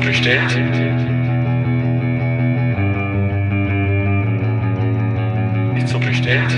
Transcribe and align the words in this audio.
so 0.00 0.06
bestellt? 0.06 0.50
Ist 5.76 5.88
so 5.88 5.98
bestellt? 5.98 6.50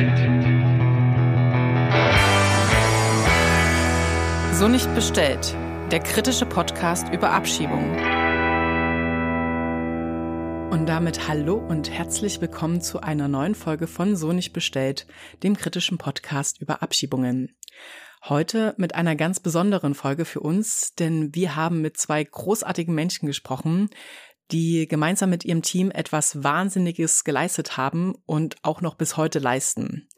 So 4.52 4.68
nicht 4.68 4.94
bestellt. 4.94 5.56
Der 5.90 6.00
kritische 6.00 6.46
Podcast 6.46 7.08
über 7.12 7.30
Abschiebungen. 7.32 7.90
Und 10.70 10.86
damit 10.86 11.28
hallo 11.28 11.56
und 11.56 11.90
herzlich 11.90 12.40
willkommen 12.40 12.80
zu 12.80 13.00
einer 13.00 13.28
neuen 13.28 13.54
Folge 13.54 13.86
von 13.86 14.16
So 14.16 14.32
nicht 14.32 14.52
bestellt, 14.52 15.06
dem 15.42 15.56
kritischen 15.56 15.98
Podcast 15.98 16.60
über 16.60 16.82
Abschiebungen. 16.82 17.54
Heute 18.28 18.74
mit 18.76 18.94
einer 18.94 19.16
ganz 19.16 19.40
besonderen 19.40 19.96
Folge 19.96 20.24
für 20.24 20.38
uns, 20.38 20.94
denn 20.94 21.34
wir 21.34 21.56
haben 21.56 21.80
mit 21.80 21.96
zwei 21.96 22.22
großartigen 22.22 22.94
Menschen 22.94 23.26
gesprochen, 23.26 23.90
die 24.52 24.86
gemeinsam 24.86 25.28
mit 25.28 25.44
ihrem 25.44 25.62
Team 25.62 25.90
etwas 25.90 26.44
Wahnsinniges 26.44 27.24
geleistet 27.24 27.76
haben 27.76 28.14
und 28.24 28.54
auch 28.62 28.80
noch 28.80 28.94
bis 28.94 29.16
heute 29.16 29.40
leisten. 29.40 30.08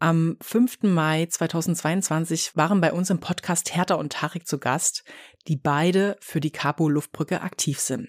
Am 0.00 0.38
5. 0.40 0.82
Mai 0.82 1.26
2022 1.26 2.56
waren 2.56 2.80
bei 2.80 2.92
uns 2.92 3.10
im 3.10 3.20
Podcast 3.20 3.76
Hertha 3.76 3.94
und 3.94 4.12
Tarek 4.12 4.48
zu 4.48 4.58
Gast, 4.58 5.04
die 5.46 5.56
beide 5.56 6.16
für 6.20 6.40
die 6.40 6.50
Cabo 6.50 6.88
Luftbrücke 6.88 7.42
aktiv 7.42 7.78
sind. 7.78 8.08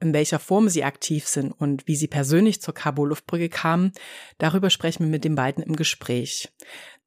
In 0.00 0.12
welcher 0.12 0.40
Form 0.40 0.68
sie 0.68 0.82
aktiv 0.82 1.28
sind 1.28 1.52
und 1.52 1.86
wie 1.86 1.94
sie 1.94 2.08
persönlich 2.08 2.60
zur 2.60 2.74
Cabo 2.74 3.04
Luftbrücke 3.04 3.48
kamen, 3.48 3.92
darüber 4.38 4.68
sprechen 4.68 5.04
wir 5.04 5.10
mit 5.10 5.22
den 5.22 5.36
beiden 5.36 5.62
im 5.62 5.76
Gespräch. 5.76 6.48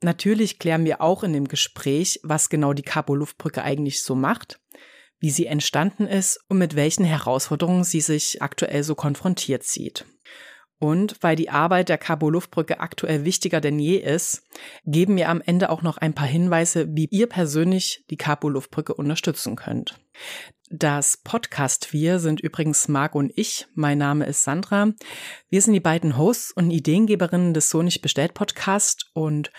Natürlich 0.01 0.59
klären 0.59 0.85
wir 0.85 1.01
auch 1.01 1.23
in 1.23 1.33
dem 1.33 1.47
Gespräch, 1.47 2.19
was 2.23 2.49
genau 2.49 2.73
die 2.73 2.83
Cabo 2.83 3.15
Luftbrücke 3.15 3.63
eigentlich 3.63 4.03
so 4.03 4.15
macht, 4.15 4.59
wie 5.19 5.31
sie 5.31 5.45
entstanden 5.45 6.07
ist 6.07 6.39
und 6.49 6.57
mit 6.57 6.75
welchen 6.75 7.05
Herausforderungen 7.05 7.83
sie 7.83 8.01
sich 8.01 8.41
aktuell 8.41 8.83
so 8.83 8.95
konfrontiert 8.95 9.63
sieht. 9.63 10.05
Und 10.77 11.15
weil 11.21 11.37
die 11.37 11.49
Arbeit 11.49 11.87
der 11.87 11.97
Cabo 11.97 12.29
Luftbrücke 12.29 12.81
aktuell 12.81 13.23
wichtiger 13.23 13.61
denn 13.61 13.79
je 13.79 13.95
ist, 13.95 14.43
geben 14.85 15.15
wir 15.15 15.29
am 15.29 15.41
Ende 15.41 15.69
auch 15.69 15.81
noch 15.81 15.97
ein 15.97 16.13
paar 16.13 16.27
Hinweise, 16.27 16.87
wie 16.89 17.05
ihr 17.05 17.27
persönlich 17.27 18.03
die 18.09 18.17
Cabo 18.17 18.49
Luftbrücke 18.49 18.93
unterstützen 18.93 19.55
könnt. 19.55 19.97
Das 20.69 21.17
Podcast 21.17 21.93
Wir 21.93 22.19
sind 22.19 22.41
übrigens 22.41 22.87
Marc 22.87 23.15
und 23.15 23.31
ich. 23.35 23.67
Mein 23.75 23.99
Name 23.99 24.25
ist 24.25 24.43
Sandra. 24.43 24.91
Wir 25.49 25.61
sind 25.61 25.73
die 25.73 25.79
beiden 25.79 26.17
Hosts 26.17 26.51
und 26.51 26.71
Ideengeberinnen 26.71 27.53
des 27.53 27.69
So 27.69 27.81
nicht 27.81 28.01
bestellt 28.01 28.33
Podcast 28.33 29.11
und 29.13 29.51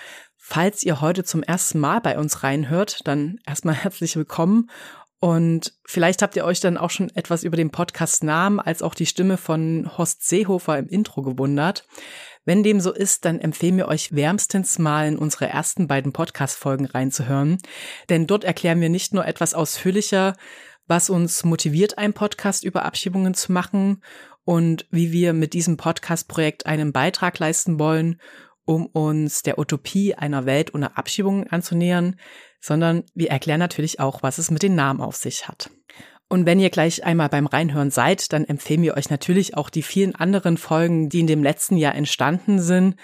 Falls 0.48 0.84
ihr 0.84 1.00
heute 1.00 1.24
zum 1.24 1.42
ersten 1.42 1.80
Mal 1.80 2.00
bei 2.00 2.16
uns 2.16 2.44
reinhört, 2.44 3.00
dann 3.02 3.40
erstmal 3.44 3.74
herzlich 3.82 4.14
willkommen. 4.14 4.70
Und 5.18 5.72
vielleicht 5.84 6.22
habt 6.22 6.36
ihr 6.36 6.44
euch 6.44 6.60
dann 6.60 6.78
auch 6.78 6.90
schon 6.90 7.10
etwas 7.16 7.42
über 7.42 7.56
den 7.56 7.72
Podcast-Namen 7.72 8.60
als 8.60 8.80
auch 8.80 8.94
die 8.94 9.06
Stimme 9.06 9.38
von 9.38 9.90
Horst 9.98 10.28
Seehofer 10.28 10.78
im 10.78 10.86
Intro 10.86 11.22
gewundert. 11.22 11.84
Wenn 12.44 12.62
dem 12.62 12.78
so 12.78 12.92
ist, 12.92 13.24
dann 13.24 13.40
empfehlen 13.40 13.76
wir 13.76 13.88
euch 13.88 14.14
wärmstens 14.14 14.78
mal 14.78 15.08
in 15.08 15.18
unsere 15.18 15.48
ersten 15.48 15.88
beiden 15.88 16.12
Podcast-Folgen 16.12 16.86
reinzuhören. 16.86 17.58
Denn 18.08 18.28
dort 18.28 18.44
erklären 18.44 18.80
wir 18.80 18.88
nicht 18.88 19.14
nur 19.14 19.26
etwas 19.26 19.52
ausführlicher, 19.52 20.36
was 20.86 21.10
uns 21.10 21.42
motiviert, 21.42 21.98
einen 21.98 22.12
Podcast 22.12 22.62
über 22.62 22.84
Abschiebungen 22.84 23.34
zu 23.34 23.50
machen 23.50 24.00
und 24.44 24.86
wie 24.92 25.10
wir 25.10 25.32
mit 25.32 25.54
diesem 25.54 25.76
Podcast-Projekt 25.76 26.66
einen 26.66 26.92
Beitrag 26.92 27.36
leisten 27.40 27.80
wollen 27.80 28.20
um 28.66 28.86
uns 28.86 29.42
der 29.42 29.58
Utopie 29.58 30.14
einer 30.14 30.44
Welt 30.44 30.74
ohne 30.74 30.98
Abschiebungen 30.98 31.48
anzunähern, 31.48 32.16
sondern 32.60 33.04
wir 33.14 33.30
erklären 33.30 33.60
natürlich 33.60 34.00
auch, 34.00 34.22
was 34.22 34.38
es 34.38 34.50
mit 34.50 34.62
den 34.62 34.74
Namen 34.74 35.00
auf 35.00 35.16
sich 35.16 35.48
hat. 35.48 35.70
Und 36.28 36.44
wenn 36.44 36.58
ihr 36.58 36.70
gleich 36.70 37.04
einmal 37.04 37.28
beim 37.28 37.46
Reinhören 37.46 37.92
seid, 37.92 38.32
dann 38.32 38.44
empfehlen 38.44 38.82
wir 38.82 38.96
euch 38.96 39.08
natürlich 39.08 39.56
auch 39.56 39.70
die 39.70 39.82
vielen 39.82 40.16
anderen 40.16 40.56
Folgen, 40.56 41.08
die 41.08 41.20
in 41.20 41.28
dem 41.28 41.44
letzten 41.44 41.76
Jahr 41.76 41.94
entstanden 41.94 42.60
sind 42.60 42.96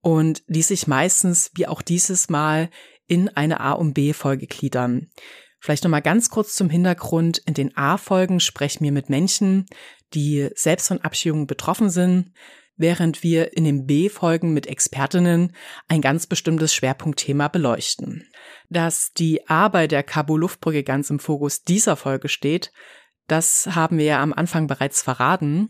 und 0.00 0.44
die 0.46 0.62
sich 0.62 0.86
meistens, 0.86 1.50
wie 1.56 1.66
auch 1.66 1.82
dieses 1.82 2.30
Mal, 2.30 2.70
in 3.08 3.28
eine 3.30 3.60
A- 3.60 3.72
und 3.72 3.94
B-Folge 3.94 4.46
gliedern. 4.46 5.10
Vielleicht 5.58 5.82
nochmal 5.82 6.02
ganz 6.02 6.30
kurz 6.30 6.54
zum 6.54 6.70
Hintergrund. 6.70 7.38
In 7.38 7.54
den 7.54 7.76
A-Folgen 7.76 8.38
sprechen 8.38 8.84
wir 8.84 8.92
mit 8.92 9.08
Menschen, 9.08 9.66
die 10.14 10.48
selbst 10.54 10.86
von 10.86 11.00
Abschiebungen 11.00 11.48
betroffen 11.48 11.90
sind 11.90 12.32
während 12.78 13.22
wir 13.22 13.56
in 13.56 13.64
den 13.64 13.86
B-Folgen 13.86 14.54
mit 14.54 14.66
Expertinnen 14.66 15.52
ein 15.88 16.00
ganz 16.00 16.26
bestimmtes 16.26 16.72
Schwerpunktthema 16.72 17.48
beleuchten. 17.48 18.26
Dass 18.70 19.12
die 19.12 19.46
Arbeit 19.48 19.92
der 19.92 20.02
Cabo 20.02 20.36
Luftbrücke 20.36 20.84
ganz 20.84 21.10
im 21.10 21.18
Fokus 21.18 21.64
dieser 21.64 21.96
Folge 21.96 22.28
steht, 22.28 22.72
das 23.26 23.68
haben 23.74 23.98
wir 23.98 24.06
ja 24.06 24.22
am 24.22 24.32
Anfang 24.32 24.66
bereits 24.66 25.02
verraten. 25.02 25.68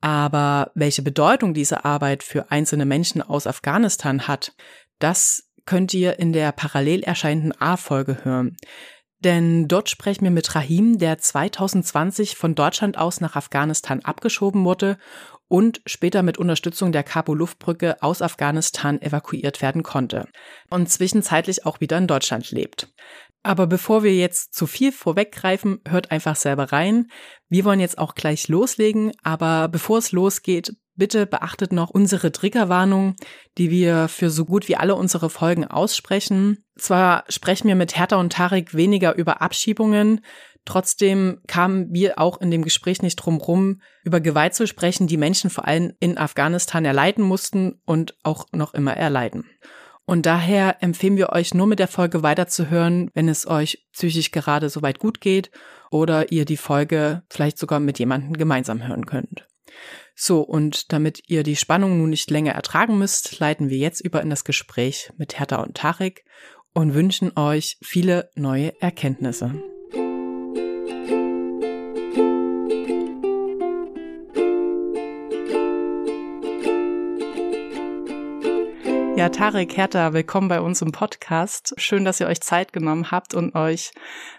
Aber 0.00 0.70
welche 0.74 1.02
Bedeutung 1.02 1.54
diese 1.54 1.84
Arbeit 1.84 2.22
für 2.22 2.50
einzelne 2.50 2.86
Menschen 2.86 3.22
aus 3.22 3.46
Afghanistan 3.46 4.26
hat, 4.26 4.54
das 4.98 5.50
könnt 5.66 5.92
ihr 5.92 6.18
in 6.18 6.32
der 6.32 6.52
parallel 6.52 7.02
erscheinenden 7.02 7.52
A-Folge 7.60 8.24
hören. 8.24 8.56
Denn 9.20 9.66
dort 9.66 9.90
sprechen 9.90 10.24
wir 10.24 10.30
mit 10.30 10.54
Rahim, 10.54 10.98
der 10.98 11.18
2020 11.18 12.36
von 12.36 12.54
Deutschland 12.54 12.96
aus 12.96 13.20
nach 13.20 13.34
Afghanistan 13.34 14.00
abgeschoben 14.00 14.64
wurde 14.64 14.96
und 15.48 15.80
später 15.86 16.22
mit 16.22 16.38
Unterstützung 16.38 16.92
der 16.92 17.02
Kabul-Luftbrücke 17.02 18.02
aus 18.02 18.22
Afghanistan 18.22 19.00
evakuiert 19.00 19.62
werden 19.62 19.82
konnte 19.82 20.28
und 20.70 20.88
zwischenzeitlich 20.88 21.66
auch 21.66 21.80
wieder 21.80 21.98
in 21.98 22.06
Deutschland 22.06 22.50
lebt. 22.50 22.92
Aber 23.42 23.66
bevor 23.66 24.02
wir 24.02 24.14
jetzt 24.14 24.54
zu 24.54 24.66
viel 24.66 24.92
vorweggreifen, 24.92 25.80
hört 25.88 26.10
einfach 26.10 26.36
selber 26.36 26.72
rein. 26.72 27.06
Wir 27.48 27.64
wollen 27.64 27.80
jetzt 27.80 27.98
auch 27.98 28.14
gleich 28.14 28.48
loslegen, 28.48 29.12
aber 29.22 29.68
bevor 29.68 29.98
es 29.98 30.12
losgeht, 30.12 30.74
bitte 30.96 31.26
beachtet 31.26 31.72
noch 31.72 31.90
unsere 31.90 32.32
Triggerwarnung, 32.32 33.14
die 33.56 33.70
wir 33.70 34.08
für 34.08 34.30
so 34.30 34.44
gut 34.44 34.68
wie 34.68 34.76
alle 34.76 34.96
unsere 34.96 35.30
Folgen 35.30 35.64
aussprechen. 35.64 36.64
Zwar 36.76 37.24
sprechen 37.28 37.68
wir 37.68 37.76
mit 37.76 37.96
Hertha 37.96 38.16
und 38.16 38.32
Tarek 38.32 38.74
weniger 38.74 39.14
über 39.14 39.40
Abschiebungen, 39.40 40.20
Trotzdem 40.68 41.40
kamen 41.46 41.94
wir 41.94 42.18
auch 42.18 42.42
in 42.42 42.50
dem 42.50 42.60
Gespräch 42.60 43.00
nicht 43.00 43.16
drum 43.16 43.38
rum, 43.38 43.80
über 44.04 44.20
Gewalt 44.20 44.52
zu 44.52 44.66
sprechen, 44.66 45.06
die 45.06 45.16
Menschen 45.16 45.48
vor 45.48 45.66
allem 45.66 45.94
in 45.98 46.18
Afghanistan 46.18 46.84
erleiden 46.84 47.24
mussten 47.24 47.80
und 47.86 48.18
auch 48.22 48.44
noch 48.52 48.74
immer 48.74 48.94
erleiden. 48.94 49.46
Und 50.04 50.26
daher 50.26 50.82
empfehlen 50.82 51.16
wir 51.16 51.30
euch 51.30 51.54
nur 51.54 51.66
mit 51.66 51.78
der 51.78 51.88
Folge 51.88 52.22
weiterzuhören, 52.22 53.10
wenn 53.14 53.30
es 53.30 53.46
euch 53.46 53.88
psychisch 53.94 54.30
gerade 54.30 54.68
soweit 54.68 54.98
gut 54.98 55.22
geht 55.22 55.50
oder 55.90 56.32
ihr 56.32 56.44
die 56.44 56.58
Folge 56.58 57.22
vielleicht 57.30 57.56
sogar 57.56 57.80
mit 57.80 57.98
jemandem 57.98 58.34
gemeinsam 58.34 58.86
hören 58.86 59.06
könnt. 59.06 59.48
So, 60.14 60.42
und 60.42 60.92
damit 60.92 61.22
ihr 61.28 61.44
die 61.44 61.56
Spannung 61.56 61.96
nun 61.96 62.10
nicht 62.10 62.30
länger 62.30 62.52
ertragen 62.52 62.98
müsst, 62.98 63.38
leiten 63.38 63.70
wir 63.70 63.78
jetzt 63.78 64.02
über 64.02 64.20
in 64.20 64.28
das 64.28 64.44
Gespräch 64.44 65.12
mit 65.16 65.38
Hertha 65.38 65.62
und 65.62 65.78
Tarek 65.78 66.26
und 66.74 66.92
wünschen 66.92 67.38
euch 67.38 67.78
viele 67.80 68.28
neue 68.34 68.78
Erkenntnisse. 68.82 69.62
Ja, 79.18 79.30
Tarek 79.30 79.76
Hertha, 79.76 80.12
willkommen 80.12 80.46
bei 80.46 80.60
uns 80.60 80.80
im 80.80 80.92
Podcast. 80.92 81.74
Schön, 81.76 82.04
dass 82.04 82.20
ihr 82.20 82.28
euch 82.28 82.40
Zeit 82.40 82.72
genommen 82.72 83.10
habt 83.10 83.34
und 83.34 83.56
euch 83.56 83.90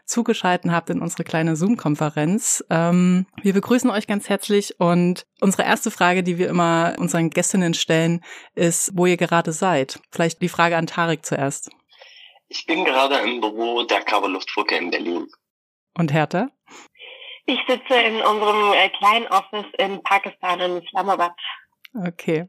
zugeschalten 0.05 0.71
habt 0.71 0.89
in 0.89 1.01
unsere 1.01 1.25
kleine 1.25 1.57
Zoom-Konferenz. 1.57 2.63
Ähm, 2.69 3.25
wir 3.41 3.51
begrüßen 3.51 3.89
euch 3.89 4.07
ganz 4.07 4.29
herzlich 4.29 4.79
und 4.79 5.25
unsere 5.41 5.63
erste 5.63 5.91
Frage, 5.91 6.23
die 6.23 6.37
wir 6.37 6.47
immer 6.47 6.95
unseren 6.97 7.29
Gästinnen 7.29 7.73
stellen, 7.73 8.23
ist, 8.55 8.91
wo 8.95 9.05
ihr 9.05 9.17
gerade 9.17 9.51
seid. 9.51 9.99
Vielleicht 10.13 10.41
die 10.41 10.47
Frage 10.47 10.77
an 10.77 10.87
Tarek 10.87 11.25
zuerst. 11.25 11.71
Ich 12.47 12.65
bin 12.65 12.85
gerade 12.85 13.15
im 13.15 13.41
Büro 13.41 13.83
der 13.83 14.03
Kabelluftbrücke 14.03 14.77
in 14.77 14.91
Berlin. 14.91 15.27
Und 15.97 16.13
Hertha? 16.13 16.51
Ich 17.45 17.59
sitze 17.67 17.95
in 17.95 18.21
unserem 18.21 18.71
äh, 18.71 18.87
kleinen 18.97 19.27
Office 19.27 19.73
in 19.77 20.01
Pakistan, 20.03 20.61
in 20.61 20.81
Islamabad. 20.81 21.33
Okay. 21.95 22.47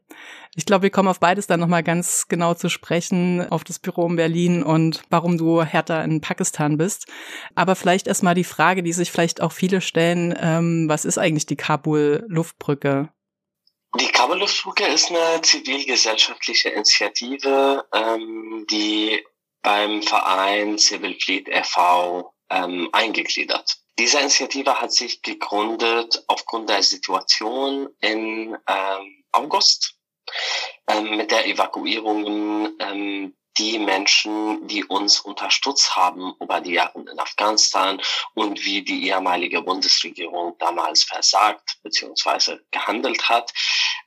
Ich 0.54 0.66
glaube, 0.66 0.82
wir 0.82 0.90
kommen 0.90 1.08
auf 1.08 1.18
beides 1.18 1.46
dann 1.46 1.60
nochmal 1.60 1.82
ganz 1.82 2.28
genau 2.28 2.52
zu 2.54 2.68
sprechen, 2.68 3.46
auf 3.50 3.64
das 3.64 3.78
Büro 3.78 4.06
in 4.06 4.16
Berlin 4.16 4.62
und 4.62 5.02
warum 5.08 5.38
du 5.38 5.62
härter 5.62 6.04
in 6.04 6.20
Pakistan 6.20 6.76
bist. 6.76 7.06
Aber 7.54 7.74
vielleicht 7.74 8.06
erstmal 8.06 8.34
die 8.34 8.44
Frage, 8.44 8.82
die 8.82 8.92
sich 8.92 9.10
vielleicht 9.10 9.40
auch 9.40 9.52
viele 9.52 9.80
stellen, 9.80 10.36
ähm, 10.38 10.88
was 10.88 11.06
ist 11.06 11.16
eigentlich 11.16 11.46
die 11.46 11.56
Kabul-Luftbrücke? 11.56 13.08
Die 13.98 14.08
Kabul-Luftbrücke 14.08 14.84
ist 14.86 15.10
eine 15.10 15.40
zivilgesellschaftliche 15.40 16.68
Initiative, 16.68 17.84
ähm, 17.92 18.66
die 18.70 19.24
beim 19.62 20.02
Verein 20.02 20.78
Civil 20.78 21.18
Fleet 21.18 21.48
e.V. 21.48 22.34
Ähm, 22.50 22.88
eingegliedert. 22.92 23.78
Diese 23.98 24.18
Initiative 24.18 24.80
hat 24.80 24.92
sich 24.92 25.22
gegründet 25.22 26.24
aufgrund 26.26 26.68
der 26.68 26.82
Situation 26.82 27.88
in 28.00 28.56
ähm, 28.66 29.19
August 29.32 29.94
ähm, 30.88 31.16
mit 31.16 31.30
der 31.30 31.46
Evakuierung 31.46 32.74
ähm, 32.78 33.34
die 33.58 33.78
Menschen, 33.78 34.66
die 34.68 34.84
uns 34.84 35.20
unterstützt 35.20 35.94
haben 35.96 36.34
über 36.40 36.60
die 36.60 36.72
Jahre 36.72 37.00
in 37.00 37.18
Afghanistan 37.18 38.00
und 38.34 38.64
wie 38.64 38.82
die 38.82 39.08
ehemalige 39.08 39.60
Bundesregierung 39.62 40.56
damals 40.58 41.04
versagt 41.04 41.78
bzw. 41.82 42.58
gehandelt 42.70 43.28
hat 43.28 43.52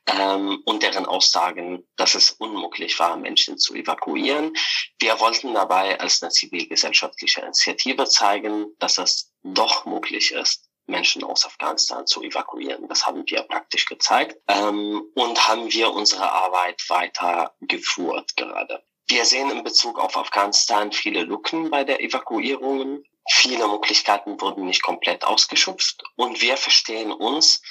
ähm, 0.06 0.60
und 0.64 0.82
deren 0.82 1.06
Aussagen, 1.06 1.86
dass 1.96 2.14
es 2.14 2.30
unmöglich 2.32 2.98
war, 2.98 3.16
Menschen 3.16 3.58
zu 3.58 3.74
evakuieren. 3.74 4.54
Wir 4.98 5.20
wollten 5.20 5.54
dabei 5.54 6.00
als 6.00 6.22
eine 6.22 6.32
zivilgesellschaftliche 6.32 7.42
Initiative 7.42 8.06
zeigen, 8.06 8.74
dass 8.78 8.98
es 8.98 9.32
doch 9.42 9.84
möglich 9.84 10.32
ist, 10.32 10.68
Menschen 10.86 11.24
aus 11.24 11.46
Afghanistan 11.46 12.06
zu 12.06 12.22
evakuieren. 12.22 12.88
Das 12.88 13.06
haben 13.06 13.24
wir 13.26 13.42
praktisch 13.42 13.86
gezeigt 13.86 14.36
ähm, 14.48 15.02
und 15.14 15.48
haben 15.48 15.72
wir 15.72 15.92
unsere 15.92 16.30
Arbeit 16.30 16.82
weitergeführt 16.88 18.36
gerade. 18.36 18.84
Wir 19.06 19.24
sehen 19.24 19.50
in 19.50 19.62
Bezug 19.64 19.98
auf 19.98 20.16
Afghanistan 20.16 20.92
viele 20.92 21.22
Lücken 21.22 21.70
bei 21.70 21.84
der 21.84 22.00
Evakuierung. 22.00 23.02
Viele 23.28 23.68
Möglichkeiten 23.68 24.40
wurden 24.40 24.66
nicht 24.66 24.82
komplett 24.82 25.24
ausgeschöpft 25.24 26.02
und 26.16 26.40
wir 26.42 26.56
verstehen 26.56 27.12
uns 27.12 27.62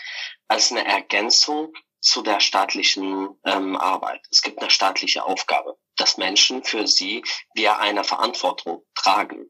als 0.47 0.71
eine 0.71 0.85
Ergänzung 0.85 1.73
zu 2.01 2.21
der 2.21 2.39
staatlichen 2.39 3.29
ähm, 3.45 3.77
Arbeit. 3.77 4.21
Es 4.31 4.41
gibt 4.41 4.59
eine 4.59 4.69
staatliche 4.69 5.25
Aufgabe, 5.25 5.77
dass 5.95 6.17
Menschen 6.17 6.63
für 6.63 6.87
sie 6.87 7.23
wir 7.53 7.79
eine 7.79 8.03
Verantwortung 8.03 8.83
tragen 8.95 9.49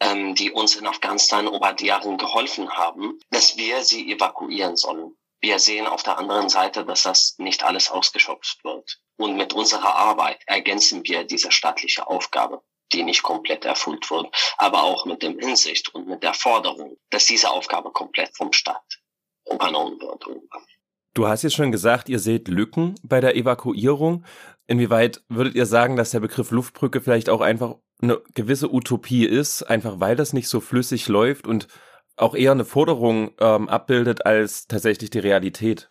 ähm, 0.00 0.34
die 0.34 0.50
uns 0.50 0.76
in 0.76 0.86
Afghanistan 0.86 1.46
über 1.46 1.72
die 1.72 1.86
Jahre 1.86 2.16
geholfen 2.16 2.70
haben, 2.70 3.18
dass 3.30 3.56
wir 3.56 3.82
sie 3.82 4.10
evakuieren 4.12 4.76
sollen. 4.76 5.16
Wir 5.40 5.58
sehen 5.58 5.86
auf 5.86 6.02
der 6.02 6.18
anderen 6.18 6.48
Seite, 6.48 6.84
dass 6.84 7.02
das 7.02 7.36
nicht 7.38 7.62
alles 7.62 7.90
ausgeschöpft 7.90 8.64
wird. 8.64 9.00
Und 9.16 9.36
mit 9.36 9.52
unserer 9.52 9.94
Arbeit 9.94 10.42
ergänzen 10.46 11.02
wir 11.04 11.24
diese 11.24 11.52
staatliche 11.52 12.06
Aufgabe, 12.06 12.62
die 12.92 13.02
nicht 13.02 13.22
komplett 13.22 13.64
erfüllt 13.64 14.10
wird, 14.10 14.34
aber 14.58 14.82
auch 14.82 15.06
mit 15.06 15.22
dem 15.22 15.38
Hinsicht 15.38 15.94
und 15.94 16.06
mit 16.06 16.22
der 16.22 16.34
Forderung, 16.34 16.96
dass 17.10 17.26
diese 17.26 17.50
Aufgabe 17.50 17.90
komplett 17.90 18.36
vom 18.36 18.52
Staat 18.52 19.00
übernommen 19.50 20.00
wird. 20.00 20.24
Du 21.14 21.26
hast 21.26 21.42
jetzt 21.42 21.54
schon 21.54 21.72
gesagt, 21.72 22.08
ihr 22.08 22.18
seht 22.18 22.48
Lücken 22.48 22.94
bei 23.02 23.20
der 23.20 23.36
Evakuierung. 23.36 24.24
Inwieweit 24.66 25.22
würdet 25.28 25.54
ihr 25.54 25.66
sagen, 25.66 25.96
dass 25.96 26.10
der 26.10 26.20
Begriff 26.20 26.50
Luftbrücke 26.50 27.00
vielleicht 27.00 27.30
auch 27.30 27.40
einfach 27.40 27.76
eine 28.02 28.20
gewisse 28.34 28.72
Utopie 28.72 29.24
ist, 29.24 29.62
einfach 29.62 30.00
weil 30.00 30.16
das 30.16 30.32
nicht 30.32 30.48
so 30.48 30.60
flüssig 30.60 31.08
läuft 31.08 31.46
und 31.46 31.68
auch 32.16 32.34
eher 32.34 32.52
eine 32.52 32.64
Forderung 32.64 33.32
ähm, 33.40 33.68
abbildet 33.68 34.24
als 34.26 34.66
tatsächlich 34.66 35.10
die 35.10 35.18
Realität? 35.18 35.88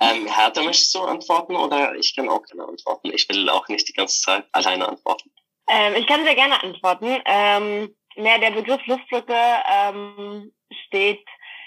Ähm, 0.00 0.26
Hertha, 0.26 0.62
möchtest 0.62 0.94
du 0.94 1.00
antworten 1.00 1.56
oder 1.56 1.94
ich 1.94 2.14
kann 2.14 2.28
auch 2.28 2.42
gerne 2.42 2.68
antworten? 2.68 3.10
Ich 3.12 3.28
will 3.28 3.48
auch 3.48 3.68
nicht 3.68 3.88
die 3.88 3.94
ganze 3.94 4.20
Zeit 4.20 4.44
alleine 4.52 4.88
antworten. 4.88 5.30
Ähm, 5.68 5.94
ich 5.96 6.06
kann 6.06 6.24
sehr 6.24 6.34
gerne 6.34 6.62
antworten. 6.62 7.18
Ähm, 7.24 7.94
mehr 8.16 8.38
der 8.38 8.50
Begriff 8.50 8.84
Luftbrücke 8.86 9.34
ähm, 9.34 10.52
steht 10.86 11.24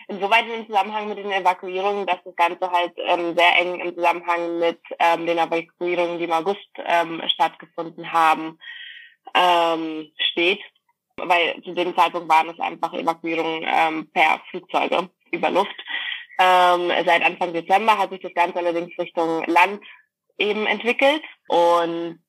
insoweit 0.08 0.46
im 0.48 0.66
Zusammenhang 0.66 1.08
mit 1.08 1.18
den 1.20 1.32
Evakuierungen, 1.32 2.06
dass 2.06 2.18
das 2.24 2.36
Ganze 2.36 2.72
halt 2.72 2.94
ähm, 2.98 3.36
sehr 3.36 3.60
eng 3.60 3.80
im 3.80 3.96
Zusammenhang 3.96 4.60
mit 4.60 4.80
ähm, 5.00 5.26
den 5.26 5.38
Evakuierungen, 5.38 6.18
die 6.18 6.26
im 6.26 6.32
August 6.32 6.70
ähm, 6.78 7.22
stattgefunden 7.28 8.12
haben, 8.12 8.60
ähm, 9.34 10.12
steht. 10.32 10.60
Weil 11.18 11.62
zu 11.64 11.74
dem 11.74 11.96
Zeitpunkt 11.96 12.30
waren 12.30 12.50
es 12.50 12.60
einfach 12.60 12.94
Evakuierungen 12.94 13.66
ähm, 13.68 14.10
per 14.14 14.42
Flugzeuge 14.50 15.10
über 15.32 15.50
Luft. 15.50 15.76
Ähm, 16.40 16.92
seit 17.06 17.22
Anfang 17.24 17.52
Dezember 17.52 17.98
hat 17.98 18.12
sich 18.12 18.22
das 18.22 18.34
Ganze 18.34 18.60
allerdings 18.60 18.98
Richtung 18.98 19.44
Land 19.46 19.82
eben 20.38 20.66
entwickelt 20.66 21.22
und 21.50 22.20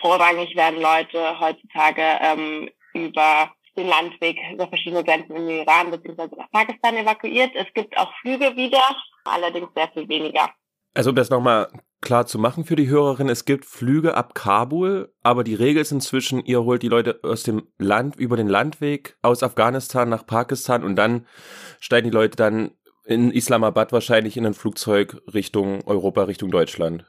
vorrangig 0.00 0.56
werden 0.56 0.80
Leute 0.80 1.38
heutzutage 1.38 2.02
ähm, 2.22 2.70
über 2.94 3.52
den 3.76 3.88
Landweg 3.88 4.38
über 4.52 4.68
verschiedene 4.68 5.04
Grenzen 5.04 5.36
im 5.36 5.48
Iran 5.48 5.90
bzw. 5.90 6.34
nach 6.36 6.50
Pakistan 6.50 6.96
evakuiert. 6.96 7.54
Es 7.54 7.72
gibt 7.74 7.96
auch 7.96 8.12
Flüge 8.20 8.56
wieder, 8.56 8.82
allerdings 9.24 9.68
sehr 9.74 9.88
viel 9.88 10.08
weniger. 10.08 10.50
Also 10.94 11.10
um 11.10 11.16
das 11.16 11.30
nochmal 11.30 11.70
klar 12.00 12.26
zu 12.26 12.38
machen 12.38 12.64
für 12.64 12.76
die 12.76 12.88
Hörerin, 12.88 13.28
es 13.28 13.44
gibt 13.44 13.64
Flüge 13.64 14.14
ab 14.14 14.34
Kabul, 14.34 15.12
aber 15.22 15.44
die 15.44 15.54
Regel 15.54 15.82
ist 15.82 15.92
inzwischen, 15.92 16.44
ihr 16.44 16.62
holt 16.62 16.82
die 16.82 16.88
Leute 16.88 17.20
aus 17.22 17.42
dem 17.42 17.68
Land, 17.78 18.16
über 18.16 18.36
den 18.36 18.48
Landweg 18.48 19.16
aus 19.22 19.42
Afghanistan 19.42 20.08
nach 20.08 20.26
Pakistan 20.26 20.84
und 20.84 20.96
dann 20.96 21.26
steigen 21.80 22.10
die 22.10 22.14
Leute 22.14 22.36
dann 22.36 22.72
in 23.04 23.30
Islamabad 23.30 23.92
wahrscheinlich 23.92 24.36
in 24.36 24.46
ein 24.46 24.54
Flugzeug 24.54 25.16
Richtung 25.32 25.82
Europa, 25.86 26.24
Richtung 26.24 26.50
Deutschland. 26.50 27.06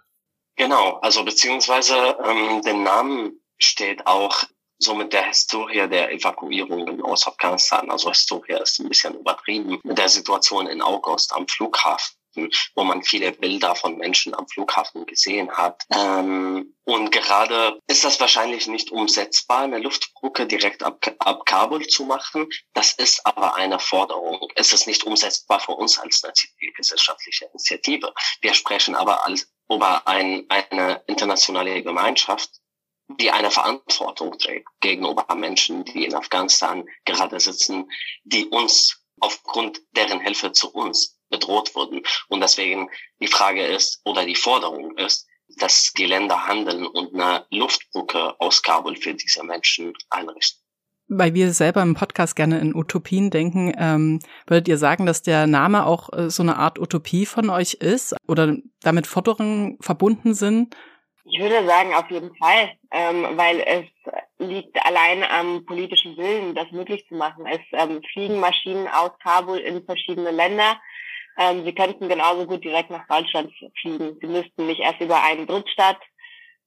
Genau, 0.56 0.98
also 1.02 1.24
beziehungsweise 1.24 1.96
ähm, 2.24 2.62
den 2.62 2.84
Namen 2.84 3.42
steht 3.58 4.08
auch 4.08 4.44
so 4.78 4.96
mit 4.96 5.12
der 5.12 5.28
Historie 5.28 5.88
der 5.90 6.12
Evakuierungen 6.12 7.02
aus 7.02 7.28
Afghanistan. 7.28 7.92
Also 7.92 8.10
Historie 8.10 8.54
ist 8.62 8.80
ein 8.80 8.88
bisschen 8.88 9.14
übertrieben. 9.16 9.80
Mit 9.84 9.98
der 9.98 10.08
Situation 10.08 10.68
in 10.68 10.82
August 10.82 11.34
am 11.34 11.48
Flughafen 11.48 12.19
wo 12.76 12.84
man 12.84 13.04
viele 13.04 13.32
Bilder 13.32 13.76
von 13.76 13.98
Menschen 13.98 14.34
am 14.34 14.48
Flughafen 14.48 15.06
gesehen 15.06 15.52
hat. 15.52 15.84
Ähm, 15.92 16.76
und 16.84 17.12
gerade 17.12 17.80
ist 17.88 18.04
das 18.04 18.20
wahrscheinlich 18.20 18.68
nicht 18.68 18.92
umsetzbar, 18.92 19.62
eine 19.62 19.80
Luftbrücke 19.80 20.48
direkt 20.48 20.84
ab, 20.84 21.00
ab 21.20 21.46
Kabul 21.46 21.86
zu 21.88 22.06
machen. 22.06 22.48
Das 22.74 22.94
ist 22.94 23.26
aber 23.26 23.56
eine 23.56 23.80
Forderung. 23.80 24.48
Es 24.56 24.74
ist 24.74 24.88
nicht 24.88 25.04
umsetzbar 25.04 25.60
für 25.60 25.74
uns 25.74 26.00
als 26.00 26.24
eine 26.24 26.34
zivilgesellschaftliche 26.34 27.46
Initiative. 27.46 28.14
Wir 28.42 28.54
sprechen 28.54 28.96
aber 28.96 29.26
als, 29.26 29.52
über 29.72 30.08
ein, 30.08 30.46
eine 30.50 31.04
internationale 31.08 31.84
Gemeinschaft, 31.84 32.50
die 33.20 33.32
eine 33.32 33.52
Verantwortung 33.52 34.38
trägt 34.38 34.68
gegenüber 34.82 35.26
Menschen, 35.36 35.84
die 35.84 36.06
in 36.06 36.16
Afghanistan 36.16 36.88
gerade 37.06 37.40
sitzen, 37.40 37.90
die 38.24 38.46
uns 38.48 39.04
aufgrund 39.20 39.82
deren 39.92 40.20
Hilfe 40.20 40.52
zu 40.52 40.72
uns 40.72 41.19
bedroht 41.30 41.74
wurden. 41.76 42.02
Und 42.28 42.42
deswegen 42.42 42.90
die 43.20 43.28
Frage 43.28 43.66
ist 43.66 44.02
oder 44.06 44.26
die 44.26 44.36
Forderung 44.36 44.98
ist, 44.98 45.28
dass 45.58 45.94
die 45.98 46.06
Länder 46.06 46.48
handeln 46.48 46.86
und 46.86 47.14
eine 47.14 47.46
Luftbrücke 47.50 48.40
aus 48.40 48.62
Kabul 48.62 48.96
für 48.96 49.14
diese 49.14 49.44
Menschen 49.44 49.94
einrichten. 50.10 50.64
Weil 51.12 51.34
wir 51.34 51.54
selber 51.54 51.82
im 51.82 51.96
Podcast 51.96 52.36
gerne 52.36 52.60
in 52.60 52.76
Utopien 52.76 53.32
denken, 53.32 53.74
ähm, 53.80 54.20
würdet 54.46 54.68
ihr 54.68 54.78
sagen, 54.78 55.08
dass 55.08 55.24
der 55.24 55.48
Name 55.48 55.88
auch 55.88 56.14
äh, 56.14 56.30
so 56.30 56.44
eine 56.44 56.58
Art 56.58 56.78
Utopie 56.78 57.26
von 57.26 57.50
euch 57.50 57.74
ist 57.74 58.16
oder 58.28 58.58
damit 58.82 59.08
Forderungen 59.08 59.80
verbunden 59.82 60.36
sind? 60.36 60.76
Ich 61.26 61.40
würde 61.40 61.66
sagen, 61.66 61.96
auf 61.96 62.10
jeden 62.12 62.36
Fall, 62.36 62.72
ähm, 62.92 63.26
weil 63.38 63.60
es 63.60 63.86
liegt 64.40 64.78
allein 64.86 65.24
am 65.24 65.66
politischen 65.66 66.16
Willen, 66.16 66.54
das 66.54 66.72
möglich 66.72 67.06
zu 67.08 67.16
machen. 67.16 67.46
Es 67.48 67.60
ähm, 67.72 68.02
fliegen 68.14 68.40
Maschinen 68.40 68.88
aus 68.88 69.12
Kabul 69.24 69.58
in 69.58 69.84
verschiedene 69.86 70.32
Länder. 70.32 70.80
Ähm, 71.40 71.64
sie 71.64 71.74
könnten 71.74 72.10
genauso 72.10 72.46
gut 72.46 72.64
direkt 72.64 72.90
nach 72.90 73.08
Deutschland 73.08 73.52
fliegen. 73.82 74.18
Sie 74.22 74.28
müssten 74.28 74.68
nicht 74.68 74.82
erst 74.82 75.00
über 75.00 75.24
einen 75.24 75.48
Drittstaat 75.48 75.98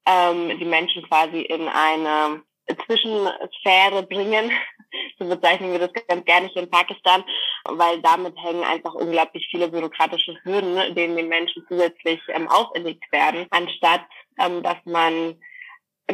ähm, 0.07 0.59
die 0.59 0.65
Menschen 0.65 1.03
quasi 1.05 1.43
in 1.43 1.69
eine 1.69 2.43
Zwischensphäre 2.87 4.03
bringen. 4.05 4.51
so 5.19 5.29
bezeichnen 5.29 5.73
wir 5.73 5.79
das 5.79 5.93
ganz 6.09 6.25
gerne 6.25 6.49
hier 6.49 6.63
in 6.63 6.71
Pakistan, 6.71 7.25
weil 7.65 8.01
damit 8.03 8.35
hängen 8.43 8.65
einfach 8.65 8.95
unglaublich 8.95 9.47
viele 9.51 9.69
bürokratische 9.69 10.37
Hürden, 10.43 10.95
denen 10.95 11.17
den 11.17 11.29
Menschen 11.29 11.65
zusätzlich 11.69 12.21
ähm, 12.29 12.49
auferlegt 12.49 13.11
werden, 13.13 13.47
anstatt 13.51 14.03
ähm, 14.39 14.63
dass 14.63 14.79
man 14.85 15.39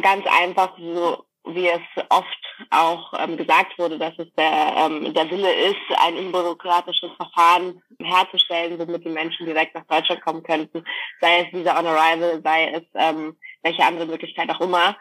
ganz 0.01 0.25
einfach 0.27 0.77
so 0.77 1.25
wie 1.55 1.67
es 1.67 2.03
oft 2.09 2.27
auch 2.71 3.13
ähm, 3.19 3.37
gesagt 3.37 3.77
wurde, 3.77 3.97
dass 3.97 4.13
es 4.17 4.27
der, 4.37 4.73
ähm, 4.77 5.13
der 5.13 5.29
Wille 5.29 5.51
ist, 5.53 5.99
ein 6.03 6.15
unbürokratisches 6.17 7.11
Verfahren 7.15 7.81
herzustellen, 8.01 8.77
womit 8.79 9.05
die 9.05 9.09
Menschen 9.09 9.45
direkt 9.45 9.75
nach 9.75 9.85
Deutschland 9.85 10.21
kommen 10.21 10.43
könnten, 10.43 10.83
sei 11.21 11.41
es 11.41 11.53
Visa 11.53 11.77
on 11.79 11.87
Arrival, 11.87 12.41
sei 12.43 12.71
es 12.71 12.83
ähm, 12.95 13.37
welche 13.63 13.83
andere 13.83 14.05
Möglichkeit 14.05 14.49
auch 14.49 14.61
immer. 14.61 14.97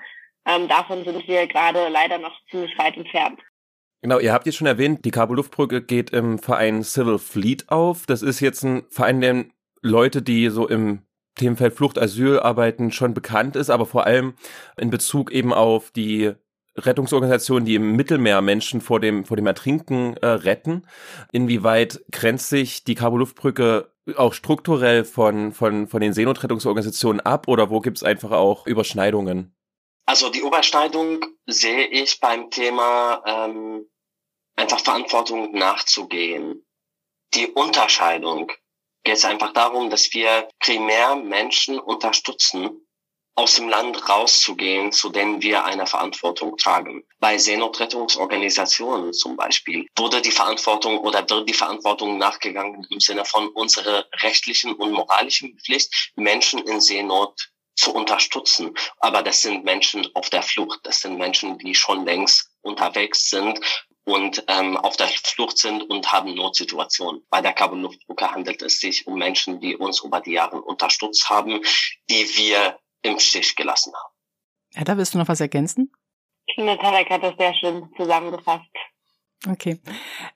Ähm, 0.47 0.69
davon 0.69 1.05
sind 1.05 1.27
wir 1.27 1.47
gerade 1.47 1.89
leider 1.89 2.19
noch 2.19 2.35
ziemlich 2.51 2.77
weit 2.79 2.97
entfernt. 2.97 3.41
Genau, 4.01 4.21
ihr 4.21 4.33
habt 4.33 4.47
jetzt 4.47 4.57
schon 4.57 4.69
erwähnt, 4.69 5.05
die 5.05 5.11
Kabul-Luftbrücke 5.11 5.83
geht 5.83 6.11
im 6.11 6.39
Verein 6.39 6.85
Civil 6.85 7.19
Fleet 7.19 7.69
auf. 7.69 8.07
Das 8.07 8.23
ist 8.23 8.41
jetzt 8.41 8.63
ein 8.63 8.87
Verein, 8.91 9.21
der 9.21 9.47
Leute, 9.83 10.23
die 10.23 10.49
so 10.49 10.69
im 10.69 11.03
Themenfeld 11.39 11.75
Flucht, 11.75 11.99
Asyl 11.99 12.39
arbeiten, 12.39 12.93
schon 12.93 13.15
bekannt 13.15 13.57
ist, 13.57 13.71
aber 13.71 13.87
vor 13.87 14.07
allem 14.07 14.35
in 14.77 14.91
Bezug 14.91 15.31
eben 15.31 15.53
auf 15.55 15.91
die 15.91 16.35
Rettungsorganisationen, 16.77 17.65
die 17.65 17.75
im 17.75 17.97
Mittelmeer 17.97 18.41
Menschen 18.41 18.81
vor 18.81 19.01
dem, 19.01 19.25
vor 19.25 19.37
dem 19.37 19.47
Ertrinken 19.47 20.17
äh, 20.19 20.27
retten. 20.27 20.87
Inwieweit 21.33 22.05
grenzt 22.13 22.49
sich 22.49 22.85
die 22.85 22.95
Kabul-Luftbrücke 22.95 23.91
auch 24.17 24.33
strukturell 24.33 25.05
von, 25.05 25.53
von, 25.53 25.87
von 25.87 26.01
den 26.01 26.13
Seenotrettungsorganisationen 26.13 27.21
ab 27.21 27.49
oder 27.49 27.71
wo 27.71 27.81
gibt 27.81 27.99
es 27.99 28.03
einfach 28.03 28.31
auch 28.31 28.67
Überschneidungen? 28.67 29.55
Also 30.07 30.31
die 30.31 30.41
Überschneidung 30.41 31.25
sehe 31.47 31.87
ich 31.87 32.21
beim 32.21 32.51
Thema 32.51 33.23
ähm, 33.27 33.87
einfach 34.57 34.81
Verantwortung 34.81 35.53
nachzugehen. 35.53 36.65
Die 37.35 37.49
Unterscheidung 37.49 38.51
geht 39.09 39.17
es 39.17 39.25
einfach 39.25 39.55
darum, 39.55 39.89
dass 39.89 40.13
wir 40.13 40.51
primär 40.61 41.17
Menschen 41.17 41.79
unterstützen 41.79 42.87
aus 43.37 43.55
dem 43.55 43.71
Land 43.71 44.07
rauszugehen, 44.07 44.93
zu 44.93 45.09
denen 45.09 45.41
wir 45.41 45.65
eine 45.65 45.87
Verantwortung 45.87 46.59
tragen. 46.59 47.03
Bei 47.19 47.39
Seenotrettungsorganisationen 47.39 49.15
zum 49.15 49.35
Beispiel 49.35 49.87
wurde 49.97 50.21
die 50.21 50.31
Verantwortung 50.31 50.99
oder 50.99 51.21
wird 51.31 51.49
die 51.49 51.55
Verantwortung 51.55 52.19
nachgegangen 52.19 52.87
im 52.91 53.01
Sinne 53.01 53.25
von 53.25 53.49
unserer 53.49 54.05
rechtlichen 54.17 54.75
und 54.75 54.93
moralischen 54.93 55.59
Pflicht, 55.59 56.11
Menschen 56.17 56.59
in 56.69 56.79
Seenot 56.79 57.49
zu 57.77 57.95
unterstützen. 57.95 58.75
Aber 58.99 59.23
das 59.23 59.41
sind 59.41 59.65
Menschen 59.65 60.07
auf 60.13 60.29
der 60.29 60.43
Flucht. 60.43 60.81
Das 60.83 61.01
sind 61.01 61.17
Menschen, 61.17 61.57
die 61.57 61.75
schon 61.75 62.05
längst 62.05 62.51
unterwegs 62.61 63.31
sind 63.31 63.59
und 64.09 64.43
ähm, 64.49 64.79
auf 64.79 64.97
der 64.97 65.09
Flucht 65.09 65.59
sind 65.59 65.83
und 65.83 66.11
haben 66.11 66.35
Notsituationen. 66.35 67.23
Bei 67.29 67.43
der 67.43 67.53
Kabel 67.53 67.79
Luftbrücke 67.79 68.31
handelt 68.31 68.63
es 68.63 68.81
sich 68.81 69.07
um 69.07 69.19
Menschen, 69.19 69.61
die 69.61 69.77
uns 69.77 70.03
über 70.03 70.21
die 70.21 70.33
Jahre 70.33 70.63
unterstützt 70.63 71.29
haben, 71.29 71.61
die 72.09 72.25
wir 72.37 72.79
im 73.03 73.19
Stich 73.19 73.55
gelassen 73.55 73.93
haben. 73.95 74.15
Ja, 74.75 74.85
da 74.85 74.97
willst 74.97 75.13
du 75.13 75.19
noch 75.19 75.29
was 75.29 75.41
ergänzen? 75.41 75.93
Ich 76.47 76.55
finde, 76.55 76.79
Tarek 76.79 77.11
hat 77.11 77.23
das 77.23 77.35
sehr 77.37 77.55
schön 77.55 77.91
zusammengefasst. 77.99 78.65
Okay. 79.47 79.79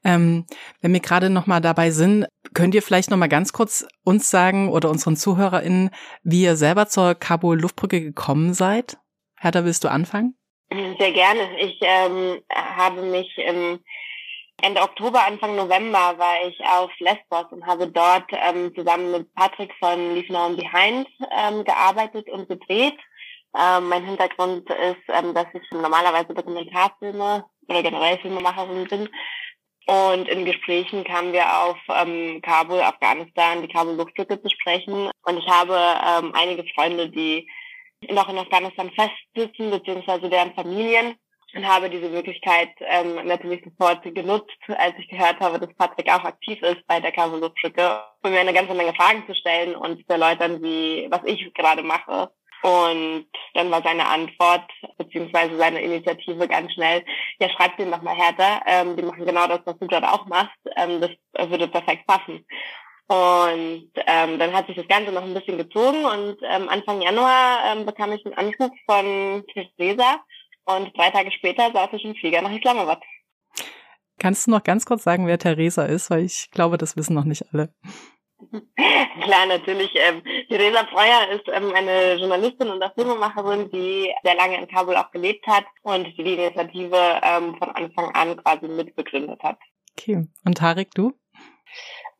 Ähm, 0.04 0.46
wenn 0.82 0.92
wir 0.92 1.00
gerade 1.00 1.30
noch 1.30 1.46
mal 1.46 1.60
dabei 1.60 1.90
sind, 1.90 2.26
könnt 2.52 2.74
ihr 2.74 2.82
vielleicht 2.82 3.10
noch 3.10 3.16
mal 3.16 3.28
ganz 3.28 3.54
kurz 3.54 3.86
uns 4.04 4.28
sagen 4.28 4.68
oder 4.68 4.90
unseren 4.90 5.16
ZuhörerInnen, 5.16 5.90
wie 6.22 6.42
ihr 6.42 6.56
selber 6.56 6.88
zur 6.88 7.14
Kabul 7.14 7.58
Luftbrücke 7.58 8.02
gekommen 8.02 8.52
seid? 8.52 8.98
Hertha, 9.40 9.64
willst 9.64 9.82
du 9.82 9.90
anfangen? 9.90 10.36
Sehr 10.98 11.12
gerne. 11.12 11.60
Ich 11.60 11.78
ähm, 11.82 12.42
habe 12.50 13.02
mich 13.02 13.36
im 13.36 13.80
Ende 14.62 14.80
Oktober, 14.80 15.26
Anfang 15.26 15.54
November 15.54 16.16
war 16.16 16.46
ich 16.46 16.58
auf 16.60 16.90
Lesbos 16.98 17.46
und 17.50 17.66
habe 17.66 17.88
dort 17.88 18.30
ähm, 18.30 18.74
zusammen 18.74 19.10
mit 19.10 19.34
Patrick 19.34 19.74
von 19.78 20.14
Leave 20.14 20.32
Now 20.32 20.46
and 20.46 20.56
Behind 20.56 21.08
ähm, 21.30 21.64
gearbeitet 21.64 22.30
und 22.30 22.48
gedreht. 22.48 22.96
Ähm, 23.54 23.88
mein 23.88 24.06
Hintergrund 24.06 24.70
ist, 24.70 25.02
ähm, 25.08 25.34
dass 25.34 25.46
ich 25.52 25.62
normalerweise 25.72 26.32
Dokumentarfilme 26.32 27.44
oder 27.68 27.82
generell 27.82 28.18
Filmemacherin 28.18 28.88
bin. 28.88 29.08
Und 29.86 30.28
in 30.28 30.46
Gesprächen 30.46 31.04
kamen 31.04 31.34
wir 31.34 31.58
auf 31.64 31.76
ähm, 31.88 32.40
Kabul, 32.40 32.80
Afghanistan, 32.80 33.60
die 33.60 33.68
Kabul-Luftbrücke 33.68 34.40
zu 34.40 34.48
sprechen. 34.48 35.10
Und 35.24 35.38
ich 35.38 35.48
habe 35.48 35.74
ähm, 35.74 36.32
einige 36.34 36.64
Freunde, 36.72 37.10
die 37.10 37.46
noch 38.10 38.28
in 38.28 38.38
Afghanistan 38.38 38.90
festsitzen, 38.90 39.70
beziehungsweise 39.70 40.28
deren 40.28 40.54
Familien 40.54 41.16
und 41.54 41.66
habe 41.66 41.90
diese 41.90 42.08
Möglichkeit 42.08 42.70
ähm, 42.80 43.26
natürlich 43.26 43.62
sofort 43.64 44.02
genutzt, 44.02 44.56
als 44.68 44.94
ich 44.98 45.08
gehört 45.08 45.40
habe, 45.40 45.58
dass 45.58 45.74
Patrick 45.74 46.08
auch 46.10 46.24
aktiv 46.24 46.60
ist 46.62 46.86
bei 46.86 47.00
der 47.00 47.12
Kabelbrücke, 47.12 48.00
um 48.22 48.30
mir 48.30 48.40
eine 48.40 48.54
ganze 48.54 48.74
Menge 48.74 48.94
Fragen 48.94 49.24
zu 49.26 49.34
stellen 49.34 49.74
und 49.74 49.98
zu 49.98 50.08
erläutern, 50.08 50.62
wie, 50.62 51.06
was 51.10 51.20
ich 51.24 51.52
gerade 51.54 51.82
mache. 51.82 52.30
Und 52.62 53.26
dann 53.54 53.70
war 53.72 53.82
seine 53.82 54.06
Antwort, 54.06 54.70
beziehungsweise 54.96 55.56
seine 55.58 55.82
Initiative 55.82 56.46
ganz 56.46 56.72
schnell, 56.72 57.04
ja, 57.40 57.50
schreib 57.50 57.76
den 57.76 57.90
doch 57.90 58.02
mal 58.02 58.14
härter, 58.14 58.62
ähm, 58.66 58.96
die 58.96 59.02
machen 59.02 59.26
genau 59.26 59.48
das, 59.48 59.60
was 59.64 59.76
du 59.78 59.88
gerade 59.88 60.10
auch 60.10 60.26
machst, 60.26 60.56
ähm, 60.76 61.00
das 61.00 61.50
würde 61.50 61.66
perfekt 61.66 62.06
passen. 62.06 62.46
Und 63.08 63.90
ähm, 64.06 64.38
dann 64.38 64.52
hat 64.52 64.66
sich 64.66 64.76
das 64.76 64.88
Ganze 64.88 65.12
noch 65.12 65.22
ein 65.22 65.34
bisschen 65.34 65.58
gezogen 65.58 66.04
und 66.04 66.36
ähm, 66.48 66.68
Anfang 66.68 67.02
Januar 67.02 67.58
ähm, 67.66 67.84
bekam 67.84 68.12
ich 68.12 68.24
einen 68.24 68.34
Anruf 68.34 68.70
von 68.86 69.44
Theresa, 69.52 70.20
und 70.64 70.96
drei 70.96 71.10
Tage 71.10 71.32
später 71.32 71.70
saß 71.72 71.90
ich 71.92 72.04
im 72.04 72.14
Flieger 72.14 72.42
nach 72.42 72.52
Islamabad. 72.52 73.02
Kannst 74.18 74.46
du 74.46 74.52
noch 74.52 74.62
ganz 74.62 74.84
kurz 74.84 75.02
sagen, 75.02 75.26
wer 75.26 75.38
Theresa 75.38 75.84
ist? 75.84 76.10
Weil 76.10 76.24
ich 76.24 76.50
glaube, 76.50 76.78
das 76.78 76.96
wissen 76.96 77.14
noch 77.14 77.24
nicht 77.24 77.44
alle. 77.52 77.74
Klar, 79.22 79.46
natürlich. 79.46 79.90
Ähm, 79.94 80.22
Theresa 80.48 80.82
Breuer 80.82 81.28
ist 81.30 81.48
ähm, 81.48 81.72
eine 81.74 82.14
Journalistin 82.14 82.68
und 82.68 82.82
auch 82.82 82.94
Filmemacherin, 82.94 83.70
die 83.70 84.12
sehr 84.22 84.34
lange 84.34 84.58
in 84.58 84.68
Kabul 84.68 84.96
auch 84.96 85.10
gelebt 85.10 85.46
hat 85.46 85.64
und 85.82 86.06
die 86.16 86.24
die 86.24 86.34
Initiative 86.34 87.20
ähm, 87.22 87.56
von 87.56 87.70
Anfang 87.70 88.14
an 88.14 88.36
quasi 88.36 88.68
mitbegründet 88.68 89.42
hat. 89.42 89.58
Okay. 89.98 90.26
Und 90.44 90.58
Tarek, 90.58 90.90
du? 90.94 91.12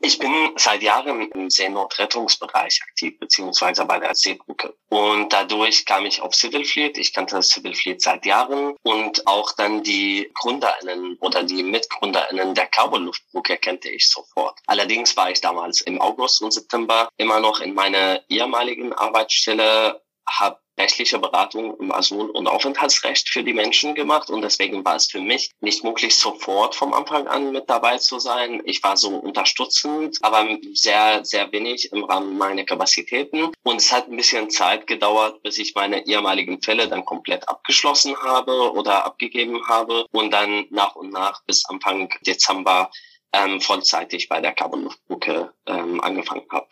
Ich 0.04 0.18
bin 0.18 0.52
seit 0.56 0.82
Jahren 0.82 1.30
im 1.30 1.48
Seenotrettungsbereich 1.48 2.80
aktiv, 2.82 3.20
beziehungsweise 3.20 3.84
bei 3.84 4.00
der 4.00 4.16
Seebrücke. 4.16 4.74
Und 4.88 5.32
dadurch 5.32 5.86
kam 5.86 6.06
ich 6.06 6.20
auf 6.20 6.34
Civil 6.34 6.64
Fleet. 6.64 6.98
Ich 6.98 7.12
kannte 7.12 7.40
Civil 7.40 7.72
Fleet 7.72 8.02
seit 8.02 8.26
Jahren 8.26 8.74
und 8.82 9.24
auch 9.28 9.52
dann 9.52 9.84
die 9.84 10.28
GründerInnen 10.34 11.18
oder 11.20 11.44
die 11.44 11.62
MitgründerInnen 11.62 12.52
der 12.54 12.66
Kabelluftbrücke 12.66 13.58
kannte 13.58 13.90
ich 13.90 14.10
sofort. 14.10 14.58
Allerdings 14.66 15.16
war 15.16 15.30
ich 15.30 15.40
damals 15.40 15.80
im 15.82 16.00
August 16.00 16.42
und 16.42 16.50
September 16.50 17.08
immer 17.16 17.38
noch 17.38 17.60
in 17.60 17.72
meiner 17.72 18.20
ehemaligen 18.28 18.92
Arbeitsstelle, 18.92 20.02
habe 20.28 20.61
rechtliche 20.78 21.18
Beratung 21.18 21.76
im 21.78 21.92
Asyl- 21.92 22.30
und 22.30 22.46
Aufenthaltsrecht 22.46 23.28
für 23.28 23.42
die 23.42 23.52
Menschen 23.52 23.94
gemacht 23.94 24.30
und 24.30 24.42
deswegen 24.42 24.84
war 24.84 24.96
es 24.96 25.06
für 25.06 25.20
mich 25.20 25.50
nicht 25.60 25.84
möglich, 25.84 26.16
sofort 26.16 26.74
vom 26.74 26.92
Anfang 26.92 27.26
an 27.28 27.52
mit 27.52 27.68
dabei 27.68 27.98
zu 27.98 28.18
sein. 28.18 28.62
Ich 28.64 28.82
war 28.82 28.96
so 28.96 29.16
unterstützend, 29.16 30.18
aber 30.22 30.46
sehr, 30.72 31.24
sehr 31.24 31.50
wenig 31.52 31.92
im 31.92 32.04
Rahmen 32.04 32.38
meiner 32.38 32.64
Kapazitäten 32.64 33.52
und 33.62 33.76
es 33.76 33.92
hat 33.92 34.08
ein 34.08 34.16
bisschen 34.16 34.50
Zeit 34.50 34.86
gedauert, 34.86 35.42
bis 35.42 35.58
ich 35.58 35.74
meine 35.74 36.06
ehemaligen 36.06 36.62
Fälle 36.62 36.88
dann 36.88 37.04
komplett 37.04 37.48
abgeschlossen 37.48 38.16
habe 38.16 38.72
oder 38.72 39.04
abgegeben 39.04 39.66
habe 39.68 40.06
und 40.12 40.30
dann 40.30 40.66
nach 40.70 40.96
und 40.96 41.12
nach 41.12 41.42
bis 41.44 41.64
Anfang 41.66 42.12
Dezember 42.22 42.90
ähm, 43.32 43.60
vollzeitig 43.60 44.28
bei 44.28 44.40
der 44.40 44.52
Carbon-Luftbrücke 44.52 45.52
ähm, 45.66 46.00
angefangen 46.00 46.46
habe. 46.50 46.68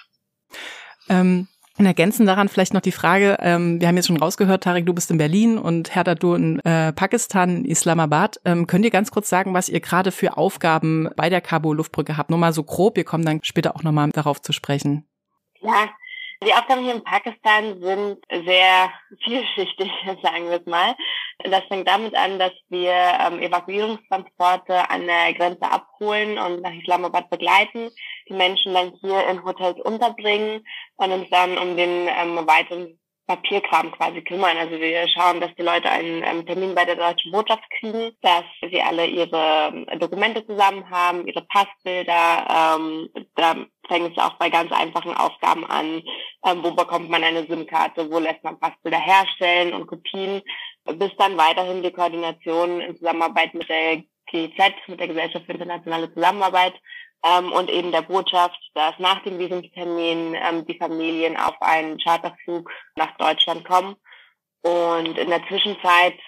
Ähm 1.09 1.49
und 1.79 1.87
ergänzen 1.87 2.27
daran 2.27 2.49
vielleicht 2.49 2.75
noch 2.75 2.81
die 2.81 2.93
Frage, 2.93 3.39
ähm, 3.41 3.81
wir 3.81 3.89
haben 3.89 3.97
jetzt 3.97 4.09
schon 4.09 4.17
rausgehört, 4.17 4.65
Tarek, 4.65 4.87
du 4.87 4.93
bist 4.93 5.11
in 5.11 5.19
Berlin 5.19 5.59
und 5.59 5.95
Hertha, 5.95 6.15
du 6.15 6.35
in 6.35 6.61
äh, 6.61 6.93
Pakistan, 6.93 7.65
Islamabad. 7.65 8.41
Ähm, 8.45 8.67
könnt 8.67 8.85
ihr 8.85 8.91
ganz 8.91 9.11
kurz 9.11 9.29
sagen, 9.29 9.55
was 9.55 9.69
ihr 9.69 9.81
gerade 9.81 10.13
für 10.13 10.37
Aufgaben 10.37 11.09
bei 11.17 11.31
der 11.31 11.41
Kabul-Luftbrücke 11.41 12.17
habt? 12.17 12.31
Nur 12.31 12.39
mal 12.39 12.53
so 12.53 12.65
grob, 12.65 12.97
wir 12.97 13.05
kommen 13.05 13.25
dann 13.25 13.41
später 13.43 13.77
auch 13.77 13.83
nochmal 13.83 14.11
darauf 14.11 14.43
zu 14.43 14.53
sprechen. 14.53 15.07
Ja, 15.61 15.89
die 16.43 16.55
Aufgaben 16.55 16.83
hier 16.83 16.95
in 16.95 17.05
Pakistan 17.05 17.81
sind 17.81 18.19
sehr 18.31 18.91
vielschichtig, 19.23 19.91
sagen 20.23 20.49
wir 20.49 20.61
es 20.61 20.67
mal. 20.67 20.95
Das 21.45 21.65
fängt 21.65 21.89
damit 21.89 22.15
an, 22.15 22.39
dass 22.39 22.53
wir 22.69 22.93
ähm, 22.93 23.41
Evakuierungstransporte 23.41 24.91
an 24.91 25.07
der 25.07 25.33
Grenze 25.35 25.63
abholen 25.63 26.39
und 26.39 26.61
nach 26.61 26.73
Islamabad 26.73 27.31
begleiten, 27.31 27.91
die 28.29 28.35
Menschen 28.35 28.75
dann 28.75 28.93
hier 29.01 29.27
in 29.29 29.45
Hotels 29.45 29.81
unterbringen 29.81 30.65
und 30.97 31.13
uns 31.13 31.31
dann 31.31 31.57
um 31.59 31.77
den 31.77 32.09
ähm, 32.09 32.37
weiteren 32.47 33.00
Papierkram 33.31 33.93
quasi 33.93 34.23
kümmern. 34.23 34.57
Also 34.57 34.73
wir 34.81 35.07
schauen, 35.07 35.41
dass 35.41 35.55
die 35.55 35.63
Leute 35.63 35.89
einen 35.89 36.25
ähm, 36.25 36.45
Termin 36.45 36.75
bei 36.75 36.85
der 36.85 36.97
deutschen 36.97 37.31
Botschaft 37.31 37.63
kriegen, 37.79 38.11
dass 38.23 38.43
sie 38.61 38.83
alle 38.83 39.07
ihre 39.07 39.73
ähm, 39.73 40.01
Dokumente 40.01 40.45
zusammen 40.45 40.91
haben, 40.91 41.29
ihre 41.29 41.43
Passbilder. 41.43 42.75
Ähm, 42.77 43.09
da 43.37 43.55
fängt 43.87 44.17
es 44.17 44.19
auch 44.19 44.35
bei 44.35 44.51
ganz 44.51 44.73
einfachen 44.73 45.15
Aufgaben 45.15 45.65
an. 45.65 46.03
Ähm, 46.45 46.65
wo 46.65 46.73
bekommt 46.73 47.09
man 47.09 47.23
eine 47.23 47.47
SIM-Karte? 47.47 48.11
Wo 48.11 48.19
lässt 48.19 48.43
man 48.43 48.59
Passbilder 48.59 48.99
herstellen 48.99 49.75
und 49.75 49.87
Kopien? 49.87 50.43
Bis 50.95 51.15
dann 51.17 51.37
weiterhin 51.37 51.85
die 51.85 51.93
Koordination 51.93 52.81
in 52.81 52.97
Zusammenarbeit 52.97 53.55
mit 53.55 53.69
der 53.69 54.03
GIZ, 54.27 54.75
mit 54.89 54.99
der 54.99 55.09
Gesellschaft 55.09 55.47
für 55.47 55.53
internationale 55.53 56.13
Zusammenarbeit, 56.13 56.75
ähm, 57.25 57.53
und 57.53 57.71
eben 57.71 57.93
der 57.93 58.03
Botschaft, 58.03 58.59
dass 58.75 58.99
nach 58.99 59.23
dem 59.23 59.39
Visumstermin 59.39 60.35
ähm, 60.35 60.67
die 60.67 60.79
Familien 60.79 61.37
auf 61.37 61.61
einen 61.61 61.99
Charterflug 61.99 62.71
nach 62.97 63.17
Deutschland 63.17 63.65
kommen. 63.65 63.97
Und 64.63 65.19
in 65.19 65.29
der 65.29 65.47
Zwischenzeit 65.47 66.19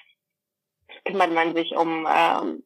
kümmert 1.04 1.32
man 1.32 1.54
sich 1.54 1.74
um 1.74 2.06
ähm, 2.10 2.64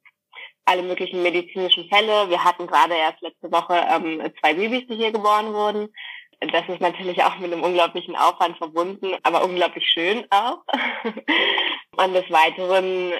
alle 0.64 0.82
möglichen 0.82 1.22
medizinischen 1.22 1.88
Fälle. 1.88 2.28
Wir 2.28 2.42
hatten 2.42 2.66
gerade 2.66 2.94
erst 2.94 3.20
letzte 3.20 3.50
Woche 3.50 3.74
ähm, 3.88 4.22
zwei 4.40 4.54
Babys, 4.54 4.86
die 4.88 4.96
hier 4.96 5.12
geboren 5.12 5.52
wurden. 5.52 5.92
Das 6.40 6.68
ist 6.68 6.80
natürlich 6.80 7.22
auch 7.22 7.38
mit 7.38 7.52
einem 7.52 7.62
unglaublichen 7.62 8.14
Aufwand 8.14 8.58
verbunden, 8.58 9.14
aber 9.22 9.44
unglaublich 9.44 9.88
schön 9.88 10.26
auch. 10.30 10.58
und 11.96 12.12
des 12.12 12.30
Weiteren, 12.30 13.12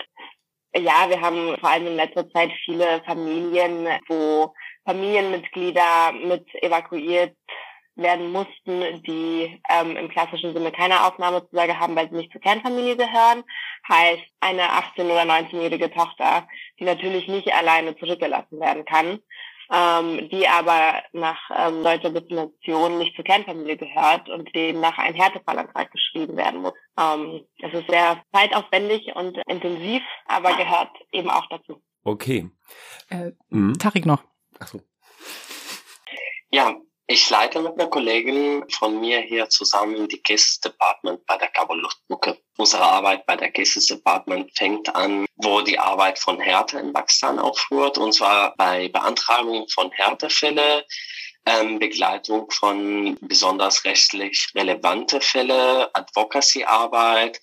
ja, 0.75 1.09
wir 1.09 1.21
haben 1.21 1.57
vor 1.59 1.71
allem 1.71 1.87
in 1.87 1.97
letzter 1.97 2.29
Zeit 2.31 2.53
viele 2.65 3.03
Familien, 3.05 3.89
wo 4.09 4.53
Familienmitglieder 4.87 6.13
mit 6.13 6.47
evakuiert 6.63 7.37
werden 7.97 8.31
mussten, 8.31 9.03
die 9.03 9.61
ähm, 9.71 9.97
im 9.97 10.09
klassischen 10.09 10.53
Sinne 10.53 10.71
keine 10.71 11.07
Aufnahmezusage 11.07 11.79
haben, 11.79 11.97
weil 11.97 12.09
sie 12.11 12.17
nicht 12.17 12.33
zur 12.33 12.41
Kernfamilie 12.43 12.97
gehören. 12.97 13.43
Heißt, 13.89 14.23
eine 14.41 14.63
18- 14.63 15.05
oder 15.05 15.23
19-jährige 15.23 15.91
Tochter, 15.91 16.47
die 16.79 16.85
natürlich 16.85 17.27
nicht 17.27 17.53
alleine 17.53 17.97
zurückgelassen 17.97 18.61
werden 18.61 18.85
kann, 18.85 19.21
ähm, 19.73 20.29
die 20.29 20.47
aber 20.47 21.03
nach 21.13 21.41
ähm, 21.57 21.83
deutscher 21.83 22.11
Definition 22.11 22.99
nicht 22.99 23.17
zur 23.17 23.25
Kernfamilie 23.25 23.79
gehört 23.79 24.29
und 24.29 24.55
demnach 24.55 24.99
ein 24.99 25.15
Härtefallantrag 25.15 25.91
geschrieben 25.91 26.37
werden 26.37 26.61
muss. 26.61 26.75
Ähm, 27.01 27.47
es 27.63 27.73
ist 27.73 27.89
sehr 27.89 28.23
zeitaufwendig 28.33 29.17
und 29.17 29.39
intensiv, 29.49 30.03
aber 30.27 30.55
gehört 30.55 30.91
eben 31.13 31.31
auch 31.31 31.47
dazu. 31.49 31.83
Okay. 32.05 32.51
Äh, 33.09 33.33
mhm. 33.49 33.79
Tarik 33.79 34.05
noch. 34.05 34.23
Ach. 34.61 34.75
Ja, 36.51 36.77
Ich 37.09 37.31
leite 37.31 37.61
mit 37.61 37.75
einer 37.75 37.89
Kollegin 37.89 38.65
von 38.69 38.99
mir 39.01 39.21
hier 39.21 39.49
zusammen 39.49 40.09
die 40.09 40.21
Cases 40.21 40.59
Department 40.59 41.25
bei 41.27 41.37
der 41.39 41.49
Kabul 41.49 41.81
Luftbrücke. 41.81 42.37
Unsere 42.57 42.83
Arbeit 42.83 43.25
bei 43.27 43.37
der 43.37 43.53
Cases 43.53 43.87
Department 43.87 44.51
fängt 44.59 44.93
an, 44.93 45.25
wo 45.37 45.61
die 45.61 45.79
Arbeit 45.79 46.19
von 46.19 46.41
Härte 46.41 46.81
in 46.81 46.93
Pakistan 46.93 47.39
aufhört, 47.39 47.97
und 47.99 48.13
zwar 48.13 48.57
bei 48.57 48.89
Beantragung 48.89 49.69
von 49.69 49.93
Härtefälle, 49.93 50.85
ähm, 51.47 51.79
Begleitung 51.79 52.51
von 52.51 53.17
besonders 53.21 53.85
rechtlich 53.85 54.49
relevante 54.57 55.21
Fälle, 55.21 55.89
Advocacy-Arbeit, 55.95 57.41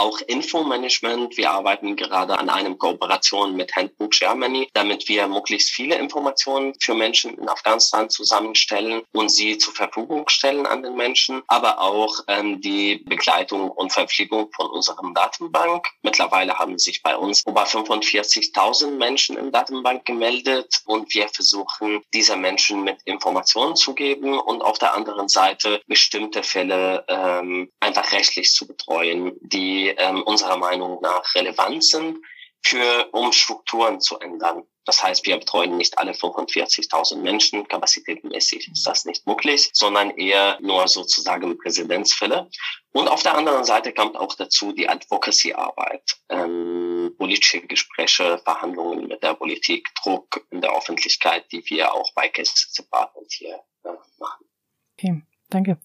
auch 0.00 0.18
Infomanagement. 0.20 1.36
Wir 1.36 1.50
arbeiten 1.50 1.94
gerade 1.94 2.38
an 2.38 2.48
einem 2.48 2.78
Kooperation 2.78 3.54
mit 3.54 3.76
Handbook 3.76 4.12
Germany, 4.12 4.68
damit 4.72 5.08
wir 5.08 5.28
möglichst 5.28 5.70
viele 5.70 5.96
Informationen 5.96 6.72
für 6.80 6.94
Menschen 6.94 7.36
in 7.36 7.48
Afghanistan 7.48 8.08
zusammenstellen 8.08 9.02
und 9.12 9.30
sie 9.30 9.58
zur 9.58 9.74
Verfügung 9.74 10.26
stellen 10.28 10.64
an 10.64 10.82
den 10.82 10.96
Menschen, 10.96 11.42
aber 11.48 11.80
auch 11.80 12.14
ähm, 12.28 12.62
die 12.62 12.96
Begleitung 12.96 13.70
und 13.70 13.92
Verpflegung 13.92 14.50
von 14.56 14.70
unserem 14.70 15.12
Datenbank. 15.12 15.86
Mittlerweile 16.02 16.58
haben 16.58 16.78
sich 16.78 17.02
bei 17.02 17.14
uns 17.14 17.42
über 17.46 17.64
45.000 17.64 18.92
Menschen 18.92 19.36
in 19.36 19.52
Datenbank 19.52 20.06
gemeldet 20.06 20.80
und 20.86 21.12
wir 21.12 21.28
versuchen, 21.28 22.02
diese 22.14 22.36
Menschen 22.36 22.84
mit 22.84 23.02
Informationen 23.04 23.76
zu 23.76 23.94
geben 23.94 24.38
und 24.38 24.62
auf 24.62 24.78
der 24.78 24.94
anderen 24.94 25.28
Seite 25.28 25.82
bestimmte 25.86 26.42
Fälle 26.42 27.04
ähm, 27.08 27.70
einfach 27.80 28.12
rechtlich 28.12 28.52
zu 28.52 28.66
betreuen, 28.66 29.32
die 29.42 29.89
ähm, 29.98 30.22
unserer 30.22 30.56
Meinung 30.56 31.00
nach 31.00 31.34
relevant 31.34 31.84
sind, 31.84 32.18
für, 32.62 33.08
um 33.12 33.32
Strukturen 33.32 34.00
zu 34.00 34.18
ändern. 34.18 34.64
Das 34.84 35.02
heißt, 35.02 35.26
wir 35.26 35.38
betreuen 35.38 35.76
nicht 35.76 35.98
alle 35.98 36.12
45.000 36.12 37.16
Menschen, 37.16 37.68
kapazitätenmäßig 37.68 38.68
ist 38.72 38.86
das 38.86 39.04
nicht 39.04 39.26
möglich, 39.26 39.70
sondern 39.72 40.10
eher 40.10 40.58
nur 40.60 40.88
sozusagen 40.88 41.56
Präzedenzfälle. 41.58 42.50
Und 42.92 43.08
auf 43.08 43.22
der 43.22 43.36
anderen 43.36 43.64
Seite 43.64 43.92
kommt 43.92 44.16
auch 44.16 44.34
dazu 44.34 44.72
die 44.72 44.88
Advocacy-Arbeit, 44.88 46.16
ähm, 46.28 47.14
politische 47.18 47.60
Gespräche, 47.60 48.38
Verhandlungen 48.38 49.06
mit 49.06 49.22
der 49.22 49.34
Politik, 49.34 49.88
Druck 50.02 50.44
in 50.50 50.60
der 50.60 50.76
Öffentlichkeit, 50.76 51.50
die 51.52 51.62
wir 51.66 51.94
auch 51.94 52.12
bei 52.14 52.28
Case 52.28 52.52
Department 52.76 53.30
hier 53.30 53.60
äh, 53.84 53.90
machen. 54.18 54.46
Okay, 54.98 55.22
danke. 55.50 55.78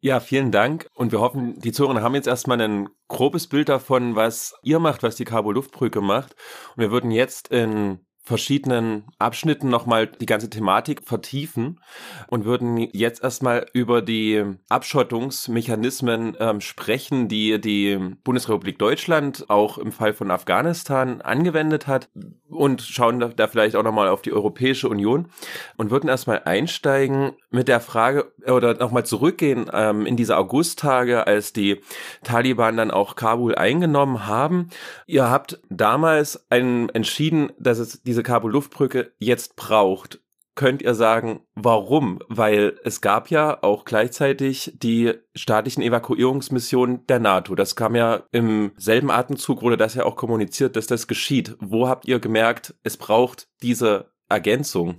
Ja, 0.00 0.20
vielen 0.20 0.52
Dank. 0.52 0.86
Und 0.94 1.10
wir 1.10 1.18
hoffen, 1.20 1.58
die 1.58 1.72
Zuhörer 1.72 2.02
haben 2.02 2.14
jetzt 2.14 2.28
erstmal 2.28 2.60
ein 2.60 2.88
grobes 3.08 3.48
Bild 3.48 3.68
davon, 3.68 4.14
was 4.14 4.54
ihr 4.62 4.78
macht, 4.78 5.02
was 5.02 5.16
die 5.16 5.24
Cabo 5.24 5.50
Luftbrücke 5.50 6.00
macht. 6.00 6.36
Und 6.76 6.82
wir 6.82 6.92
würden 6.92 7.10
jetzt 7.10 7.48
in 7.48 8.06
verschiedenen 8.28 9.04
Abschnitten 9.18 9.70
nochmal 9.70 10.06
die 10.06 10.26
ganze 10.26 10.50
Thematik 10.50 11.02
vertiefen 11.02 11.80
und 12.28 12.44
würden 12.44 12.76
jetzt 12.76 13.22
erstmal 13.24 13.66
über 13.72 14.02
die 14.02 14.44
Abschottungsmechanismen 14.68 16.36
ähm, 16.38 16.60
sprechen, 16.60 17.28
die 17.28 17.58
die 17.58 17.98
Bundesrepublik 18.22 18.78
Deutschland 18.78 19.48
auch 19.48 19.78
im 19.78 19.92
Fall 19.92 20.12
von 20.12 20.30
Afghanistan 20.30 21.22
angewendet 21.22 21.86
hat 21.86 22.10
und 22.50 22.82
schauen 22.82 23.18
da, 23.34 23.48
vielleicht 23.48 23.76
auch 23.76 23.82
nochmal 23.82 24.08
auf 24.08 24.22
die 24.22 24.32
Europäische 24.32 24.88
Union 24.88 25.28
und 25.76 25.90
würden 25.90 26.08
erstmal 26.08 26.42
einsteigen 26.44 27.32
mit 27.50 27.68
der 27.68 27.80
Frage 27.80 28.32
oder 28.46 28.74
nochmal 28.74 29.06
zurückgehen 29.06 29.70
ähm, 29.72 30.04
in 30.06 30.16
diese 30.16 30.36
Augusttage, 30.36 31.26
als 31.26 31.52
die 31.52 31.80
Taliban 32.24 32.76
dann 32.76 32.90
auch 32.90 33.16
Kabul 33.16 33.54
eingenommen 33.54 34.26
haben. 34.26 34.68
Ihr 35.06 35.30
habt 35.30 35.60
damals 35.70 36.50
einen 36.50 36.90
entschieden, 36.90 37.52
dass 37.58 37.78
es 37.78 38.02
diese 38.02 38.17
diese 38.18 38.24
Kabul-Luftbrücke 38.24 39.12
jetzt 39.20 39.54
braucht, 39.54 40.18
könnt 40.56 40.82
ihr 40.82 40.96
sagen, 40.96 41.46
warum? 41.54 42.18
Weil 42.26 42.76
es 42.82 43.00
gab 43.00 43.30
ja 43.30 43.62
auch 43.62 43.84
gleichzeitig 43.84 44.72
die 44.74 45.14
staatlichen 45.36 45.84
Evakuierungsmissionen 45.84 47.06
der 47.06 47.20
NATO. 47.20 47.54
Das 47.54 47.76
kam 47.76 47.94
ja 47.94 48.24
im 48.32 48.72
selben 48.76 49.12
Atemzug, 49.12 49.62
wurde 49.62 49.76
das 49.76 49.94
ja 49.94 50.04
auch 50.04 50.16
kommuniziert, 50.16 50.74
dass 50.74 50.88
das 50.88 51.06
geschieht. 51.06 51.54
Wo 51.60 51.86
habt 51.86 52.06
ihr 52.06 52.18
gemerkt, 52.18 52.74
es 52.82 52.96
braucht 52.96 53.46
diese 53.62 54.12
Ergänzung? 54.28 54.96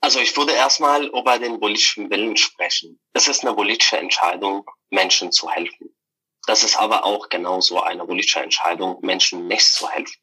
Also 0.00 0.18
ich 0.18 0.34
würde 0.34 0.52
erstmal 0.52 1.08
über 1.08 1.38
den 1.38 1.60
politischen 1.60 2.08
Willen 2.08 2.38
sprechen. 2.38 2.98
Es 3.12 3.28
ist 3.28 3.44
eine 3.44 3.54
politische 3.54 3.98
Entscheidung, 3.98 4.64
Menschen 4.88 5.30
zu 5.30 5.50
helfen. 5.50 5.94
Das 6.46 6.64
ist 6.64 6.78
aber 6.78 7.04
auch 7.04 7.28
genauso 7.28 7.82
eine 7.82 8.06
politische 8.06 8.40
Entscheidung, 8.40 8.96
Menschen 9.02 9.46
nicht 9.46 9.66
zu 9.66 9.90
helfen. 9.90 10.16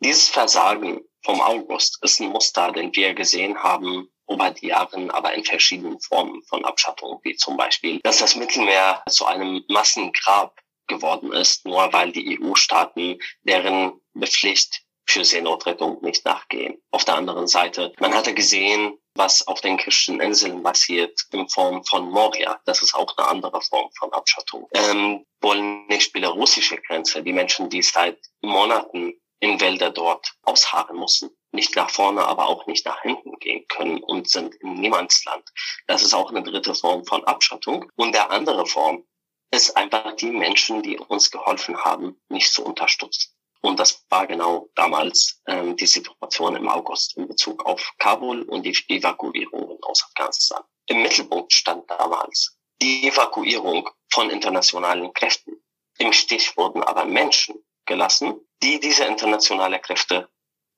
Dieses 0.00 0.28
Versagen 0.28 1.00
vom 1.26 1.40
August 1.40 1.98
ist 2.02 2.20
ein 2.20 2.28
Muster, 2.28 2.70
den 2.70 2.94
wir 2.94 3.12
gesehen 3.12 3.60
haben 3.60 4.08
über 4.28 4.50
die 4.50 4.68
Jahre, 4.68 5.12
aber 5.12 5.34
in 5.34 5.44
verschiedenen 5.44 6.00
Formen 6.00 6.40
von 6.44 6.64
Abschattung, 6.64 7.18
wie 7.24 7.34
zum 7.34 7.56
Beispiel, 7.56 7.98
dass 8.04 8.18
das 8.18 8.36
Mittelmeer 8.36 9.02
zu 9.08 9.26
einem 9.26 9.64
Massengrab 9.68 10.56
geworden 10.86 11.32
ist, 11.32 11.66
nur 11.66 11.92
weil 11.92 12.12
die 12.12 12.38
EU-Staaten 12.40 13.18
deren 13.42 14.00
Bepflicht 14.14 14.82
für 15.08 15.24
Seenotrettung 15.24 16.00
nicht 16.02 16.24
nachgehen. 16.24 16.80
Auf 16.92 17.04
der 17.04 17.16
anderen 17.16 17.48
Seite, 17.48 17.92
man 17.98 18.14
hatte 18.14 18.32
gesehen, 18.32 18.96
was 19.14 19.46
auf 19.48 19.60
den 19.60 19.78
griechischen 19.78 20.20
Inseln 20.20 20.62
passiert 20.62 21.18
in 21.32 21.48
Form 21.48 21.84
von 21.84 22.08
Moria. 22.08 22.60
Das 22.66 22.82
ist 22.82 22.94
auch 22.94 23.16
eine 23.16 23.26
andere 23.26 23.60
Form 23.62 23.90
von 23.98 24.12
Abschattung. 24.12 24.68
Ähm, 24.74 25.24
wollen 25.40 25.86
nicht 25.86 26.12
belarussische 26.12 26.76
Grenze. 26.76 27.22
Die 27.22 27.32
Menschen, 27.32 27.68
die 27.68 27.82
seit 27.82 28.18
Monaten 28.42 29.14
in 29.40 29.60
Wälder 29.60 29.90
dort 29.90 30.34
ausharren 30.42 30.96
mussten, 30.96 31.30
nicht 31.52 31.76
nach 31.76 31.90
vorne, 31.90 32.24
aber 32.24 32.46
auch 32.48 32.66
nicht 32.66 32.86
nach 32.86 33.00
hinten 33.02 33.38
gehen 33.38 33.66
können 33.68 34.02
und 34.02 34.28
sind 34.28 34.54
im 34.56 34.74
Niemandsland. 34.74 35.44
Das 35.86 36.02
ist 36.02 36.14
auch 36.14 36.30
eine 36.30 36.42
dritte 36.42 36.74
Form 36.74 37.04
von 37.04 37.24
Abschattung. 37.24 37.90
Und 37.96 38.14
der 38.14 38.30
andere 38.30 38.66
Form 38.66 39.04
ist 39.50 39.76
einfach 39.76 40.16
die 40.16 40.30
Menschen, 40.30 40.82
die 40.82 40.98
uns 40.98 41.30
geholfen 41.30 41.76
haben, 41.78 42.20
nicht 42.28 42.52
zu 42.52 42.64
unterstützen. 42.64 43.32
Und 43.62 43.80
das 43.80 44.04
war 44.10 44.26
genau 44.26 44.68
damals 44.74 45.40
ähm, 45.46 45.76
die 45.76 45.86
Situation 45.86 46.56
im 46.56 46.68
August 46.68 47.16
in 47.16 47.26
Bezug 47.26 47.64
auf 47.66 47.92
Kabul 47.98 48.42
und 48.42 48.64
die 48.64 48.76
Evakuierungen 48.88 49.78
aus 49.82 50.04
Afghanistan. 50.04 50.62
Im 50.86 51.02
Mittelpunkt 51.02 51.52
stand 51.52 51.90
damals 51.90 52.56
die 52.80 53.08
Evakuierung 53.08 53.88
von 54.12 54.30
internationalen 54.30 55.12
Kräften. 55.14 55.56
Im 55.98 56.12
Stich 56.12 56.56
wurden 56.56 56.82
aber 56.82 57.06
Menschen 57.06 57.56
gelassen, 57.86 58.34
die 58.62 58.80
diese 58.80 59.04
internationale 59.04 59.80
Kräfte 59.80 60.28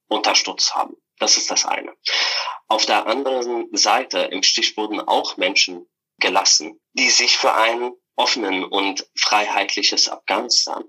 unterstützt 0.09 0.75
haben. 0.75 0.97
Das 1.19 1.37
ist 1.37 1.51
das 1.51 1.65
eine. 1.65 1.95
Auf 2.69 2.87
der 2.87 3.07
anderen 3.07 3.69
Seite 3.77 4.19
im 4.19 4.43
Stich 4.43 4.77
wurden 4.77 5.01
auch 5.01 5.37
Menschen 5.37 5.89
gelassen, 6.19 6.81
die 6.93 7.11
sich 7.11 7.37
für 7.37 7.55
ein 7.55 7.93
offenen 8.17 8.65
und 8.65 9.09
freiheitliches 9.17 10.09
Afghanistan 10.09 10.85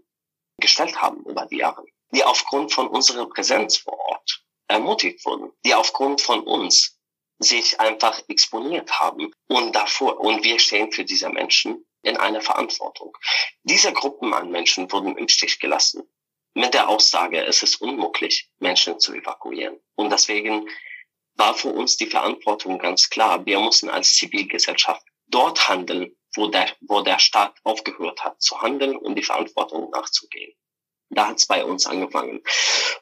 gestellt 0.57 1.01
haben 1.01 1.23
über 1.25 1.45
die 1.45 1.57
Jahre, 1.57 1.85
die 2.11 2.23
aufgrund 2.23 2.73
von 2.73 2.87
unserer 2.87 3.27
Präsenz 3.29 3.77
vor 3.77 3.97
Ort 3.97 4.43
ermutigt 4.67 5.25
wurden, 5.25 5.51
die 5.65 5.73
aufgrund 5.73 6.21
von 6.21 6.41
uns 6.41 6.99
sich 7.39 7.79
einfach 7.79 8.21
exponiert 8.27 8.99
haben 8.99 9.31
und 9.47 9.73
davor, 9.73 10.19
und 10.19 10.43
wir 10.43 10.59
stehen 10.59 10.91
für 10.91 11.05
diese 11.05 11.29
Menschen 11.29 11.85
in 12.01 12.17
einer 12.17 12.41
Verantwortung. 12.41 13.17
Diese 13.63 13.93
Gruppen 13.93 14.33
an 14.33 14.51
Menschen 14.51 14.91
wurden 14.91 15.17
im 15.17 15.27
Stich 15.27 15.59
gelassen 15.59 16.03
mit 16.53 16.73
der 16.73 16.89
Aussage, 16.89 17.45
es 17.45 17.63
ist 17.63 17.81
unmöglich, 17.81 18.49
Menschen 18.59 18.99
zu 18.99 19.13
evakuieren. 19.13 19.79
Und 19.95 20.11
deswegen 20.11 20.69
war 21.35 21.53
für 21.53 21.69
uns 21.69 21.97
die 21.97 22.07
Verantwortung 22.07 22.79
ganz 22.79 23.09
klar. 23.09 23.45
Wir 23.45 23.59
mussten 23.59 23.89
als 23.89 24.13
Zivilgesellschaft 24.15 25.05
dort 25.27 25.69
handeln, 25.69 26.15
wo 26.35 26.47
der, 26.47 26.69
wo 26.81 27.01
der 27.01 27.19
Staat 27.19 27.55
aufgehört 27.63 28.23
hat 28.23 28.41
zu 28.41 28.61
handeln 28.61 28.97
und 28.97 29.15
die 29.15 29.23
Verantwortung 29.23 29.89
nachzugehen. 29.91 30.53
Da 31.11 31.27
hat 31.27 31.37
es 31.37 31.47
bei 31.47 31.63
uns 31.63 31.85
angefangen. 31.85 32.43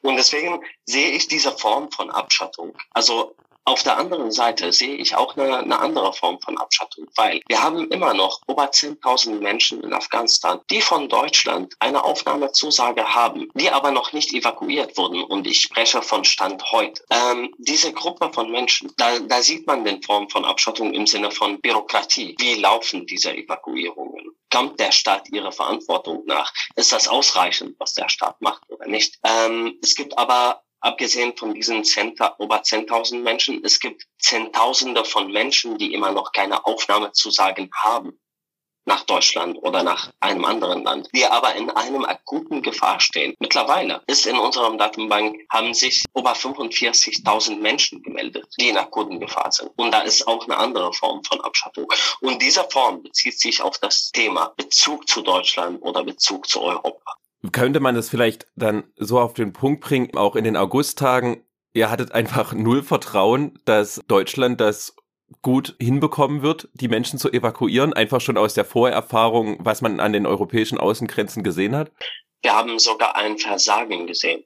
Und 0.02 0.16
deswegen 0.16 0.64
sehe 0.86 1.12
ich 1.12 1.28
diese 1.28 1.52
Form 1.52 1.92
von 1.92 2.10
Abschattung, 2.10 2.78
also 2.92 3.36
auf 3.68 3.84
der 3.84 3.98
anderen 3.98 4.32
Seite 4.32 4.72
sehe 4.72 4.96
ich 4.96 5.16
auch 5.16 5.36
eine, 5.36 5.58
eine 5.58 5.80
andere 5.80 6.14
Form 6.14 6.40
von 6.40 6.58
Abschattung, 6.58 7.06
weil 7.16 7.42
wir 7.50 7.62
haben 7.62 7.92
immer 7.92 8.14
noch 8.14 8.40
über 8.48 8.64
10.000 8.64 9.42
Menschen 9.42 9.84
in 9.84 9.94
Afghanistan, 9.94 10.62
die 10.72 10.82
von 10.82 11.10
Deutschland 11.10 11.76
eine 11.80 12.04
Aufnahmezusage 12.04 13.04
haben, 13.14 13.50
die 13.56 13.70
aber 13.70 13.92
noch 13.92 14.14
nicht 14.14 14.34
evakuiert 14.34 14.98
wurden. 14.98 15.22
Und 15.22 15.48
ich 15.48 15.60
spreche 15.60 16.02
von 16.02 16.24
Stand 16.24 16.64
heute. 16.72 17.04
Ähm, 17.10 17.54
diese 17.58 17.92
Gruppe 17.92 18.32
von 18.34 18.50
Menschen, 18.52 18.94
da, 18.96 19.20
da 19.20 19.42
sieht 19.42 19.68
man 19.68 19.84
den 19.84 20.02
Form 20.02 20.30
von 20.30 20.46
Abschattung 20.46 20.94
im 20.94 21.06
Sinne 21.06 21.30
von 21.30 21.60
Bürokratie. 21.60 22.36
Wie 22.40 22.56
laufen 22.56 23.06
diese 23.06 23.36
Evakuierungen? 23.36 24.32
Kommt 24.50 24.80
der 24.80 24.94
Staat 24.94 25.28
ihrer 25.30 25.52
Verantwortung 25.52 26.24
nach? 26.26 26.54
Ist 26.78 26.94
das 26.94 27.10
ausreichend, 27.10 27.76
was 27.80 27.96
der 27.96 28.08
Staat 28.08 28.42
macht 28.42 28.62
oder 28.70 28.88
nicht? 28.88 29.20
Ähm, 29.26 29.78
es 29.84 29.94
gibt 29.94 30.18
aber 30.18 30.64
abgesehen 30.82 31.36
von 31.38 31.54
diesen 31.54 31.84
10, 31.84 32.16
über 32.40 32.62
10.000 32.62 33.22
Menschen, 33.22 33.64
es 33.64 33.80
gibt 33.80 34.04
Zehntausende 34.20 35.06
von 35.06 35.32
Menschen, 35.32 35.78
die 35.78 35.94
immer 35.94 36.12
noch 36.12 36.32
keine 36.32 36.66
Aufnahmezusagen 36.66 37.70
haben. 37.76 38.20
nach 38.88 39.04
Deutschland 39.04 39.58
oder 39.62 39.84
nach 39.84 40.12
einem 40.22 40.46
anderen 40.46 40.84
Land, 40.84 41.10
die 41.14 41.26
aber 41.26 41.54
in 41.56 41.70
einem 41.70 42.06
akuten 42.06 42.62
Gefahr 42.62 43.00
stehen. 43.00 43.36
Mittlerweile 43.40 44.02
ist 44.08 44.26
in 44.26 44.38
unserem 44.38 44.78
Datenbank 44.78 45.36
haben 45.52 45.74
sich 45.74 46.06
über 46.18 46.32
45.000 46.32 47.58
Menschen 47.58 48.02
gemeldet, 48.02 48.48
die 48.60 48.70
in 48.70 48.78
akuten 48.78 49.20
Gefahr 49.20 49.52
sind. 49.52 49.72
Und 49.76 49.92
da 49.92 50.02
ist 50.02 50.26
auch 50.26 50.44
eine 50.46 50.58
andere 50.58 50.92
Form 50.94 51.22
von 51.26 51.42
Abschattung. 51.42 51.88
Und 52.22 52.42
dieser 52.42 52.64
Form 52.70 53.04
bezieht 53.04 53.38
sich 53.40 53.62
auf 53.62 53.78
das 53.78 54.10
Thema 54.12 54.54
Bezug 54.56 55.08
zu 55.08 55.22
Deutschland 55.22 55.82
oder 55.82 56.04
Bezug 56.04 56.48
zu 56.48 56.62
Europa. 56.62 57.18
Könnte 57.52 57.80
man 57.80 57.96
das 57.96 58.10
vielleicht 58.10 58.48
dann 58.56 58.92
so 58.96 59.20
auf 59.20 59.34
den 59.34 59.54
Punkt 59.54 59.82
bringen, 59.82 60.16
auch 60.18 60.36
in 60.36 60.44
den 60.44 60.58
Augusttagen, 60.58 61.44
ihr 61.74 61.92
hattet 61.92 62.12
einfach 62.12 62.54
null 62.54 62.84
Vertrauen, 62.84 63.60
dass 63.66 64.02
Deutschland 64.08 64.60
das 64.60 64.96
gut 65.42 65.76
hinbekommen 65.80 66.42
wird, 66.42 66.70
die 66.74 66.88
Menschen 66.88 67.20
zu 67.20 67.32
evakuieren, 67.32 67.94
einfach 67.94 68.22
schon 68.22 68.38
aus 68.38 68.54
der 68.54 68.66
Vorerfahrung, 68.66 69.58
was 69.60 69.82
man 69.82 70.00
an 70.00 70.14
den 70.14 70.26
europäischen 70.26 70.78
Außengrenzen 70.78 71.44
gesehen 71.44 71.76
hat? 71.76 71.92
Wir 72.42 72.56
haben 72.56 72.80
sogar 72.80 73.16
ein 73.16 73.38
Versagen 73.38 74.08
gesehen. 74.08 74.44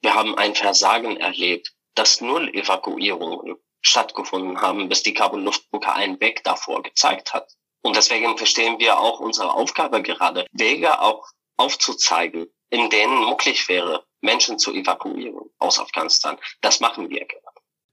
Wir 0.00 0.14
haben 0.14 0.36
ein 0.36 0.54
Versagen 0.54 1.16
erlebt, 1.16 1.72
dass 1.94 2.20
null 2.20 2.48
Evakuierungen 2.54 3.56
stattgefunden 3.80 4.60
haben, 4.60 4.88
bis 4.88 5.02
die 5.02 5.14
Kabel-Luftbrücke 5.14 5.92
einen 5.92 6.20
Weg 6.20 6.42
davor 6.42 6.82
gezeigt 6.82 7.34
hat. 7.34 7.52
Und 7.82 7.96
deswegen 7.96 8.36
verstehen 8.38 8.78
wir 8.78 8.98
auch 8.98 9.20
unsere 9.20 9.52
Aufgabe 9.52 10.02
gerade, 10.02 10.46
Wege 10.52 11.00
auch 11.00 11.26
aufzuzeigen, 11.56 12.46
in 12.70 12.90
denen 12.90 13.28
möglich 13.28 13.68
wäre, 13.68 14.04
Menschen 14.20 14.58
zu 14.58 14.72
evakuieren 14.72 15.50
aus 15.58 15.78
Afghanistan. 15.78 16.36
Das 16.60 16.80
machen 16.80 17.10
wir 17.10 17.24
gerade. 17.26 17.44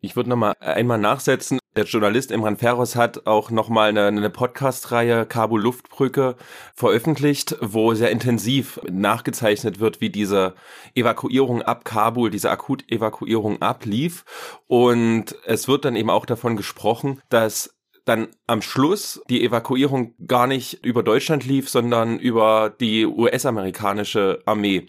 Ich 0.04 0.16
würde 0.16 0.32
nochmal 0.32 0.56
einmal 0.60 0.98
nachsetzen. 0.98 1.60
Der 1.76 1.86
Journalist 1.86 2.32
Imran 2.32 2.58
Ferros 2.58 2.96
hat 2.96 3.28
auch 3.28 3.52
nochmal 3.52 3.90
eine, 3.90 4.08
eine 4.08 4.30
Podcast-Reihe 4.32 5.28
Kabul 5.28 5.62
Luftbrücke 5.62 6.38
veröffentlicht, 6.74 7.56
wo 7.62 7.94
sehr 7.94 8.10
intensiv 8.10 8.80
nachgezeichnet 8.90 9.80
wird, 9.80 10.02
wie 10.02 10.10
diese 10.10 10.56
Evakuierung 10.96 11.62
ab 11.62 11.86
Kabul, 11.86 12.32
diese 12.32 12.50
Akutevakuierung 12.50 13.62
ablief. 13.62 14.26
Und 14.66 15.36
es 15.46 15.68
wird 15.68 15.86
dann 15.86 15.96
eben 15.96 16.10
auch 16.10 16.26
davon 16.26 16.58
gesprochen, 16.58 17.22
dass 17.30 17.74
dann 18.06 18.30
am 18.48 18.62
Schluss 18.62 19.22
die 19.30 19.44
Evakuierung 19.44 20.16
gar 20.26 20.48
nicht 20.48 20.86
über 20.86 21.04
Deutschland 21.04 21.46
lief, 21.46 21.70
sondern 21.70 22.20
über 22.20 22.74
die 22.80 23.06
US-amerikanische 23.06 24.42
Armee. 24.46 24.88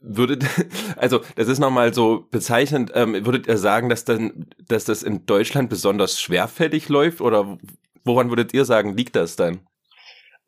Würdet, 0.00 0.44
also 0.96 1.20
das 1.36 1.48
ist 1.48 1.58
nochmal 1.58 1.94
so 1.94 2.26
bezeichnend, 2.30 2.92
ähm, 2.94 3.24
würdet 3.26 3.46
ihr 3.46 3.58
sagen, 3.58 3.88
dass 3.88 4.04
dann, 4.04 4.46
dass 4.66 4.84
das 4.84 5.02
in 5.02 5.26
Deutschland 5.26 5.68
besonders 5.68 6.20
schwerfällig 6.20 6.88
läuft 6.88 7.20
oder 7.20 7.58
woran 8.04 8.30
würdet 8.30 8.54
ihr 8.54 8.64
sagen, 8.64 8.96
liegt 8.96 9.16
das 9.16 9.36
dann? 9.36 9.60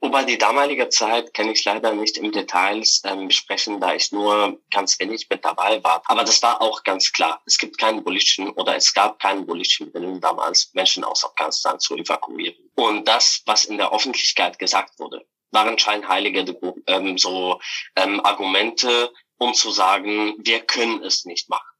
Über 0.05 0.25
die 0.25 0.37
damalige 0.37 0.89
Zeit 0.89 1.33
kann 1.33 1.49
ich 1.49 1.65
leider 1.65 1.95
nicht 1.95 2.19
im 2.19 2.33
Details 2.33 3.03
ähm, 3.05 3.29
besprechen, 3.29 3.81
da 3.81 3.95
ich 3.95 4.11
nur 4.11 4.61
ganz 4.73 4.99
wenig 4.99 5.29
mit 5.31 5.45
dabei 5.45 5.83
war. 5.85 6.03
Aber 6.07 6.25
das 6.25 6.43
war 6.43 6.61
auch 6.61 6.83
ganz 6.83 7.13
klar. 7.13 7.41
Es 7.47 7.57
gibt 7.57 7.79
keinen 7.79 8.03
politischen 8.03 8.51
oder 8.51 8.75
es 8.75 8.93
gab 8.93 9.21
keinen 9.21 9.47
politischen 9.47 9.95
Willen 9.95 10.21
damals, 10.21 10.73
Menschen 10.75 11.05
aus 11.05 11.25
Afghanistan 11.25 11.79
zu 11.79 11.97
evakuieren. 11.97 12.57
Und 12.75 13.07
das, 13.07 13.43
was 13.47 13.67
in 13.67 13.79
der 13.79 13.93
Öffentlichkeit 13.93 14.59
gesagt 14.59 14.99
wurde, 14.99 15.25
waren 15.53 15.79
scheinheilige 15.79 16.59
ähm, 16.89 17.17
so 17.17 17.61
ähm, 17.95 18.19
Argumente, 18.25 19.13
um 19.39 19.55
zu 19.55 19.71
sagen, 19.71 20.35
wir 20.39 20.61
können 20.61 21.01
es 21.05 21.25
nicht 21.25 21.49
machen. 21.49 21.72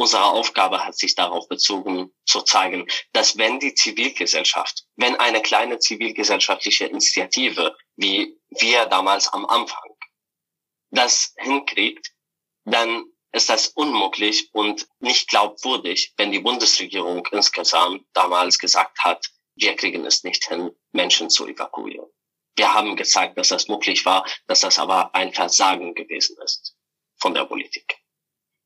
Unsere 0.00 0.24
Aufgabe 0.24 0.82
hat 0.82 0.96
sich 0.96 1.14
darauf 1.14 1.46
bezogen, 1.46 2.10
zu 2.24 2.40
zeigen, 2.40 2.86
dass 3.12 3.36
wenn 3.36 3.60
die 3.60 3.74
Zivilgesellschaft, 3.74 4.86
wenn 4.96 5.14
eine 5.16 5.42
kleine 5.42 5.78
zivilgesellschaftliche 5.78 6.86
Initiative, 6.86 7.76
wie 7.96 8.34
wir 8.48 8.86
damals 8.86 9.28
am 9.28 9.44
Anfang, 9.44 9.90
das 10.90 11.34
hinkriegt, 11.36 12.12
dann 12.64 13.04
ist 13.32 13.50
das 13.50 13.66
unmöglich 13.68 14.48
und 14.54 14.88
nicht 15.00 15.28
glaubwürdig, 15.28 16.14
wenn 16.16 16.32
die 16.32 16.40
Bundesregierung 16.40 17.28
insgesamt 17.32 18.02
damals 18.14 18.58
gesagt 18.58 19.00
hat, 19.00 19.26
wir 19.54 19.76
kriegen 19.76 20.06
es 20.06 20.24
nicht 20.24 20.48
hin, 20.48 20.70
Menschen 20.92 21.28
zu 21.28 21.46
evakuieren. 21.46 22.08
Wir 22.56 22.72
haben 22.72 22.96
gezeigt, 22.96 23.36
dass 23.36 23.48
das 23.48 23.68
möglich 23.68 24.06
war, 24.06 24.26
dass 24.46 24.60
das 24.60 24.78
aber 24.78 25.14
ein 25.14 25.34
Versagen 25.34 25.94
gewesen 25.94 26.38
ist 26.42 26.74
von 27.18 27.34
der 27.34 27.44
Politik. 27.44 28.00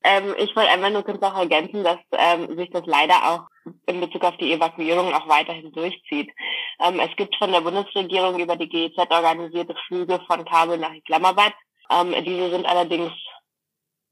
Ähm, 0.07 0.35
ich 0.37 0.55
wollte 0.55 0.69
einfach 0.69 0.91
nur 0.91 1.03
kurz 1.03 1.19
noch 1.19 1.35
ergänzen, 1.35 1.83
dass 1.83 1.97
ähm, 2.11 2.55
sich 2.55 2.69
das 2.69 2.83
leider 2.85 3.15
auch 3.27 3.47
in 3.87 3.99
Bezug 3.99 4.23
auf 4.23 4.37
die 4.37 4.53
Evakuierung 4.53 5.11
auch 5.15 5.27
weiterhin 5.27 5.71
durchzieht. 5.71 6.31
Ähm, 6.79 6.99
es 6.99 7.15
gibt 7.15 7.35
von 7.37 7.51
der 7.51 7.61
Bundesregierung 7.61 8.39
über 8.39 8.55
die 8.55 8.69
GEZ 8.69 8.97
organisierte 9.09 9.75
Flüge 9.87 10.19
von 10.27 10.45
Kabul 10.45 10.77
nach 10.77 10.93
Islamabad. 10.93 11.53
Ähm, 11.89 12.13
diese 12.23 12.51
sind 12.51 12.67
allerdings 12.67 13.11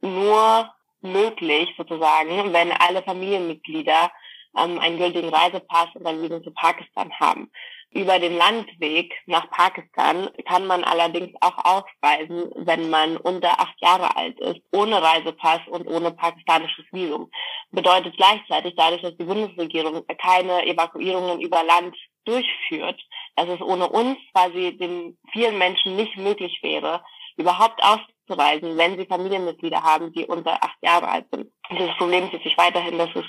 nur 0.01 0.73
möglich 1.01 1.69
sozusagen, 1.77 2.51
wenn 2.53 2.71
alle 2.71 3.03
Familienmitglieder 3.03 4.11
ähm, 4.57 4.79
einen 4.79 4.97
gültigen 4.97 5.29
Reisepass 5.29 5.89
und 5.93 6.07
ein 6.07 6.23
Visum 6.23 6.43
zu 6.43 6.51
Pakistan 6.51 7.11
haben. 7.19 7.51
Über 7.93 8.17
den 8.17 8.35
Landweg 8.35 9.13
nach 9.27 9.51
Pakistan 9.51 10.27
kann 10.45 10.65
man 10.65 10.83
allerdings 10.83 11.31
auch 11.41 11.57
ausreisen, 11.63 12.51
wenn 12.55 12.89
man 12.89 13.17
unter 13.17 13.59
acht 13.59 13.79
Jahre 13.81 14.15
alt 14.15 14.39
ist, 14.39 14.61
ohne 14.71 14.99
Reisepass 14.99 15.61
und 15.67 15.87
ohne 15.87 16.09
pakistanisches 16.09 16.85
Visum. 16.91 17.29
Bedeutet 17.69 18.17
gleichzeitig, 18.17 18.73
dadurch, 18.75 19.03
dass 19.03 19.15
die 19.17 19.25
Bundesregierung 19.25 20.03
keine 20.17 20.65
Evakuierungen 20.65 21.39
über 21.39 21.63
Land 21.63 21.95
durchführt, 22.25 22.99
dass 23.35 23.47
es 23.47 23.61
ohne 23.61 23.87
uns 23.87 24.17
quasi 24.31 24.75
den 24.75 25.15
vielen 25.31 25.59
Menschen 25.59 25.95
nicht 25.95 26.17
möglich 26.17 26.59
wäre, 26.63 27.03
überhaupt 27.37 27.79
auszureisen, 27.83 28.75
wenn 28.75 28.97
sie 28.97 29.05
Familienmitglieder 29.05 29.83
haben, 29.83 30.11
die 30.13 30.25
unter 30.25 30.63
acht 30.63 30.77
Jahre 30.81 31.09
alt 31.09 31.27
sind. 31.31 31.51
Dieses 31.69 31.95
Problem 31.97 32.31
zieht 32.31 32.41
sich 32.41 32.57
weiterhin, 32.57 32.97
dass 32.97 33.15
es 33.15 33.25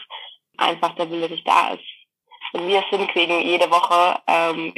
einfach 0.57 0.95
der 0.95 1.11
Wille 1.11 1.29
nicht 1.29 1.47
da 1.47 1.75
ist 1.75 1.94
wir 2.55 2.79
es 2.79 2.87
hinkriegen, 2.87 3.41
jede 3.41 3.71
Woche 3.71 4.21
ähm, 4.27 4.73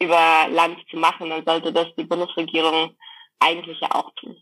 über 0.00 0.48
Land 0.50 0.78
zu 0.90 0.96
machen, 0.96 1.30
dann 1.30 1.44
sollte 1.44 1.72
das 1.72 1.88
die 1.96 2.04
Bundesregierung 2.04 2.96
eigentlich 3.40 3.80
ja 3.80 3.90
auch 3.94 4.10
tun. 4.14 4.36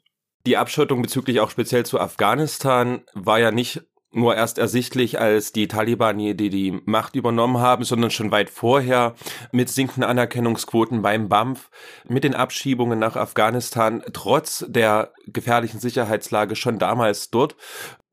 Die 0.47 0.57
Abschottung 0.57 1.03
bezüglich 1.03 1.41
auch 1.41 1.51
speziell 1.51 1.87
zu 1.87 2.01
Afghanistan 2.01 3.05
war 3.15 3.39
ja 3.39 3.51
nicht 3.51 3.83
nur 4.13 4.37
erst 4.37 4.59
ersichtlich, 4.59 5.21
als 5.21 5.53
die 5.53 5.69
Taliban 5.69 6.19
die, 6.19 6.35
die 6.35 6.81
Macht 6.85 7.17
übernommen 7.17 7.59
haben, 7.59 7.85
sondern 7.85 8.11
schon 8.11 8.31
weit 8.31 8.51
vorher 8.51 9.15
mit 9.51 9.69
sinkenden 9.69 10.05
Anerkennungsquoten 10.05 11.03
beim 11.03 11.29
BAMF, 11.29 11.71
mit 12.09 12.25
den 12.25 12.35
Abschiebungen 12.35 12.99
nach 12.99 13.17
Afghanistan, 13.17 14.03
trotz 14.13 14.65
der 14.69 15.13
gefährlichen 15.27 15.81
Sicherheitslage 15.81 16.57
schon 16.57 16.79
damals 16.79 17.31
dort. 17.31 17.57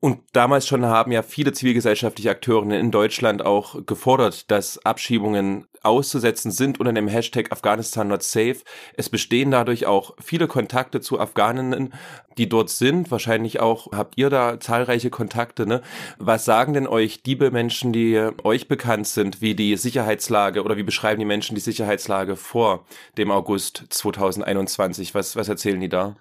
Und 0.00 0.20
damals 0.32 0.66
schon 0.66 0.86
haben 0.86 1.12
ja 1.12 1.22
viele 1.22 1.52
zivilgesellschaftliche 1.52 2.30
Akteure 2.30 2.70
in 2.70 2.90
Deutschland 2.90 3.44
auch 3.44 3.84
gefordert, 3.84 4.50
dass 4.50 4.84
Abschiebungen 4.84 5.66
auszusetzen 5.82 6.50
sind 6.50 6.80
unter 6.80 6.92
dem 6.92 7.08
Hashtag 7.08 7.52
Afghanistan 7.52 8.08
not 8.08 8.22
safe. 8.22 8.58
Es 8.96 9.08
bestehen 9.08 9.50
dadurch 9.50 9.86
auch 9.86 10.14
viele 10.20 10.46
Kontakte 10.46 11.00
zu 11.00 11.18
Afghaninnen, 11.18 11.94
die 12.38 12.48
dort 12.48 12.70
sind. 12.70 13.10
Wahrscheinlich 13.10 13.60
auch 13.60 13.92
habt 13.92 14.14
ihr 14.16 14.30
da 14.30 14.60
zahlreiche 14.60 15.10
Kontakte. 15.10 15.66
Ne? 15.66 15.82
Was 16.18 16.44
sagen 16.44 16.74
denn 16.74 16.86
euch 16.86 17.22
die 17.22 17.36
Menschen, 17.36 17.92
die 17.92 18.30
euch 18.44 18.68
bekannt 18.68 19.06
sind, 19.06 19.40
wie 19.40 19.54
die 19.54 19.76
Sicherheitslage 19.76 20.62
oder 20.62 20.76
wie 20.76 20.82
beschreiben 20.82 21.18
die 21.18 21.26
Menschen 21.26 21.54
die 21.54 21.60
Sicherheitslage 21.60 22.36
vor 22.36 22.84
dem 23.16 23.30
August 23.30 23.84
2021? 23.88 25.14
Was, 25.14 25.36
was 25.36 25.48
erzählen 25.48 25.80
die 25.80 25.88
da? 25.88 26.16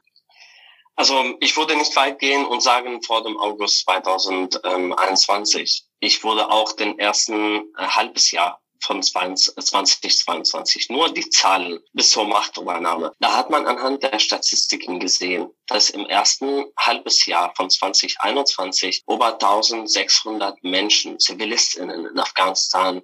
Also 0.99 1.37
ich 1.39 1.55
würde 1.55 1.77
nicht 1.77 1.95
weit 1.95 2.19
gehen 2.19 2.45
und 2.45 2.61
sagen 2.61 3.01
vor 3.01 3.23
dem 3.23 3.37
August 3.37 3.85
2021. 3.85 5.85
Ich 6.01 6.21
würde 6.25 6.51
auch 6.51 6.73
den 6.73 6.99
ersten 6.99 7.73
äh, 7.77 7.87
halbes 7.87 8.31
Jahr 8.31 8.58
von 8.81 9.01
2022 9.03 10.89
nur 10.89 11.13
die 11.13 11.29
Zahlen 11.29 11.79
bis 11.93 12.11
zur 12.11 12.25
Machtübernahme. 12.25 13.13
Da 13.19 13.35
hat 13.35 13.49
man 13.49 13.65
anhand 13.65 14.03
der 14.03 14.19
Statistiken 14.19 14.99
gesehen, 14.99 15.49
dass 15.67 15.89
im 15.89 16.05
ersten 16.05 16.65
halbes 16.77 17.25
Jahr 17.25 17.53
von 17.55 17.69
2021 17.69 19.03
über 19.07 19.33
1600 19.33 20.63
Menschen, 20.63 21.19
Zivilistinnen 21.19 22.05
in 22.05 22.19
Afghanistan 22.19 23.01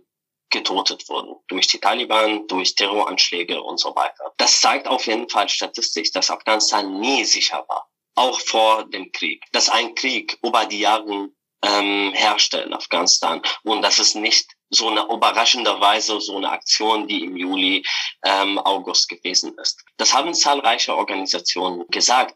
getötet 0.49 1.07
wurden. 1.09 1.35
Durch 1.47 1.67
die 1.67 1.79
Taliban, 1.79 2.47
durch 2.47 2.75
Terroranschläge 2.75 3.61
und 3.61 3.79
so 3.79 3.95
weiter. 3.95 4.33
Das 4.37 4.61
zeigt 4.61 4.87
auf 4.87 5.05
jeden 5.07 5.29
Fall 5.29 5.49
statistisch, 5.49 6.11
dass 6.11 6.31
Afghanistan 6.31 6.99
nie 6.99 7.25
sicher 7.25 7.65
war. 7.67 7.89
Auch 8.15 8.39
vor 8.39 8.85
dem 8.85 9.11
Krieg. 9.11 9.43
Dass 9.51 9.69
ein 9.69 9.95
Krieg 9.95 10.37
über 10.41 10.65
die 10.65 10.79
Jahre 10.79 11.29
ähm, 11.61 12.13
herrschte 12.13 12.59
in 12.59 12.73
Afghanistan. 12.73 13.41
Und 13.63 13.81
das 13.81 13.99
ist 13.99 14.15
nicht 14.15 14.54
so 14.69 14.89
eine 14.89 15.03
überraschende 15.03 15.79
Weise 15.79 16.19
so 16.19 16.37
eine 16.37 16.51
Aktion, 16.51 17.07
die 17.07 17.23
im 17.23 17.37
Juli, 17.37 17.85
ähm, 18.23 18.57
August 18.59 19.09
gewesen 19.09 19.55
ist. 19.61 19.83
Das 19.97 20.13
haben 20.13 20.33
zahlreiche 20.33 20.95
Organisationen 20.95 21.85
gesagt. 21.89 22.35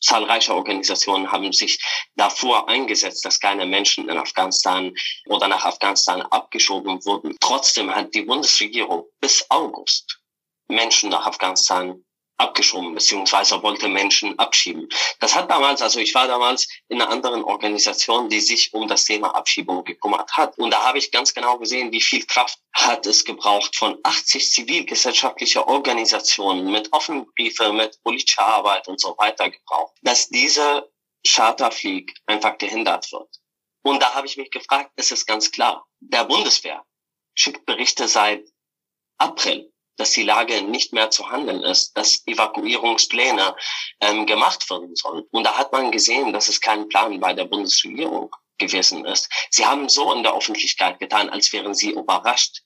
Zahlreiche 0.00 0.54
Organisationen 0.54 1.32
haben 1.32 1.52
sich 1.52 1.82
davor 2.16 2.68
eingesetzt, 2.68 3.24
dass 3.24 3.40
keine 3.40 3.64
Menschen 3.64 4.08
in 4.08 4.18
Afghanistan 4.18 4.92
oder 5.26 5.48
nach 5.48 5.64
Afghanistan 5.64 6.20
abgeschoben 6.22 7.02
wurden. 7.06 7.34
Trotzdem 7.40 7.94
hat 7.94 8.14
die 8.14 8.22
Bundesregierung 8.22 9.04
bis 9.20 9.46
August 9.50 10.20
Menschen 10.68 11.10
nach 11.10 11.26
Afghanistan 11.26 12.04
abgeschoben, 12.38 12.94
beziehungsweise 12.94 13.62
wollte 13.62 13.88
Menschen 13.88 14.38
abschieben. 14.38 14.88
Das 15.20 15.34
hat 15.34 15.50
damals, 15.50 15.82
also 15.82 16.00
ich 16.00 16.14
war 16.14 16.26
damals 16.26 16.68
in 16.88 17.00
einer 17.00 17.10
anderen 17.10 17.42
Organisation, 17.44 18.28
die 18.28 18.40
sich 18.40 18.72
um 18.74 18.88
das 18.88 19.04
Thema 19.04 19.34
Abschiebung 19.34 19.84
gekümmert 19.84 20.32
hat. 20.36 20.58
Und 20.58 20.70
da 20.70 20.82
habe 20.82 20.98
ich 20.98 21.10
ganz 21.10 21.32
genau 21.34 21.58
gesehen, 21.58 21.92
wie 21.92 22.00
viel 22.00 22.24
Kraft 22.26 22.58
hat 22.72 23.06
es 23.06 23.24
gebraucht 23.24 23.76
von 23.76 23.98
80 24.02 24.50
zivilgesellschaftlicher 24.50 25.66
Organisationen 25.66 26.70
mit 26.70 26.92
offenen 26.92 27.26
Briefe, 27.34 27.72
mit 27.72 28.02
politischer 28.02 28.46
Arbeit 28.46 28.88
und 28.88 29.00
so 29.00 29.16
weiter 29.18 29.48
gebraucht, 29.50 29.94
dass 30.02 30.28
diese 30.28 30.90
Charterflieg 31.26 32.14
einfach 32.26 32.58
gehindert 32.58 33.10
wird. 33.12 33.28
Und 33.82 34.02
da 34.02 34.14
habe 34.14 34.26
ich 34.26 34.36
mich 34.36 34.50
gefragt, 34.50 34.90
es 34.96 35.10
ist 35.10 35.26
ganz 35.26 35.50
klar, 35.50 35.86
der 36.00 36.24
Bundeswehr 36.24 36.84
schickt 37.34 37.66
Berichte 37.66 38.08
seit 38.08 38.44
April 39.18 39.72
dass 39.96 40.10
die 40.12 40.22
Lage 40.22 40.62
nicht 40.62 40.92
mehr 40.92 41.10
zu 41.10 41.30
handeln 41.30 41.62
ist, 41.62 41.96
dass 41.96 42.26
Evakuierungspläne 42.26 43.56
ähm, 44.00 44.26
gemacht 44.26 44.68
werden 44.70 44.94
sollen. 44.94 45.24
Und 45.30 45.44
da 45.44 45.56
hat 45.56 45.72
man 45.72 45.90
gesehen, 45.90 46.32
dass 46.32 46.48
es 46.48 46.60
kein 46.60 46.88
Plan 46.88 47.18
bei 47.20 47.32
der 47.32 47.44
Bundesregierung 47.44 48.34
gewesen 48.58 49.04
ist. 49.04 49.28
Sie 49.50 49.66
haben 49.66 49.88
so 49.88 50.12
in 50.12 50.22
der 50.22 50.34
Öffentlichkeit 50.34 50.98
getan, 50.98 51.30
als 51.30 51.52
wären 51.52 51.74
sie 51.74 51.90
überrascht. 51.90 52.62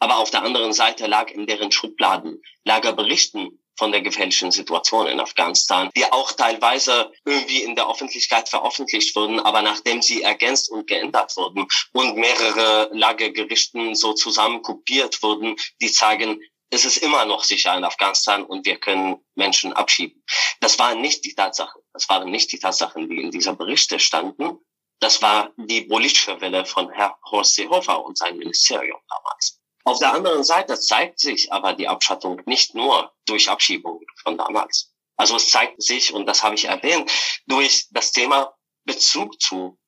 Aber 0.00 0.18
auf 0.18 0.30
der 0.30 0.42
anderen 0.42 0.72
Seite 0.72 1.06
lag 1.06 1.30
in 1.30 1.46
deren 1.46 1.72
Schubladen 1.72 2.42
Lagerberichten 2.64 3.63
von 3.76 3.92
der 3.92 4.02
gefährlichen 4.02 4.52
Situation 4.52 5.06
in 5.06 5.20
Afghanistan, 5.20 5.90
die 5.96 6.04
auch 6.12 6.32
teilweise 6.32 7.12
irgendwie 7.24 7.62
in 7.62 7.74
der 7.74 7.90
Öffentlichkeit 7.90 8.48
veröffentlicht 8.48 9.14
wurden, 9.16 9.40
aber 9.40 9.62
nachdem 9.62 10.02
sie 10.02 10.22
ergänzt 10.22 10.70
und 10.70 10.86
geändert 10.86 11.36
wurden 11.36 11.66
und 11.92 12.16
mehrere 12.16 12.90
Lagergerichten 12.92 13.94
so 13.94 14.12
zusammen 14.12 14.62
kopiert 14.62 15.22
wurden, 15.22 15.56
die 15.80 15.90
zeigen, 15.90 16.40
es 16.70 16.84
ist 16.84 16.96
immer 16.98 17.24
noch 17.24 17.44
sicher 17.44 17.76
in 17.76 17.84
Afghanistan 17.84 18.44
und 18.44 18.66
wir 18.66 18.78
können 18.78 19.24
Menschen 19.36 19.72
abschieben. 19.72 20.24
Das 20.60 20.78
waren 20.78 21.00
nicht 21.00 21.24
die 21.24 21.34
Tatsachen. 21.34 21.80
Das 21.92 22.08
waren 22.08 22.30
nicht 22.30 22.50
die 22.50 22.58
Tatsachen, 22.58 23.08
die 23.08 23.20
in 23.20 23.30
dieser 23.30 23.54
Berichte 23.54 24.00
standen. 24.00 24.58
Das 24.98 25.22
war 25.22 25.52
die 25.56 25.82
politische 25.82 26.40
Welle 26.40 26.64
von 26.64 26.90
Herr 26.90 27.16
Horst 27.30 27.54
Seehofer 27.54 28.04
und 28.04 28.18
sein 28.18 28.36
Ministerium 28.38 28.98
damals. 29.08 29.60
Auf 29.84 29.98
der 29.98 30.12
anderen 30.12 30.44
Seite 30.44 30.80
zeigt 30.80 31.20
sich 31.20 31.52
aber 31.52 31.74
die 31.74 31.88
Abschattung 31.88 32.40
nicht 32.46 32.74
nur 32.74 33.12
durch 33.26 33.50
Abschiebungen 33.50 34.06
von 34.22 34.38
damals. 34.38 34.92
Also 35.16 35.36
es 35.36 35.50
zeigt 35.50 35.82
sich, 35.82 36.12
und 36.12 36.26
das 36.26 36.42
habe 36.42 36.54
ich 36.54 36.64
erwähnt, 36.64 37.10
durch 37.46 37.86
das 37.90 38.10
Thema 38.12 38.54
Bezug 38.84 39.40
zu 39.40 39.78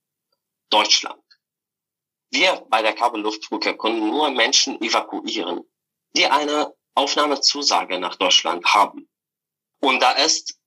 Deutschland. 0.71 1.23
Wir 2.31 2.65
bei 2.69 2.83
der 2.83 2.93
Kabelluftbrücke 2.93 3.77
können 3.77 4.07
nur 4.09 4.31
Menschen 4.31 4.81
evakuieren, 4.83 5.63
die 6.15 6.27
eine 6.27 6.75
Aufnahmezusage 6.95 7.99
nach 7.99 8.17
Deutschland 8.17 8.65
haben. 8.67 9.09
Und 9.81 10.01
da 10.01 10.13
ist 10.13 10.59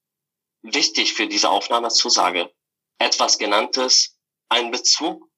wichtig 0.62 1.14
für 1.14 1.28
diese 1.28 1.50
Aufnahmezusage 1.50 2.54
etwas 2.98 3.38
genanntes, 3.38 4.18
ein 4.50 4.72
Bezug 4.72 5.30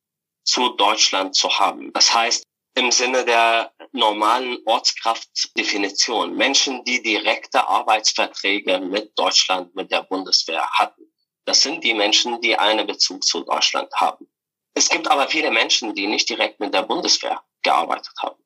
zu 0.43 0.69
Deutschland 0.69 1.35
zu 1.35 1.59
haben. 1.59 1.91
Das 1.93 2.13
heißt, 2.13 2.43
im 2.75 2.91
Sinne 2.91 3.25
der 3.25 3.73
normalen 3.91 4.57
Ortskraftdefinition. 4.65 6.35
Menschen, 6.35 6.83
die 6.85 7.01
direkte 7.01 7.67
Arbeitsverträge 7.67 8.79
mit 8.79 9.17
Deutschland, 9.17 9.75
mit 9.75 9.91
der 9.91 10.03
Bundeswehr 10.03 10.69
hatten. 10.71 11.11
Das 11.45 11.61
sind 11.61 11.83
die 11.83 11.93
Menschen, 11.93 12.39
die 12.41 12.57
einen 12.57 12.87
Bezug 12.87 13.23
zu 13.23 13.41
Deutschland 13.43 13.91
haben. 13.95 14.27
Es 14.73 14.89
gibt 14.89 15.09
aber 15.09 15.27
viele 15.27 15.51
Menschen, 15.51 15.93
die 15.95 16.07
nicht 16.07 16.29
direkt 16.29 16.59
mit 16.59 16.73
der 16.73 16.83
Bundeswehr 16.83 17.43
gearbeitet 17.61 18.13
haben. 18.21 18.41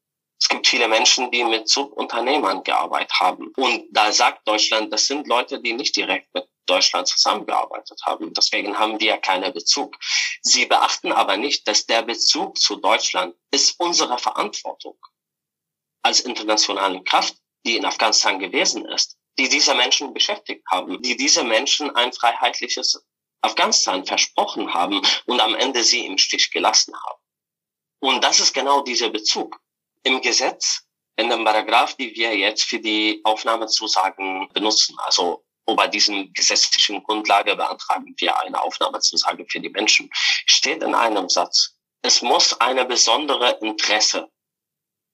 Es 0.45 0.49
gibt 0.49 0.67
viele 0.67 0.87
Menschen, 0.87 1.31
die 1.31 1.43
mit 1.43 1.67
Subunternehmern 1.67 2.63
gearbeitet 2.63 3.11
haben. 3.19 3.51
Und 3.57 3.87
da 3.89 4.11
sagt 4.11 4.47
Deutschland, 4.47 4.93
das 4.93 5.07
sind 5.07 5.25
Leute, 5.25 5.59
die 5.59 5.73
nicht 5.73 5.95
direkt 5.95 6.31
mit 6.35 6.47
Deutschland 6.67 7.07
zusammengearbeitet 7.07 7.99
haben. 8.05 8.31
Deswegen 8.31 8.77
haben 8.77 8.99
wir 8.99 9.17
keinen 9.17 9.51
Bezug. 9.51 9.97
Sie 10.43 10.67
beachten 10.67 11.11
aber 11.11 11.37
nicht, 11.37 11.67
dass 11.67 11.87
der 11.87 12.03
Bezug 12.03 12.59
zu 12.59 12.75
Deutschland 12.75 13.33
ist 13.49 13.79
unsere 13.79 14.19
Verantwortung 14.19 14.99
als 16.03 16.19
internationale 16.19 17.03
Kraft, 17.03 17.37
die 17.65 17.77
in 17.77 17.85
Afghanistan 17.85 18.37
gewesen 18.37 18.85
ist, 18.85 19.17
die 19.39 19.49
diese 19.49 19.73
Menschen 19.73 20.13
beschäftigt 20.13 20.63
haben, 20.69 21.01
die 21.01 21.17
diese 21.17 21.43
Menschen 21.43 21.89
ein 21.95 22.13
freiheitliches 22.13 23.03
Afghanistan 23.41 24.05
versprochen 24.05 24.75
haben 24.75 25.01
und 25.25 25.39
am 25.39 25.55
Ende 25.55 25.83
sie 25.83 26.05
im 26.05 26.19
Stich 26.19 26.51
gelassen 26.51 26.93
haben. 26.95 27.21
Und 27.99 28.23
das 28.23 28.39
ist 28.39 28.53
genau 28.53 28.81
dieser 28.81 29.09
Bezug. 29.09 29.59
Im 30.05 30.21
Gesetz, 30.21 30.81
in 31.17 31.29
dem 31.29 31.43
Paragraph, 31.43 31.95
die 31.95 32.13
wir 32.15 32.37
jetzt 32.37 32.63
für 32.63 32.79
die 32.79 33.21
Aufnahmezusagen 33.23 34.47
benutzen, 34.53 34.95
also 34.99 35.43
bei 35.65 35.87
diesen 35.87 36.31
gesetzlichen 36.33 37.03
Grundlage 37.03 37.55
beantragen 37.55 38.13
wir 38.17 38.39
eine 38.39 38.61
Aufnahmezusage 38.61 39.45
für 39.49 39.59
die 39.59 39.69
Menschen, 39.69 40.07
steht 40.13 40.83
in 40.83 40.93
einem 40.93 41.27
Satz, 41.27 41.75
es 42.03 42.21
muss 42.21 42.53
eine 42.61 42.85
besondere 42.85 43.57
Interesse, 43.61 44.29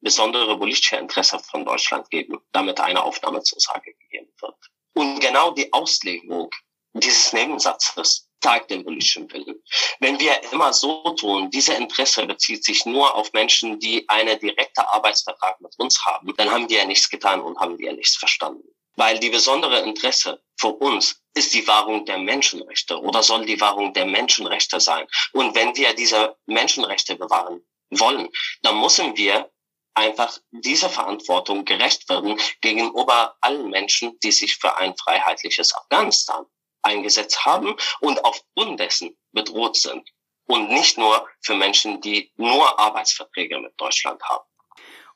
besondere 0.01 0.57
politische 0.57 0.97
Interesse 0.97 1.39
von 1.39 1.63
Deutschland 1.63 2.09
geben, 2.09 2.39
damit 2.51 2.81
eine 2.81 3.01
Aufnahmezusage 3.01 3.93
gegeben 3.93 4.33
wird. 4.41 4.57
Und 4.93 5.21
genau 5.21 5.51
die 5.51 5.71
Auslegung 5.71 6.49
dieses 6.91 7.31
Nebensatzes 7.31 8.27
zeigt 8.41 8.71
den 8.71 8.83
politischen 8.83 9.31
Willen. 9.31 9.61
Wenn 9.99 10.19
wir 10.19 10.41
immer 10.51 10.73
so 10.73 11.11
tun, 11.11 11.49
diese 11.51 11.73
Interesse 11.73 12.25
bezieht 12.25 12.65
sich 12.65 12.85
nur 12.85 13.15
auf 13.15 13.31
Menschen, 13.33 13.79
die 13.79 14.07
einen 14.09 14.39
direkten 14.39 14.81
Arbeitsvertrag 14.81 15.61
mit 15.61 15.77
uns 15.77 16.03
haben, 16.05 16.33
dann 16.37 16.51
haben 16.51 16.69
wir 16.69 16.79
ja 16.79 16.85
nichts 16.85 17.09
getan 17.09 17.41
und 17.41 17.57
haben 17.59 17.77
wir 17.77 17.93
nichts 17.93 18.17
verstanden. 18.17 18.67
Weil 18.95 19.19
die 19.19 19.29
besondere 19.29 19.79
Interesse 19.81 20.41
für 20.59 20.73
uns 20.73 21.21
ist 21.33 21.53
die 21.53 21.65
Wahrung 21.67 22.05
der 22.05 22.17
Menschenrechte 22.17 22.99
oder 22.99 23.23
soll 23.23 23.45
die 23.45 23.61
Wahrung 23.61 23.93
der 23.93 24.05
Menschenrechte 24.05 24.79
sein. 24.79 25.07
Und 25.31 25.55
wenn 25.55 25.75
wir 25.77 25.93
diese 25.93 26.35
Menschenrechte 26.45 27.15
bewahren 27.15 27.65
wollen, 27.91 28.29
dann 28.63 28.79
müssen 28.79 29.15
wir 29.15 29.49
einfach 29.93 30.37
dieser 30.51 30.89
Verantwortung 30.89 31.65
gerecht 31.65 32.09
werden 32.09 32.39
gegenüber 32.61 33.35
allen 33.41 33.69
Menschen, 33.69 34.17
die 34.23 34.31
sich 34.31 34.57
für 34.57 34.77
ein 34.77 34.95
freiheitliches 34.97 35.73
Afghanistan 35.75 36.45
eingesetzt 36.83 37.45
haben 37.45 37.75
und 37.99 38.23
aufgrund 38.23 38.79
dessen 38.79 39.17
bedroht 39.31 39.77
sind. 39.77 40.09
Und 40.47 40.69
nicht 40.69 40.97
nur 40.97 41.27
für 41.41 41.55
Menschen, 41.55 42.01
die 42.01 42.31
nur 42.35 42.79
Arbeitsverträge 42.79 43.59
mit 43.59 43.73
Deutschland 43.77 44.21
haben. 44.23 44.43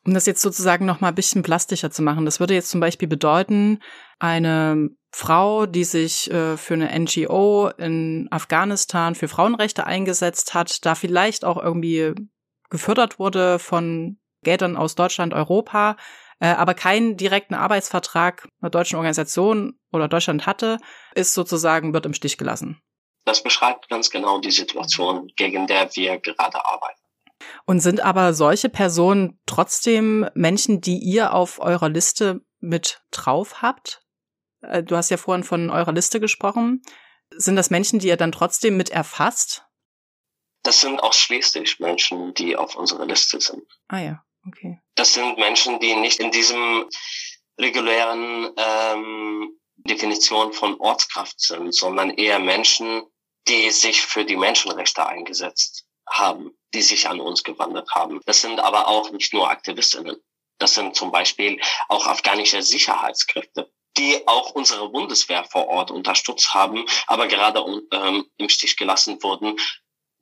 Um 0.04 0.14
das 0.14 0.26
jetzt 0.26 0.40
sozusagen 0.40 0.86
noch 0.86 1.00
mal 1.00 1.08
ein 1.08 1.14
bisschen 1.16 1.42
plastischer 1.42 1.90
zu 1.90 2.00
machen, 2.00 2.24
das 2.24 2.38
würde 2.38 2.54
jetzt 2.54 2.70
zum 2.70 2.80
Beispiel 2.80 3.08
bedeuten, 3.08 3.82
eine 4.20 4.90
Frau, 5.10 5.66
die 5.66 5.82
sich 5.82 6.30
äh, 6.30 6.56
für 6.56 6.74
eine 6.74 6.96
NGO 6.96 7.70
in 7.76 8.28
Afghanistan 8.30 9.14
für 9.14 9.28
Frauenrechte 9.28 9.86
eingesetzt 9.86 10.54
hat, 10.54 10.86
da 10.86 10.94
vielleicht 10.94 11.44
auch 11.44 11.60
irgendwie 11.60 12.14
gefördert 12.70 13.18
wurde 13.18 13.58
von 13.58 14.18
Geldern 14.46 14.76
aus 14.76 14.94
Deutschland, 14.94 15.34
Europa, 15.34 15.96
äh, 16.40 16.46
aber 16.48 16.74
keinen 16.74 17.16
direkten 17.16 17.54
Arbeitsvertrag 17.54 18.48
einer 18.60 18.70
deutschen 18.70 18.96
Organisation 18.96 19.78
oder 19.92 20.08
Deutschland 20.08 20.46
hatte, 20.46 20.78
ist 21.14 21.34
sozusagen, 21.34 21.92
wird 21.92 22.06
im 22.06 22.14
Stich 22.14 22.38
gelassen. 22.38 22.80
Das 23.24 23.42
beschreibt 23.42 23.88
ganz 23.88 24.10
genau 24.10 24.38
die 24.38 24.52
Situation, 24.52 25.32
gegen 25.36 25.66
der 25.66 25.94
wir 25.96 26.18
gerade 26.18 26.64
arbeiten. 26.64 27.00
Und 27.66 27.80
sind 27.80 28.00
aber 28.00 28.32
solche 28.34 28.68
Personen 28.68 29.40
trotzdem 29.46 30.28
Menschen, 30.34 30.80
die 30.80 30.98
ihr 30.98 31.34
auf 31.34 31.58
eurer 31.58 31.88
Liste 31.88 32.40
mit 32.60 33.02
drauf 33.10 33.62
habt? 33.62 34.02
Äh, 34.62 34.82
du 34.82 34.96
hast 34.96 35.10
ja 35.10 35.16
vorhin 35.16 35.44
von 35.44 35.70
eurer 35.70 35.92
Liste 35.92 36.20
gesprochen. 36.20 36.82
Sind 37.30 37.56
das 37.56 37.70
Menschen, 37.70 37.98
die 37.98 38.08
ihr 38.08 38.16
dann 38.16 38.32
trotzdem 38.32 38.76
mit 38.76 38.90
erfasst? 38.90 39.64
Das 40.62 40.80
sind 40.80 41.00
ausschließlich 41.00 41.80
Menschen, 41.80 42.34
die 42.34 42.56
auf 42.56 42.76
unserer 42.76 43.06
Liste 43.06 43.40
sind. 43.40 43.64
Ah 43.88 44.00
ja, 44.00 44.25
okay. 44.46 44.80
Das 44.94 45.12
sind 45.12 45.38
Menschen, 45.38 45.80
die 45.80 45.94
nicht 45.94 46.20
in 46.20 46.30
diesem 46.30 46.88
regulären 47.58 48.50
ähm, 48.56 49.58
Definition 49.76 50.52
von 50.52 50.78
Ortskraft 50.80 51.40
sind, 51.40 51.74
sondern 51.74 52.10
eher 52.10 52.38
Menschen, 52.38 53.02
die 53.48 53.70
sich 53.70 54.02
für 54.02 54.24
die 54.24 54.36
Menschenrechte 54.36 55.06
eingesetzt 55.06 55.86
haben, 56.08 56.56
die 56.74 56.82
sich 56.82 57.08
an 57.08 57.20
uns 57.20 57.42
gewandert 57.42 57.90
haben. 57.94 58.20
Das 58.26 58.40
sind 58.40 58.60
aber 58.60 58.88
auch 58.88 59.10
nicht 59.10 59.32
nur 59.32 59.50
Aktivistinnen. 59.50 60.16
Das 60.58 60.74
sind 60.74 60.96
zum 60.96 61.12
Beispiel 61.12 61.60
auch 61.88 62.06
afghanische 62.06 62.62
Sicherheitskräfte, 62.62 63.70
die 63.96 64.26
auch 64.26 64.50
unsere 64.50 64.88
Bundeswehr 64.88 65.44
vor 65.44 65.68
Ort 65.68 65.90
unterstützt 65.90 66.54
haben, 66.54 66.86
aber 67.06 67.28
gerade 67.28 67.60
ähm, 67.92 68.26
im 68.36 68.48
Stich 68.48 68.76
gelassen 68.76 69.22
wurden, 69.22 69.58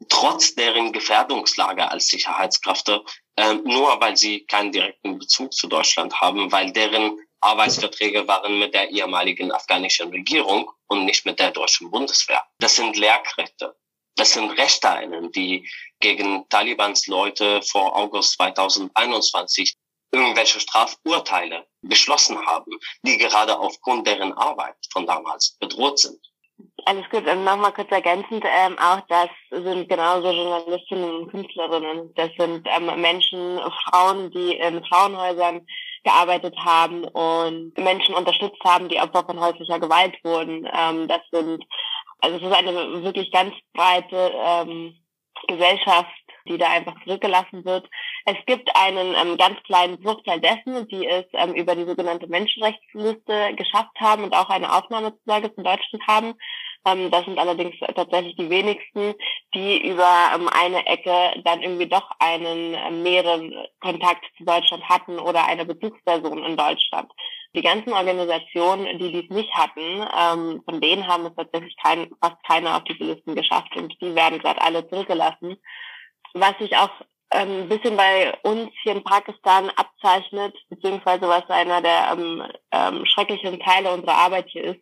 trotz 0.08 0.54
deren 0.54 0.92
Gefährdungslage 0.92 1.90
als 1.90 2.08
Sicherheitskräfte, 2.08 3.04
äh, 3.36 3.54
nur 3.54 4.00
weil 4.00 4.16
sie 4.16 4.44
keinen 4.46 4.72
direkten 4.72 5.18
Bezug 5.18 5.52
zu 5.52 5.66
Deutschland 5.66 6.20
haben, 6.20 6.50
weil 6.52 6.72
deren 6.72 7.18
Arbeitsverträge 7.40 8.26
waren 8.26 8.58
mit 8.58 8.72
der 8.72 8.90
ehemaligen 8.90 9.52
afghanischen 9.52 10.08
Regierung 10.10 10.70
und 10.86 11.04
nicht 11.04 11.26
mit 11.26 11.38
der 11.38 11.50
deutschen 11.50 11.90
Bundeswehr. 11.90 12.42
Das 12.58 12.76
sind 12.76 12.96
Lehrkräfte. 12.96 13.76
Das 14.16 14.32
sind 14.32 14.50
Rechteinheiten, 14.50 15.32
die 15.32 15.68
gegen 16.00 16.48
Talibans 16.48 17.06
Leute 17.06 17.60
vor 17.62 17.96
August 17.96 18.34
2021 18.34 19.74
irgendwelche 20.12 20.60
Strafurteile 20.60 21.66
beschlossen 21.82 22.38
haben, 22.46 22.78
die 23.02 23.18
gerade 23.18 23.58
aufgrund 23.58 24.06
deren 24.06 24.32
Arbeit 24.32 24.76
von 24.92 25.06
damals 25.06 25.56
bedroht 25.58 25.98
sind. 25.98 26.20
Alles 26.86 27.08
gut. 27.08 27.26
Und 27.26 27.44
nochmal 27.44 27.72
kurz 27.72 27.90
ergänzend, 27.90 28.44
ähm, 28.44 28.76
auch 28.78 29.00
das 29.08 29.28
sind 29.50 29.88
genauso 29.88 30.30
Journalistinnen 30.30 31.16
und 31.16 31.30
Künstlerinnen. 31.30 32.12
Das 32.14 32.30
sind 32.38 32.66
ähm, 32.66 33.00
Menschen, 33.00 33.58
Frauen, 33.88 34.30
die 34.30 34.56
in 34.56 34.84
Frauenhäusern 34.84 35.66
gearbeitet 36.02 36.54
haben 36.58 37.04
und 37.04 37.72
Menschen 37.78 38.14
unterstützt 38.14 38.62
haben, 38.62 38.88
die 38.88 39.00
Opfer 39.00 39.24
von 39.24 39.40
häuslicher 39.40 39.80
Gewalt 39.80 40.14
wurden. 40.22 40.68
Ähm, 40.72 41.08
das 41.08 41.20
sind, 41.32 41.64
also 42.20 42.36
es 42.36 42.42
ist 42.42 42.52
eine 42.52 43.02
wirklich 43.02 43.32
ganz 43.32 43.54
breite 43.72 44.32
ähm, 44.34 44.94
Gesellschaft, 45.48 46.10
die 46.46 46.58
da 46.58 46.68
einfach 46.70 46.94
zurückgelassen 47.04 47.64
wird. 47.64 47.88
Es 48.26 48.36
gibt 48.46 48.70
einen 48.76 49.14
ähm, 49.14 49.38
ganz 49.38 49.62
kleinen 49.62 49.98
Bruchteil 50.00 50.40
dessen, 50.40 50.86
die 50.88 51.06
es 51.06 51.24
ähm, 51.32 51.54
über 51.54 51.74
die 51.74 51.86
sogenannte 51.86 52.26
Menschenrechtsliste 52.26 53.54
geschafft 53.56 53.98
haben 53.98 54.24
und 54.24 54.34
auch 54.34 54.50
eine 54.50 54.72
Aufnahmezusage 54.72 55.50
von 55.54 55.64
Deutschland 55.64 56.06
haben. 56.06 56.34
Ähm, 56.84 57.10
das 57.10 57.24
sind 57.24 57.38
allerdings 57.38 57.76
tatsächlich 57.94 58.36
die 58.36 58.50
wenigsten, 58.50 59.14
die 59.54 59.86
über 59.86 60.32
ähm, 60.34 60.48
eine 60.48 60.86
Ecke 60.86 61.40
dann 61.44 61.62
irgendwie 61.62 61.88
doch 61.88 62.10
einen 62.18 62.74
äh, 62.74 62.90
mehreren 62.90 63.54
Kontakt 63.80 64.24
zu 64.36 64.44
Deutschland 64.44 64.86
hatten 64.88 65.18
oder 65.18 65.46
eine 65.46 65.64
Bezugsperson 65.64 66.44
in 66.44 66.56
Deutschland. 66.56 67.10
Die 67.54 67.62
ganzen 67.62 67.92
Organisationen, 67.92 68.98
die 68.98 69.12
dies 69.12 69.30
nicht 69.30 69.52
hatten, 69.54 69.80
ähm, 69.80 70.62
von 70.64 70.80
denen 70.80 71.06
haben 71.06 71.26
es 71.26 71.34
tatsächlich 71.36 71.76
kein, 71.82 72.10
fast 72.20 72.42
keine 72.46 72.74
auf 72.76 72.84
diese 72.84 73.04
Listen 73.04 73.34
geschafft 73.34 73.76
und 73.76 73.94
die 74.00 74.14
werden 74.14 74.40
gerade 74.40 74.60
alle 74.60 74.86
zurückgelassen. 74.88 75.56
Was 76.34 76.58
sich 76.58 76.76
auch 76.76 76.90
ein 77.34 77.68
bisschen 77.68 77.96
bei 77.96 78.32
uns 78.42 78.70
hier 78.82 78.92
in 78.92 79.04
Pakistan 79.04 79.70
abzeichnet, 79.70 80.56
beziehungsweise 80.68 81.28
was 81.28 81.48
einer 81.48 81.82
der 81.82 82.12
ähm, 82.12 82.42
ähm, 82.70 83.06
schrecklichen 83.06 83.60
Teile 83.60 83.92
unserer 83.92 84.16
Arbeit 84.16 84.48
hier 84.48 84.64
ist, 84.64 84.80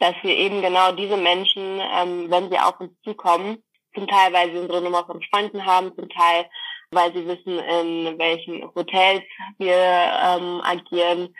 dass 0.00 0.14
wir 0.22 0.36
eben 0.36 0.62
genau 0.62 0.92
diese 0.92 1.16
Menschen, 1.16 1.80
ähm, 1.80 2.30
wenn 2.30 2.50
sie 2.50 2.58
auf 2.58 2.78
uns 2.80 2.92
zukommen, 3.04 3.62
zum 3.94 4.06
Teil, 4.06 4.32
weil 4.32 4.50
sie 4.50 4.58
unsere 4.58 4.82
Nummer 4.82 5.04
von 5.06 5.22
Freunden 5.30 5.64
haben, 5.64 5.94
zum 5.96 6.08
Teil, 6.08 6.46
weil 6.90 7.12
sie 7.14 7.26
wissen, 7.26 7.58
in 7.58 8.18
welchen 8.18 8.64
Hotels 8.74 9.22
wir 9.58 9.74
ähm, 9.74 10.60
agieren, 10.64 11.34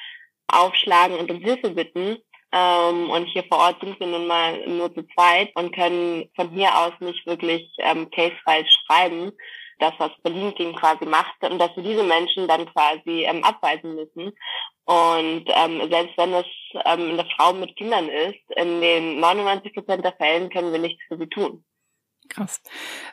aufschlagen 0.48 1.18
und 1.18 1.30
um 1.30 1.38
Hilfe 1.38 1.70
bitten. 1.70 2.18
Ähm, 2.52 3.10
und 3.10 3.26
hier 3.26 3.44
vor 3.44 3.58
Ort 3.58 3.80
sind 3.80 3.98
wir 3.98 4.06
nun 4.06 4.26
mal 4.26 4.66
nur 4.68 4.94
zu 4.94 5.06
zweit 5.14 5.50
und 5.54 5.74
können 5.74 6.30
von 6.36 6.50
hier 6.50 6.76
aus 6.76 6.92
nicht 7.00 7.26
wirklich 7.26 7.72
ähm, 7.78 8.10
Case-Files 8.10 8.70
schreiben, 8.86 9.32
das, 9.82 9.92
was 9.98 10.10
Berlin-Team 10.22 10.74
quasi 10.76 11.04
macht, 11.04 11.42
und 11.42 11.58
dass 11.58 11.74
wir 11.76 11.82
diese 11.82 12.04
Menschen 12.04 12.48
dann 12.48 12.66
quasi 12.66 13.24
ähm, 13.24 13.44
abweisen 13.44 13.94
müssen. 13.94 14.32
Und 14.84 15.44
ähm, 15.46 15.90
selbst 15.90 16.16
wenn 16.16 16.32
es 16.34 16.46
ähm, 16.84 17.10
eine 17.10 17.26
Frau 17.36 17.52
mit 17.52 17.76
Kindern 17.76 18.08
ist, 18.08 18.40
in 18.56 18.80
den 18.80 19.20
99 19.20 19.74
Prozent 19.74 20.04
der 20.04 20.14
Fällen 20.14 20.50
können 20.50 20.72
wir 20.72 20.78
nichts 20.78 21.02
für 21.08 21.18
sie 21.18 21.28
tun. 21.28 21.64
Krass. 22.28 22.62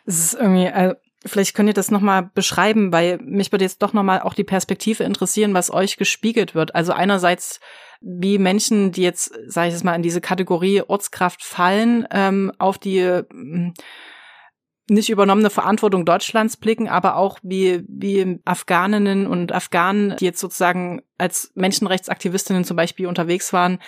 Es 0.05 0.19
ist 0.19 0.34
irgendwie, 0.36 0.67
also 0.67 0.95
vielleicht 1.25 1.55
könnt 1.55 1.69
ihr 1.69 1.73
das 1.73 1.91
nochmal 1.91 2.29
beschreiben, 2.34 2.91
weil 2.91 3.17
mich 3.21 3.51
würde 3.51 3.65
jetzt 3.65 3.82
doch 3.82 3.93
nochmal 3.93 4.21
auch 4.21 4.34
die 4.34 4.43
Perspektive 4.43 5.03
interessieren, 5.03 5.53
was 5.53 5.71
euch 5.71 5.97
gespiegelt 5.97 6.55
wird. 6.55 6.75
Also 6.75 6.93
einerseits 6.93 7.60
wie 8.01 8.38
Menschen, 8.38 8.91
die 8.91 9.01
jetzt, 9.01 9.34
sage 9.47 9.69
ich 9.69 9.75
es 9.75 9.84
mal, 9.84 9.95
in 9.95 10.01
diese 10.01 10.21
Kategorie 10.21 10.82
Ortskraft 10.82 11.43
fallen, 11.43 12.08
ähm, 12.12 12.51
auf 12.58 12.77
die 12.77 12.99
ähm, 12.99 13.73
nicht 14.89 15.10
übernommene 15.10 15.49
Verantwortung 15.49 16.06
Deutschlands 16.06 16.58
blicken, 16.58 16.88
aber 16.88 17.15
auch 17.15 17.39
wie, 17.43 17.84
wie 17.88 18.39
Afghaninnen 18.45 19.28
und 19.28 19.52
Afghanen, 19.52 20.15
die 20.17 20.25
jetzt 20.25 20.39
sozusagen 20.39 21.02
als 21.17 21.52
Menschenrechtsaktivistinnen 21.56 22.63
zum 22.63 22.78
Beispiel 22.78 23.08
unterwegs 23.08 23.54
waren, 23.54 23.80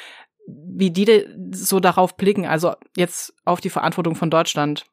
wie 0.47 0.91
die 0.91 1.25
so 1.51 1.79
darauf 1.79 2.17
blicken, 2.17 2.45
also 2.45 2.73
jetzt 2.95 3.33
auf 3.45 3.61
die 3.61 3.69
Verantwortung 3.69 4.15
von 4.15 4.29
Deutschland. 4.29 4.85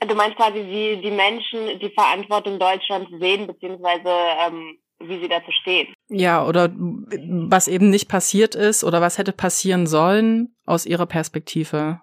Du 0.00 0.14
meinst 0.14 0.36
quasi, 0.36 0.58
wie 0.58 1.00
die 1.02 1.10
Menschen 1.10 1.80
die 1.80 1.90
Verantwortung 1.90 2.58
Deutschlands 2.58 3.10
sehen, 3.18 3.48
beziehungsweise 3.48 4.08
ähm, 4.46 4.78
wie 5.00 5.20
sie 5.20 5.28
dazu 5.28 5.50
stehen. 5.60 5.92
Ja, 6.08 6.46
oder 6.46 6.70
was 6.72 7.68
eben 7.68 7.90
nicht 7.90 8.08
passiert 8.08 8.54
ist 8.54 8.84
oder 8.84 9.00
was 9.00 9.18
hätte 9.18 9.32
passieren 9.32 9.86
sollen 9.86 10.54
aus 10.66 10.86
ihrer 10.86 11.06
Perspektive. 11.06 12.00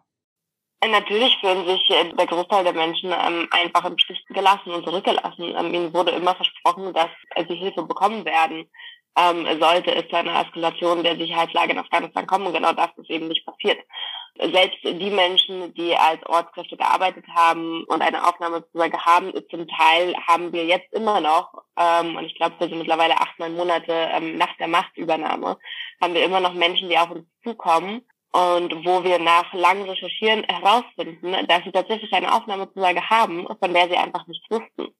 Natürlich 0.84 1.38
fühlen 1.40 1.66
sich 1.66 1.90
äh, 1.90 2.14
der 2.14 2.28
Großteil 2.28 2.64
der 2.64 2.74
Menschen 2.74 3.12
ähm, 3.12 3.48
einfach 3.52 3.86
im 3.86 3.98
Stich 3.98 4.24
gelassen 4.28 4.72
und 4.72 4.86
zurückgelassen. 4.86 5.56
Ähm, 5.58 5.74
ihnen 5.74 5.94
wurde 5.94 6.12
immer 6.12 6.36
versprochen, 6.36 6.94
dass 6.94 7.10
äh, 7.36 7.46
sie 7.48 7.56
Hilfe 7.56 7.84
bekommen 7.84 8.26
werden, 8.26 8.70
ähm, 9.18 9.46
sollte 9.60 9.96
es 9.96 10.08
zu 10.10 10.16
einer 10.16 10.42
Eskalation 10.42 11.04
der 11.04 11.16
Sicherheitslage 11.16 11.72
in 11.72 11.80
Afghanistan 11.80 12.28
kommen. 12.28 12.48
Und 12.48 12.54
genau 12.54 12.74
das 12.74 12.90
ist 12.98 13.10
eben 13.10 13.28
nicht 13.28 13.46
passiert. 13.46 13.80
Selbst 14.38 14.80
die 14.84 15.10
Menschen, 15.10 15.74
die 15.76 15.96
als 15.96 16.24
Ortskräfte 16.26 16.76
gearbeitet 16.76 17.26
haben 17.34 17.86
und 17.86 18.02
eine 18.02 18.28
Aufnahmezusage 18.28 18.98
haben, 19.06 19.32
zum 19.50 19.66
Teil 19.68 20.14
haben 20.28 20.52
wir 20.52 20.66
jetzt 20.66 20.92
immer 20.94 21.22
noch, 21.22 21.54
ähm, 21.80 22.18
und 22.18 22.26
ich 22.26 22.36
glaube, 22.36 22.56
wir 22.60 22.68
sind 22.68 22.80
mittlerweile 22.80 23.16
acht, 23.16 23.40
neun 23.40 23.56
Monate 23.56 23.94
ähm, 23.94 24.38
nach 24.38 24.56
der 24.58 24.68
Machtübernahme, 24.68 25.58
haben 26.02 26.14
wir 26.14 26.26
immer 26.26 26.42
noch 26.42 26.54
Menschen, 26.54 26.90
die 26.90 26.98
auf 26.98 27.12
uns 27.12 27.26
zukommen 27.44 28.02
und 28.36 28.86
wo 28.86 29.02
wir 29.06 29.18
nach 29.18 29.54
langem 29.54 29.88
Recherchieren 29.88 30.44
herausfinden, 30.44 31.32
dass 31.48 31.64
sie 31.64 31.72
tatsächlich 31.72 32.12
eine 32.12 32.36
Aufnahmezusage 32.36 33.10
haben, 33.10 33.48
von 33.48 33.74
der 33.74 33.88
sie 33.88 33.96
einfach 33.96 34.28
nicht 34.28 34.44
wussten. 34.50 34.94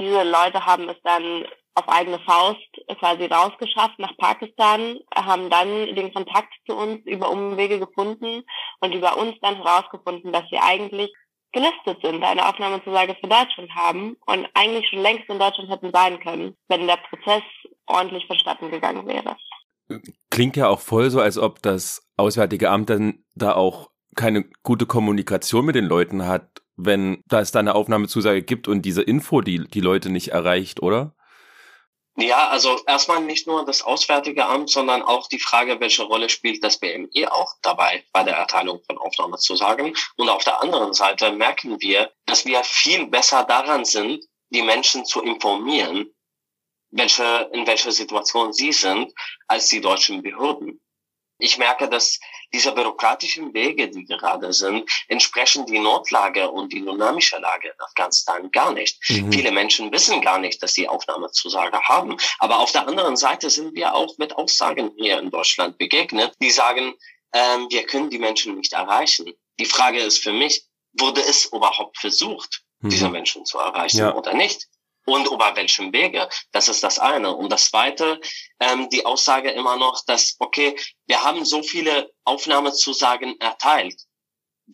Diese 0.00 0.24
Leute 0.24 0.66
haben 0.66 0.88
es 0.88 0.96
dann 1.04 1.46
auf 1.76 1.88
eigene 1.88 2.18
Faust 2.18 2.58
quasi 2.98 3.26
rausgeschafft 3.26 4.00
nach 4.00 4.16
Pakistan, 4.16 4.98
haben 5.14 5.48
dann 5.48 5.94
den 5.94 6.12
Kontakt 6.12 6.52
zu 6.66 6.76
uns 6.76 7.06
über 7.06 7.30
Umwege 7.30 7.78
gefunden 7.78 8.42
und 8.80 8.94
über 8.94 9.16
uns 9.16 9.36
dann 9.42 9.62
herausgefunden, 9.62 10.32
dass 10.32 10.48
sie 10.50 10.58
eigentlich 10.58 11.12
gelistet 11.52 12.02
sind, 12.02 12.24
eine 12.24 12.48
Aufnahmezusage 12.48 13.16
für 13.20 13.28
Deutschland 13.28 13.72
haben 13.76 14.16
und 14.26 14.48
eigentlich 14.54 14.88
schon 14.88 15.02
längst 15.02 15.28
in 15.28 15.38
Deutschland 15.38 15.70
hätten 15.70 15.92
sein 15.92 16.18
können, 16.18 16.56
wenn 16.66 16.88
der 16.88 16.96
Prozess 16.96 17.42
ordentlich 17.86 18.26
vonstatten 18.26 18.72
gegangen 18.72 19.06
wäre. 19.06 19.36
Klingt 20.30 20.56
ja 20.56 20.68
auch 20.68 20.80
voll 20.80 21.10
so, 21.10 21.20
als 21.20 21.38
ob 21.38 21.62
das 21.62 22.02
Auswärtige 22.16 22.70
Amt 22.70 22.90
dann 22.90 23.24
da 23.34 23.54
auch 23.54 23.90
keine 24.16 24.44
gute 24.62 24.86
Kommunikation 24.86 25.64
mit 25.64 25.74
den 25.74 25.86
Leuten 25.86 26.26
hat, 26.26 26.62
wenn 26.76 27.22
da 27.26 27.40
es 27.40 27.52
da 27.52 27.58
eine 27.60 27.74
Aufnahmezusage 27.74 28.42
gibt 28.42 28.68
und 28.68 28.82
diese 28.82 29.02
Info 29.02 29.40
die, 29.40 29.64
die 29.66 29.80
Leute 29.80 30.10
nicht 30.10 30.28
erreicht, 30.28 30.82
oder? 30.82 31.14
Ja, 32.16 32.48
also 32.48 32.78
erstmal 32.86 33.22
nicht 33.22 33.46
nur 33.46 33.64
das 33.64 33.82
Auswärtige 33.82 34.44
Amt, 34.44 34.68
sondern 34.68 35.02
auch 35.02 35.28
die 35.28 35.38
Frage, 35.38 35.80
welche 35.80 36.02
Rolle 36.02 36.28
spielt 36.28 36.62
das 36.62 36.78
BMI 36.78 37.26
auch 37.28 37.54
dabei 37.62 38.04
bei 38.12 38.24
der 38.24 38.36
Erteilung 38.36 38.82
von 38.86 38.98
Aufnahmezusagen. 38.98 39.94
Und 40.16 40.28
auf 40.28 40.44
der 40.44 40.60
anderen 40.60 40.92
Seite 40.92 41.32
merken 41.32 41.80
wir, 41.80 42.12
dass 42.26 42.44
wir 42.44 42.62
viel 42.64 43.06
besser 43.06 43.44
daran 43.44 43.84
sind, 43.84 44.24
die 44.50 44.62
Menschen 44.62 45.06
zu 45.06 45.22
informieren, 45.22 46.12
welche, 46.90 47.48
in 47.52 47.66
welcher 47.66 47.92
Situation 47.92 48.52
sie 48.52 48.72
sind, 48.72 49.12
als 49.46 49.68
die 49.68 49.80
deutschen 49.80 50.22
Behörden. 50.22 50.80
Ich 51.40 51.58
merke, 51.58 51.88
dass 51.88 52.18
diese 52.52 52.72
bürokratischen 52.72 53.54
Wege, 53.54 53.88
die 53.88 54.04
gerade 54.04 54.52
sind, 54.52 54.88
entsprechen 55.08 55.66
die 55.66 55.78
Notlage 55.78 56.50
und 56.50 56.72
die 56.72 56.84
dynamische 56.84 57.38
Lage 57.38 57.68
in 57.68 57.80
Afghanistan 57.80 58.50
gar 58.50 58.72
nicht. 58.72 58.98
Mhm. 59.08 59.32
Viele 59.32 59.50
Menschen 59.50 59.90
wissen 59.92 60.20
gar 60.20 60.38
nicht, 60.38 60.62
dass 60.62 60.74
sie 60.74 60.88
Aufnahmezusage 60.88 61.80
haben. 61.82 62.16
Aber 62.38 62.58
auf 62.58 62.72
der 62.72 62.86
anderen 62.86 63.16
Seite 63.16 63.50
sind 63.50 63.74
wir 63.74 63.94
auch 63.94 64.18
mit 64.18 64.36
Aussagen 64.36 64.92
hier 64.96 65.18
in 65.18 65.30
Deutschland 65.30 65.78
begegnet, 65.78 66.34
die 66.42 66.50
sagen, 66.50 66.94
ähm, 67.32 67.66
wir 67.70 67.84
können 67.84 68.10
die 68.10 68.18
Menschen 68.18 68.56
nicht 68.56 68.72
erreichen. 68.72 69.32
Die 69.58 69.66
Frage 69.66 70.00
ist 70.00 70.18
für 70.22 70.32
mich, 70.32 70.66
wurde 70.92 71.20
es 71.20 71.46
überhaupt 71.46 71.98
versucht, 71.98 72.62
mhm. 72.80 72.90
diese 72.90 73.08
Menschen 73.08 73.44
zu 73.44 73.58
erreichen 73.58 73.98
ja. 73.98 74.14
oder 74.14 74.34
nicht? 74.34 74.66
Und 75.10 75.26
über 75.26 75.54
welchem 75.56 75.92
Wege. 75.92 76.28
Das 76.52 76.68
ist 76.68 76.82
das 76.82 76.98
eine. 76.98 77.34
Und 77.34 77.50
das 77.50 77.66
zweite, 77.66 78.20
ähm, 78.60 78.88
die 78.90 79.04
Aussage 79.04 79.50
immer 79.50 79.76
noch, 79.76 80.04
dass, 80.06 80.36
okay, 80.38 80.76
wir 81.06 81.22
haben 81.22 81.44
so 81.44 81.62
viele 81.62 82.12
Aufnahmezusagen 82.24 83.38
erteilt. 83.40 84.00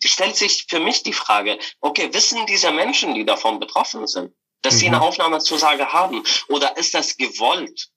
Stellt 0.03 0.35
sich 0.35 0.65
für 0.69 0.79
mich 0.79 1.01
die 1.03 1.13
Frage, 1.13 1.57
okay, 1.81 2.13
wissen 2.13 2.45
diese 2.45 2.71
Menschen, 2.71 3.15
die 3.15 3.25
davon 3.25 3.59
betroffen 3.59 4.05
sind, 4.05 4.33
dass 4.61 4.75
mhm. 4.75 4.79
sie 4.79 4.87
eine 4.87 4.97
mhm. 4.97 5.03
Aufnahmezusage 5.03 5.91
haben? 5.91 6.23
Oder 6.49 6.77
ist 6.77 6.93
das 6.93 7.17
gewollt? 7.17 7.89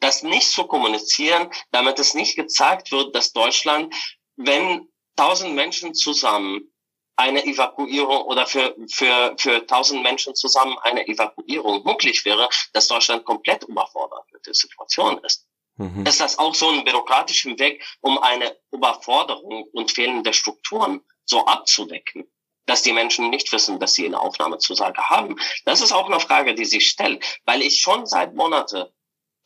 Das 0.00 0.22
nicht 0.22 0.48
zu 0.48 0.64
kommunizieren, 0.64 1.50
damit 1.72 1.98
es 1.98 2.14
nicht 2.14 2.36
gezeigt 2.36 2.92
wird, 2.92 3.14
dass 3.16 3.32
Deutschland, 3.32 3.94
wenn 4.36 4.88
tausend 5.16 5.54
Menschen 5.54 5.94
zusammen 5.94 6.73
eine 7.16 7.44
Evakuierung 7.44 8.22
oder 8.22 8.46
für, 8.46 8.74
für, 8.90 9.34
für 9.38 9.66
tausend 9.66 10.02
Menschen 10.02 10.34
zusammen 10.34 10.76
eine 10.82 11.06
Evakuierung 11.06 11.84
möglich 11.84 12.24
wäre, 12.24 12.48
dass 12.72 12.88
Deutschland 12.88 13.24
komplett 13.24 13.64
überfordert 13.64 14.24
mit 14.32 14.46
der 14.46 14.54
Situation 14.54 15.18
ist. 15.24 15.46
Mhm. 15.76 16.06
Ist 16.06 16.20
das 16.20 16.38
auch 16.38 16.54
so 16.54 16.68
ein 16.68 16.84
bürokratischen 16.84 17.58
Weg, 17.58 17.84
um 18.00 18.18
eine 18.18 18.56
Überforderung 18.72 19.64
und 19.72 19.90
fehlende 19.92 20.32
Strukturen 20.32 21.00
so 21.24 21.44
abzudecken? 21.46 22.28
dass 22.66 22.82
die 22.82 22.92
Menschen 22.92 23.30
nicht 23.30 23.52
wissen, 23.52 23.78
dass 23.78 23.94
sie 23.94 24.06
eine 24.06 24.18
Aufnahmezusage 24.18 25.02
haben. 25.10 25.36
Das 25.64 25.80
ist 25.80 25.92
auch 25.92 26.06
eine 26.06 26.20
Frage, 26.20 26.54
die 26.54 26.64
sich 26.64 26.88
stellt, 26.88 27.22
weil 27.44 27.62
ich 27.62 27.80
schon 27.80 28.06
seit 28.06 28.34
Monate 28.34 28.92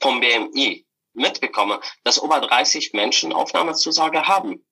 vom 0.01 0.21
BMI 0.21 0.87
mitbekomme, 1.15 1.81
dass 2.05 2.19
über 2.19 2.41
30 2.41 2.93
Menschen 2.93 3.33
Aufnahmezusage 3.33 4.29
haben. 4.29 4.65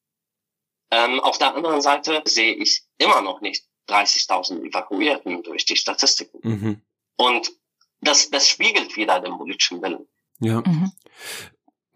Ähm, 0.90 1.20
auf 1.20 1.38
der 1.38 1.54
anderen 1.54 1.80
Seite 1.80 2.22
sehe 2.26 2.54
ich 2.54 2.84
immer 2.98 3.22
noch 3.22 3.40
nicht 3.40 3.64
30.000 3.88 4.68
Evakuierten 4.68 5.42
durch 5.42 5.64
die 5.64 5.76
Statistiken. 5.76 6.38
Mhm. 6.42 6.82
Und 7.16 7.52
das, 8.00 8.30
das 8.30 8.48
spiegelt 8.48 8.96
wieder 8.96 9.20
den 9.20 9.36
politischen 9.36 9.82
Willen. 9.82 10.06
Ja. 10.40 10.62
Mhm. 10.66 10.92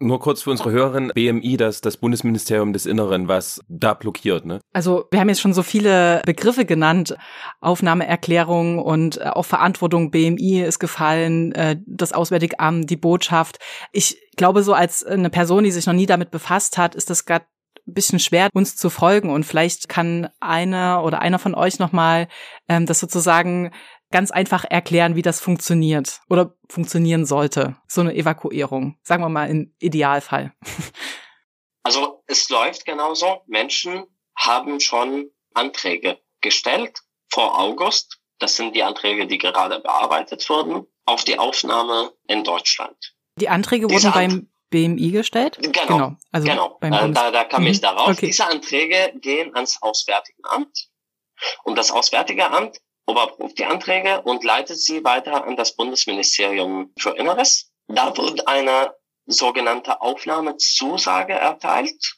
Nur 0.03 0.19
kurz 0.19 0.41
für 0.41 0.49
unsere 0.49 0.71
Hörerin, 0.71 1.11
BMI, 1.13 1.57
das, 1.57 1.79
das 1.79 1.97
Bundesministerium 1.97 2.73
des 2.73 2.87
Inneren, 2.87 3.27
was 3.27 3.61
da 3.67 3.93
blockiert, 3.93 4.47
ne? 4.47 4.59
Also 4.73 5.05
wir 5.11 5.19
haben 5.19 5.29
jetzt 5.29 5.41
schon 5.41 5.53
so 5.53 5.61
viele 5.61 6.23
Begriffe 6.25 6.65
genannt. 6.65 7.15
Aufnahmeerklärung 7.59 8.79
und 8.79 9.17
äh, 9.17 9.25
auch 9.25 9.45
Verantwortung 9.45 10.09
BMI 10.09 10.63
ist 10.63 10.79
gefallen, 10.79 11.51
äh, 11.51 11.77
das 11.85 12.13
Auswärtige 12.13 12.59
Amt, 12.59 12.89
die 12.89 12.97
Botschaft. 12.97 13.59
Ich 13.91 14.17
glaube, 14.37 14.63
so 14.63 14.73
als 14.73 15.03
eine 15.03 15.29
Person, 15.29 15.65
die 15.65 15.71
sich 15.71 15.85
noch 15.85 15.93
nie 15.93 16.07
damit 16.07 16.31
befasst 16.31 16.79
hat, 16.79 16.95
ist 16.95 17.11
das 17.11 17.25
gerade 17.25 17.45
bisschen 17.85 18.19
schwer, 18.19 18.49
uns 18.53 18.75
zu 18.75 18.89
folgen. 18.89 19.29
Und 19.29 19.43
vielleicht 19.43 19.89
kann 19.89 20.29
einer 20.39 21.03
oder 21.03 21.21
einer 21.21 21.39
von 21.39 21.55
euch 21.55 21.79
nochmal 21.79 22.27
ähm, 22.67 22.85
das 22.85 22.99
sozusagen 22.99 23.71
ganz 24.11 24.31
einfach 24.31 24.65
erklären, 24.69 25.15
wie 25.15 25.21
das 25.21 25.39
funktioniert 25.39 26.21
oder 26.29 26.53
funktionieren 26.69 27.25
sollte, 27.25 27.77
so 27.87 28.01
eine 28.01 28.13
Evakuierung, 28.13 28.97
sagen 29.03 29.23
wir 29.23 29.29
mal 29.29 29.49
im 29.49 29.73
Idealfall. 29.79 30.53
Also 31.83 32.23
es 32.27 32.47
läuft 32.49 32.85
genauso. 32.85 33.41
Menschen 33.47 34.05
haben 34.37 34.79
schon 34.79 35.31
Anträge 35.55 36.19
gestellt 36.41 36.99
vor 37.29 37.59
August. 37.59 38.19
Das 38.39 38.55
sind 38.55 38.75
die 38.75 38.83
Anträge, 38.83 39.27
die 39.27 39.37
gerade 39.37 39.79
bearbeitet 39.79 40.47
wurden, 40.49 40.85
auf 41.05 41.23
die 41.23 41.39
Aufnahme 41.39 42.13
in 42.27 42.43
Deutschland. 42.43 43.15
Die 43.37 43.49
Anträge 43.49 43.87
Diese 43.87 44.09
wurden 44.09 44.13
beim 44.13 44.50
BMI 44.71 45.11
gestellt? 45.11 45.59
Genau, 45.61 45.85
genau. 45.87 46.15
Also 46.31 46.47
genau. 46.47 46.77
Beim 46.79 46.93
äh, 46.93 47.11
da, 47.11 47.29
da 47.29 47.43
kam 47.43 47.61
mhm. 47.61 47.67
ich 47.67 47.81
darauf. 47.81 48.09
Okay. 48.09 48.25
Diese 48.27 48.47
Anträge 48.47 49.13
gehen 49.19 49.53
ans 49.55 49.79
Auswärtige 49.81 50.41
Amt. 50.49 50.89
Und 51.63 51.77
das 51.77 51.91
Auswärtige 51.91 52.49
Amt 52.49 52.79
überprüft 53.07 53.59
die 53.59 53.65
Anträge 53.65 54.21
und 54.21 54.43
leitet 54.43 54.79
sie 54.79 55.03
weiter 55.03 55.43
an 55.45 55.55
das 55.55 55.75
Bundesministerium 55.75 56.91
für 56.97 57.11
Inneres. 57.11 57.71
Da 57.87 58.15
wird 58.17 58.47
eine 58.47 58.95
sogenannte 59.25 60.01
Aufnahmezusage 60.01 61.33
erteilt. 61.33 62.17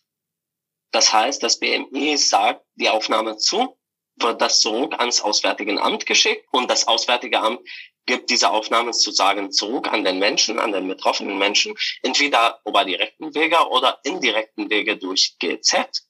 Das 0.92 1.12
heißt, 1.12 1.42
das 1.42 1.60
BMI 1.60 2.18
sagt 2.18 2.64
die 2.76 2.90
Aufnahme 2.90 3.38
zu, 3.38 3.78
wird 4.18 4.42
das 4.42 4.60
zurück 4.60 4.94
ans 5.00 5.22
Auswärtige 5.22 5.82
Amt 5.82 6.06
geschickt 6.06 6.46
und 6.52 6.70
das 6.70 6.88
Auswärtige 6.88 7.40
Amt 7.40 7.62
gibt 8.06 8.30
diese 8.30 8.52
Aufnahmezusagen 8.52 9.52
zurück 9.52 9.92
an 9.92 10.04
den 10.04 10.20
Menschen, 10.20 10.60
an 10.60 10.72
den 10.72 10.88
betroffenen 10.88 11.38
Menschen, 11.38 11.76
entweder 12.02 12.60
über 12.66 12.86
direkten 12.86 13.34
Wege 13.34 13.58
oder 13.70 14.00
indirekten 14.04 14.70
Wege 14.70 14.98
durch 14.98 15.36
GZ 15.40 16.06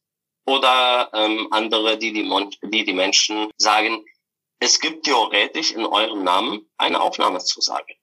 oder 0.46 1.10
ähm, 1.14 1.48
andere, 1.52 1.98
die 1.98 2.14
die, 2.14 2.30
die 2.64 2.84
die 2.84 2.94
Menschen 2.94 3.50
sagen, 3.58 4.06
es 4.60 4.80
gibt 4.80 5.06
theoretisch 5.06 5.72
in 5.72 5.86
eurem 5.86 6.24
Namen 6.24 6.70
eine 6.78 7.02
Aufnahmezusage. 7.02 7.96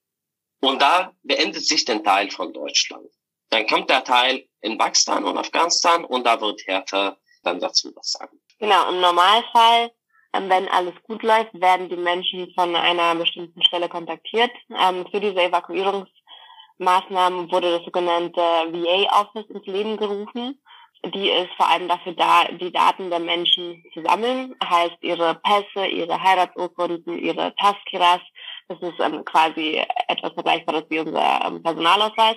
Und 0.61 0.81
da 0.83 1.15
beendet 1.23 1.65
sich 1.65 1.85
der 1.85 2.03
Teil 2.03 2.31
von 2.31 2.53
Deutschland. 2.53 3.09
Dann 3.49 3.67
kommt 3.67 3.91
der 3.91 4.05
Teil 4.05 4.47
in 4.61 4.77
Pakistan 4.77 5.25
und 5.25 5.39
Afghanistan 5.39 6.05
und 6.05 6.25
da 6.25 6.41
wird 6.41 6.61
Hertha 6.67 7.17
dann 7.43 7.59
dazu 7.61 7.91
was 7.97 8.13
sagen. 8.13 8.39
Genau, 8.59 8.91
im 8.91 9.01
Normalfall, 9.01 9.91
wenn 10.33 10.69
alles 10.69 10.95
gut 11.03 11.23
läuft, 11.23 11.59
werden 11.61 11.89
die 11.89 11.97
Menschen 11.97 12.53
von 12.55 12.77
einer 12.77 13.15
bestimmten 13.15 13.63
Stelle 13.63 13.89
kontaktiert. 13.89 14.51
Ähm, 14.71 15.07
für 15.11 15.21
diese 15.21 15.43
Evakuierungsmaßnahmen 15.43 17.51
wurde 17.51 17.77
das 17.77 17.85
sogenannte 17.85 18.41
VA-Office 18.41 19.51
ins 19.51 19.67
Leben 19.67 19.97
gerufen 19.97 20.61
die 21.07 21.31
ist 21.31 21.53
vor 21.57 21.69
allem 21.69 21.89
dafür 21.89 22.13
da, 22.13 22.45
die 22.45 22.73
Daten 22.73 23.09
der 23.09 23.21
Menschen 23.21 23.83
zu 23.95 24.03
sammeln, 24.03 24.55
heißt 24.63 24.99
ihre 25.01 25.35
Pässe, 25.37 25.87
ihre 25.87 26.23
Heiratsurkunden, 26.23 27.19
ihre 27.19 27.55
Taskiras. 27.57 28.21
Das 28.69 28.81
ist 28.83 29.01
ähm, 29.01 29.25
quasi 29.25 29.83
etwas 30.09 30.33
Vergleichbares 30.35 30.85
wie 30.91 30.99
unser 30.99 31.45
ähm, 31.47 31.63
Personalausweis. 31.63 32.37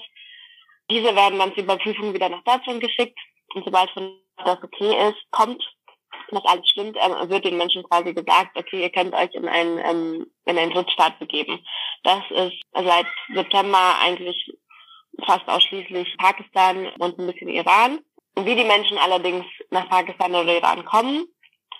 Diese 0.89 1.13
werden 1.15 1.39
dann 1.39 1.53
zur 1.53 1.63
Überprüfung 1.63 2.13
wieder 2.13 2.29
nach 2.29 2.43
Deutschland 2.43 2.79
geschickt 2.79 3.19
und 3.53 3.65
sobald 3.65 3.89
von 3.91 4.17
das 4.37 4.63
okay 4.63 5.09
ist, 5.09 5.31
kommt, 5.31 5.61
dass 6.33 6.45
alles 6.45 6.67
stimmt, 6.69 6.97
ähm, 6.99 7.29
wird 7.29 7.45
den 7.45 7.57
Menschen 7.57 7.83
quasi 7.83 8.13
gesagt, 8.13 8.57
okay, 8.57 8.81
ihr 8.81 8.89
könnt 8.89 9.13
euch 9.13 9.33
in 9.33 9.47
einen, 9.47 9.77
ähm, 9.79 10.27
in 10.45 10.57
einen 10.57 10.71
Drittstaat 10.71 11.19
begeben. 11.19 11.59
Das 12.03 12.21
ist 12.29 12.59
seit 12.73 13.07
September 13.33 13.95
eigentlich 14.01 14.53
fast 15.25 15.47
ausschließlich 15.47 16.17
Pakistan 16.17 16.87
und 16.99 17.19
ein 17.19 17.27
bisschen 17.27 17.49
Iran. 17.49 17.99
Wie 18.35 18.55
die 18.55 18.63
Menschen 18.63 18.97
allerdings 18.97 19.45
nach 19.69 19.87
Pakistan 19.89 20.33
oder 20.33 20.55
Iran 20.55 20.83
kommen, 20.85 21.27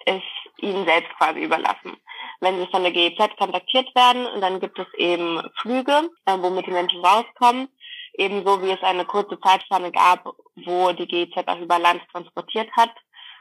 ist 0.06 0.24
ihnen 0.58 0.86
selbst 0.86 1.12
quasi 1.18 1.41
überlassen. 1.43 1.97
Wenn 2.39 2.60
sie 2.60 2.68
von 2.68 2.84
der 2.84 2.91
GEZ 2.91 3.36
kontaktiert 3.38 3.93
werden, 3.95 4.41
dann 4.41 4.60
gibt 4.60 4.78
es 4.78 4.88
eben 4.97 5.41
Flüge, 5.62 6.10
äh, 6.26 6.38
womit 6.39 6.68
die 6.68 6.72
Menschen 6.72 7.04
rauskommen. 7.04 7.70
Ebenso 8.16 8.62
wie 8.62 8.72
es 8.72 8.84
eine 8.84 9.06
kurze 9.06 9.39
Zeitspanne 9.39 9.91
gab, 9.91 10.26
wo 10.56 10.91
die 10.91 11.08
GEZ 11.08 11.47
auch 11.47 11.60
über 11.60 11.80
Land 11.80 12.01
transportiert 12.12 12.70
hat. 12.74 12.91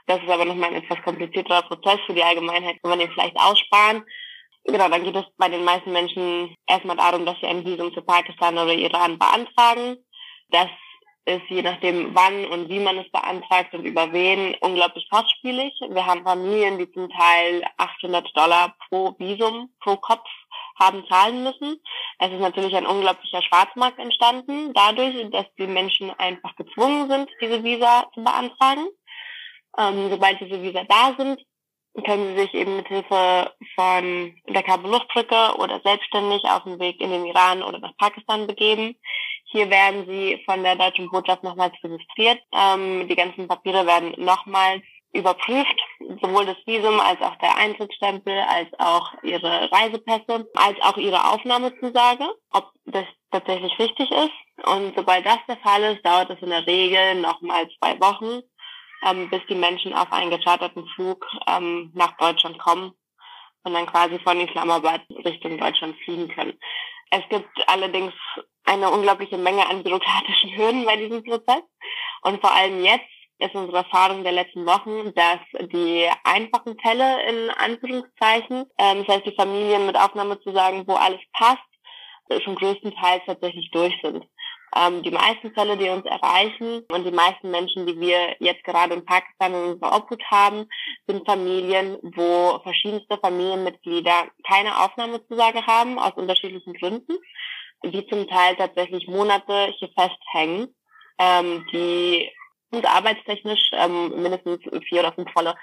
Das 0.07 0.23
ist 0.23 0.29
aber 0.29 0.45
nochmal 0.45 0.71
ein 0.71 0.83
etwas 0.83 1.03
komplizierterer 1.03 1.63
Prozess 1.63 2.01
für 2.07 2.15
die 2.15 2.23
Allgemeinheit, 2.23 2.77
wenn 2.83 2.91
man 2.91 2.99
den 2.99 3.11
vielleicht 3.11 3.37
aussparen. 3.37 4.05
Genau, 4.65 4.89
dann 4.89 5.03
geht 5.03 5.17
es 5.17 5.25
bei 5.37 5.49
den 5.49 5.65
meisten 5.65 5.93
Menschen 5.93 6.57
erstmal 6.67 6.97
darum, 6.97 7.27
dass 7.27 7.39
sie 7.41 7.47
ein 7.47 7.65
Visum 7.65 7.93
zu 7.93 8.03
Pakistan 8.03 8.59
oder 8.59 8.73
Iran 8.73 9.19
beantragen. 9.19 9.97
Das 10.51 10.69
ist 11.25 11.43
je 11.49 11.63
nachdem, 11.63 12.15
wann 12.15 12.47
und 12.47 12.69
wie 12.69 12.81
man 12.81 12.99
es 12.99 13.11
beantragt 13.11 13.75
und 13.75 13.85
über 13.85 14.13
wen 14.13 14.55
unglaublich 14.61 15.09
kostspielig. 15.11 15.73
Wir 15.89 16.05
haben 16.05 16.25
Familien, 16.25 16.79
die 16.79 16.91
zum 16.91 17.09
Teil 17.11 17.65
800 17.77 18.37
Dollar 18.37 18.75
pro 18.89 19.15
Visum, 19.19 19.71
pro 19.81 19.97
Kopf 19.97 20.29
haben 20.79 21.07
zahlen 21.09 21.45
müssen. 21.45 21.81
Es 22.19 22.33
ist 22.33 22.41
natürlich 22.41 22.75
ein 22.75 22.87
unglaublicher 22.87 23.43
Schwarzmarkt 23.43 23.99
entstanden, 23.99 24.73
dadurch, 24.75 25.31
dass 25.31 25.47
die 25.59 25.67
Menschen 25.67 26.11
einfach 26.19 26.57
gezwungen 26.57 27.09
sind, 27.09 27.31
diese 27.41 27.63
Visa 27.63 28.11
zu 28.15 28.25
beantragen. 28.25 28.89
Ähm, 29.79 30.11
sobald 30.11 30.41
diese 30.41 30.63
Visa 30.63 30.85
da 30.85 31.15
sind, 31.17 31.41
können 32.05 32.35
sie 32.35 32.43
sich 32.43 32.55
eben 32.55 32.77
mit 32.77 32.89
Hilfe 32.89 33.53
von 33.75 34.35
der 34.49 34.63
Kabelluftbrücke 34.63 35.57
oder 35.59 35.81
selbstständig 35.85 36.43
auf 36.45 36.65
den 36.65 36.79
Weg 36.81 37.01
in 37.01 37.11
den 37.11 37.27
Iran 37.27 37.63
oder 37.63 37.79
nach 37.79 37.97
Pakistan 37.99 38.47
begeben. 38.47 38.97
Hier 39.45 39.69
werden 39.69 40.07
sie 40.07 40.43
von 40.47 40.63
der 40.63 40.77
deutschen 40.77 41.11
Botschaft 41.11 41.43
nochmals 41.43 41.75
registriert. 41.85 42.41
Ähm, 42.53 43.07
die 43.09 43.17
ganzen 43.17 43.47
Papiere 43.47 43.87
werden 43.87 44.15
nochmals 44.17 44.83
überprüft, 45.13 45.79
sowohl 46.23 46.47
das 46.47 46.57
Visum 46.65 46.99
als 46.99 47.21
auch 47.21 47.37
der 47.37 47.57
Eintrittsstempel, 47.57 48.33
als 48.49 48.69
auch 48.79 49.13
ihre 49.23 49.71
Reisepässe, 49.71 50.49
als 50.55 50.81
auch 50.81 50.97
ihre 50.97 51.33
Aufnahmezusage, 51.33 52.25
ob 52.51 52.71
das 52.87 53.05
tatsächlich 53.31 53.79
richtig 53.79 54.11
ist. 54.11 54.67
Und 54.67 54.95
sobald 54.97 55.27
das 55.27 55.39
der 55.49 55.59
Fall 55.59 55.83
ist, 55.83 56.05
dauert 56.05 56.31
es 56.31 56.41
in 56.41 56.51
der 56.51 56.67
Regel 56.67 57.17
nochmal 57.17 57.69
zwei 57.79 58.01
Wochen, 58.01 58.43
ähm, 59.05 59.29
bis 59.31 59.41
die 59.49 59.55
Menschen 59.55 59.93
auf 59.93 60.13
einen 60.13 60.31
gecharterten 60.31 60.87
Flug 60.95 61.27
ähm, 61.47 61.91
nach 61.95 62.17
Deutschland 62.17 62.59
kommen 62.59 62.93
und 63.65 63.75
dann 63.75 63.87
quasi 63.87 64.19
von 64.21 64.41
Islamabad 64.41 65.03
Richtung 65.25 65.59
Deutschland 65.59 65.97
fliegen 66.05 66.29
können. 66.29 66.59
Es 67.11 67.23
gibt 67.29 67.51
allerdings 67.69 68.15
eine 68.65 68.91
unglaubliche 68.91 69.39
Menge 69.39 69.69
an 69.69 69.83
bürokratischen 69.83 70.51
Hürden 70.57 70.85
bei 70.85 70.97
diesem 70.97 71.23
Prozess. 71.23 71.63
Und 72.23 72.41
vor 72.41 72.53
allem 72.53 72.83
jetzt 72.85 73.05
ist 73.39 73.55
unsere 73.55 73.79
Erfahrung 73.79 74.23
der 74.23 74.33
letzten 74.33 74.65
Wochen, 74.67 75.13
dass 75.15 75.41
die 75.73 76.09
einfachen 76.23 76.79
Fälle 76.79 77.23
in 77.29 77.51
Anführungszeichen, 77.51 78.67
ähm, 78.79 79.05
das 79.05 79.17
heißt 79.17 79.27
die 79.27 79.35
Familien 79.35 79.87
mit 79.87 79.97
Aufnahme 79.97 80.41
zu 80.41 80.53
sagen, 80.53 80.85
wo 80.87 80.95
alles 80.95 81.21
passt, 81.33 81.63
schon 82.45 82.55
größtenteils 82.55 83.25
tatsächlich 83.27 83.71
durch 83.73 83.95
sind. 84.03 84.25
Ähm, 84.75 85.03
die 85.03 85.11
meisten 85.11 85.53
Fälle, 85.53 85.77
die 85.77 85.89
uns 85.91 86.07
erreichen 86.07 86.85
und 86.91 87.05
die 87.05 87.11
meisten 87.11 87.51
Menschen, 87.51 87.87
die 87.87 88.01
wir 88.01 88.37
jetzt 88.39 88.65
gerade 88.65 88.95
in 88.95 89.05
Pakistan 89.05 89.53
in 89.53 89.73
unserer 89.73 89.97
Obhut 89.97 90.23
haben, 90.31 90.67
sind 91.07 91.27
Familien, 91.27 91.99
wo 92.03 92.59
verschiedenste 92.63 93.19
Familienmitglieder 93.19 94.29
keine 94.49 94.83
Aufnahmezusage 94.83 95.67
haben, 95.67 95.99
aus 95.99 96.13
unterschiedlichen 96.15 96.73
Gründen, 96.73 97.19
die 97.85 98.07
zum 98.07 98.27
Teil 98.29 98.57
tatsächlich 98.57 99.07
Monate 99.09 99.75
hier 99.79 99.91
festhängen, 99.95 100.75
ähm, 101.19 101.67
die 101.71 102.31
uns 102.71 102.87
arbeitstechnisch 102.87 103.71
ähm, 103.73 104.23
mindestens 104.23 104.61
vier 104.89 105.01
oder 105.01 105.13
fünf 105.13 105.31
volle 105.33 105.55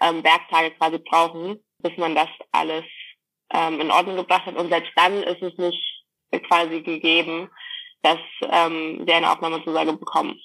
ähm, 0.00 0.24
Werktage 0.24 0.70
quasi 0.72 0.98
brauchen, 0.98 1.62
bis 1.80 1.94
man 1.98 2.14
das 2.14 2.28
alles 2.52 2.84
ähm, 3.52 3.80
in 3.80 3.90
Ordnung 3.90 4.16
gebracht 4.16 4.46
hat. 4.46 4.56
Und 4.56 4.70
selbst 4.70 4.92
dann 4.96 5.22
ist 5.22 5.42
es 5.42 5.58
nicht 5.58 6.04
quasi 6.48 6.80
gegeben, 6.80 7.50
dass 8.06 8.18
ähm, 8.50 9.02
wir 9.04 9.16
eine 9.16 9.30
Aufnahmezusage 9.30 9.92
bekommen. 9.94 10.38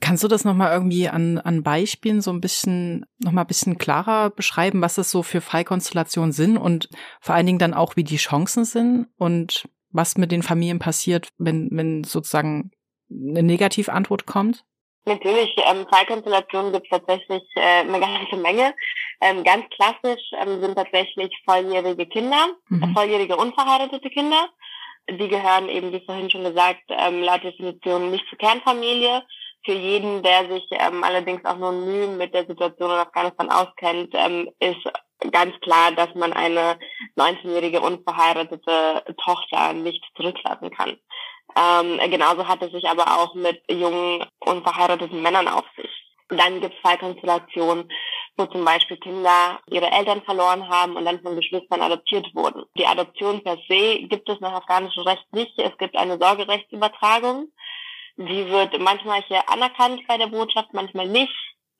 Kannst 0.00 0.22
du 0.22 0.28
das 0.28 0.44
nochmal 0.44 0.72
irgendwie 0.72 1.08
an, 1.08 1.38
an 1.38 1.62
Beispielen 1.62 2.20
so 2.20 2.30
ein 2.30 2.40
bisschen, 2.40 3.04
nochmal 3.18 3.44
ein 3.44 3.48
bisschen 3.48 3.78
klarer 3.78 4.30
beschreiben, 4.30 4.80
was 4.80 4.94
das 4.94 5.10
so 5.10 5.22
für 5.22 5.40
Fallkonstellationen 5.40 6.32
sind 6.32 6.56
und 6.56 6.88
vor 7.20 7.34
allen 7.34 7.46
Dingen 7.46 7.58
dann 7.58 7.74
auch, 7.74 7.96
wie 7.96 8.04
die 8.04 8.16
Chancen 8.16 8.64
sind 8.64 9.08
und 9.18 9.68
was 9.90 10.16
mit 10.16 10.30
den 10.30 10.42
Familien 10.42 10.78
passiert, 10.78 11.28
wenn, 11.38 11.68
wenn 11.72 12.04
sozusagen 12.04 12.70
eine 13.10 13.42
Negativantwort 13.42 14.26
kommt? 14.26 14.64
Natürlich, 15.04 15.54
ähm, 15.68 15.86
Fallkonstellationen 15.90 16.72
gibt 16.72 16.86
es 16.90 16.90
tatsächlich 16.90 17.42
äh, 17.56 17.80
eine 17.80 17.98
ganze 17.98 18.36
Menge. 18.36 18.74
Ähm, 19.20 19.42
ganz 19.42 19.64
klassisch 19.70 20.22
ähm, 20.40 20.60
sind 20.60 20.76
tatsächlich 20.76 21.34
volljährige 21.44 22.06
Kinder, 22.06 22.48
mhm. 22.68 22.82
äh, 22.82 22.94
volljährige 22.94 23.36
unverheiratete 23.36 24.10
Kinder. 24.10 24.48
Die 25.10 25.28
gehören 25.28 25.68
eben, 25.68 25.92
wie 25.92 26.04
vorhin 26.04 26.30
schon 26.30 26.44
gesagt, 26.44 26.82
ähm, 26.88 27.22
laut 27.22 27.42
Definition 27.42 28.10
nicht 28.10 28.26
zur 28.28 28.38
Kernfamilie. 28.38 29.22
Für 29.64 29.72
jeden, 29.72 30.22
der 30.22 30.48
sich 30.48 30.64
ähm, 30.70 31.02
allerdings 31.02 31.44
auch 31.44 31.56
nur 31.56 31.72
Mühe 31.72 32.06
mit 32.08 32.34
der 32.34 32.46
Situation 32.46 32.90
in 32.90 32.96
Afghanistan 32.96 33.50
auskennt, 33.50 34.14
ähm, 34.14 34.50
ist 34.60 34.82
ganz 35.32 35.58
klar, 35.60 35.92
dass 35.92 36.14
man 36.14 36.32
eine 36.32 36.78
19-jährige 37.16 37.80
unverheiratete 37.80 39.02
Tochter 39.24 39.72
nicht 39.72 40.04
zurücklassen 40.16 40.70
kann. 40.70 40.98
Ähm, 41.56 41.98
genauso 42.10 42.46
hat 42.46 42.62
es 42.62 42.72
sich 42.72 42.88
aber 42.88 43.18
auch 43.18 43.34
mit 43.34 43.60
jungen 43.70 44.24
unverheirateten 44.40 45.22
Männern 45.22 45.48
auf 45.48 45.64
sich. 45.76 45.90
Dann 46.28 46.60
gibt 46.60 46.74
es 46.74 46.80
Fallkonstellationen, 46.80 47.90
wo 48.36 48.46
zum 48.46 48.64
Beispiel 48.64 48.98
Kinder 48.98 49.60
ihre 49.70 49.90
Eltern 49.90 50.22
verloren 50.22 50.68
haben 50.68 50.96
und 50.96 51.04
dann 51.04 51.20
von 51.22 51.36
Geschwistern 51.36 51.80
adoptiert 51.80 52.26
wurden. 52.34 52.64
Die 52.76 52.86
Adoption 52.86 53.42
per 53.42 53.56
se 53.68 54.02
gibt 54.02 54.28
es 54.28 54.40
nach 54.40 54.52
afghanischem 54.52 55.04
Recht 55.04 55.26
nicht. 55.32 55.58
Es 55.58 55.76
gibt 55.78 55.96
eine 55.96 56.18
Sorgerechtsübertragung. 56.18 57.50
Die 58.16 58.48
wird 58.48 58.78
manchmal 58.80 59.22
hier 59.22 59.48
anerkannt 59.48 60.02
bei 60.06 60.18
der 60.18 60.26
Botschaft, 60.26 60.72
manchmal 60.72 61.08
nicht. 61.08 61.34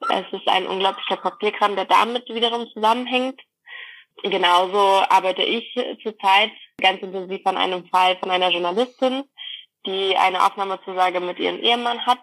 Es 0.09 0.25
ist 0.33 0.49
ein 0.49 0.67
unglaublicher 0.67 1.17
Papierkram, 1.17 1.75
der 1.75 1.85
damit 1.85 2.29
wiederum 2.29 2.69
zusammenhängt. 2.73 3.41
Genauso 4.23 5.03
arbeite 5.09 5.43
ich 5.43 5.73
zurzeit 6.03 6.53
ganz 6.81 7.03
intensiv 7.03 7.41
an 7.45 7.57
einem 7.57 7.87
Fall 7.89 8.17
von 8.17 8.31
einer 8.31 8.51
Journalistin, 8.51 9.25
die 9.87 10.17
eine 10.17 10.45
Aufnahmezusage 10.45 11.21
mit 11.21 11.39
ihrem 11.39 11.61
Ehemann 11.61 12.05
hat, 12.07 12.21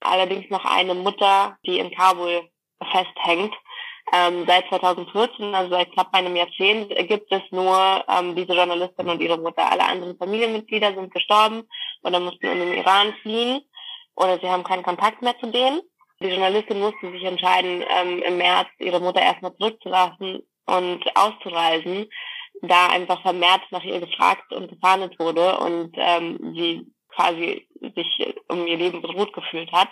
allerdings 0.00 0.48
noch 0.50 0.64
eine 0.64 0.94
Mutter, 0.94 1.56
die 1.66 1.78
in 1.78 1.90
Kabul 1.90 2.48
festhängt. 2.92 3.54
Ähm, 4.12 4.44
seit 4.46 4.68
2014, 4.68 5.54
also 5.54 5.70
seit 5.70 5.92
knapp 5.92 6.14
einem 6.14 6.36
Jahrzehnt, 6.36 6.94
gibt 7.08 7.32
es 7.32 7.42
nur 7.50 8.04
ähm, 8.08 8.36
diese 8.36 8.54
Journalistin 8.54 9.08
und 9.08 9.20
ihre 9.20 9.36
Mutter. 9.36 9.68
Alle 9.68 9.84
anderen 9.84 10.16
Familienmitglieder 10.16 10.94
sind 10.94 11.12
gestorben 11.12 11.68
oder 12.02 12.20
mussten 12.20 12.46
in 12.46 12.58
den 12.58 12.74
Iran 12.74 13.14
fliehen 13.22 13.62
oder 14.14 14.38
sie 14.38 14.48
haben 14.48 14.62
keinen 14.62 14.84
Kontakt 14.84 15.22
mehr 15.22 15.36
zu 15.40 15.50
denen. 15.50 15.80
Die 16.20 16.28
Journalistin 16.28 16.80
musste 16.80 17.10
sich 17.10 17.24
entscheiden, 17.24 17.84
ähm, 17.88 18.22
im 18.22 18.38
März 18.38 18.68
ihre 18.78 19.00
Mutter 19.00 19.20
erstmal 19.20 19.54
zurückzulassen 19.56 20.46
und 20.66 21.16
auszureisen, 21.16 22.08
da 22.62 22.88
einfach 22.88 23.20
vermehrt 23.22 23.62
nach 23.70 23.84
ihr 23.84 24.00
gefragt 24.00 24.52
und 24.52 24.68
gefahndet 24.68 25.18
wurde 25.18 25.58
und 25.58 25.94
ähm, 25.96 26.54
sie 26.56 26.86
quasi 27.16 27.66
sich 27.94 28.34
um 28.48 28.66
ihr 28.66 28.76
Leben 28.76 29.02
bedroht 29.02 29.32
gefühlt 29.32 29.72
hat. 29.72 29.88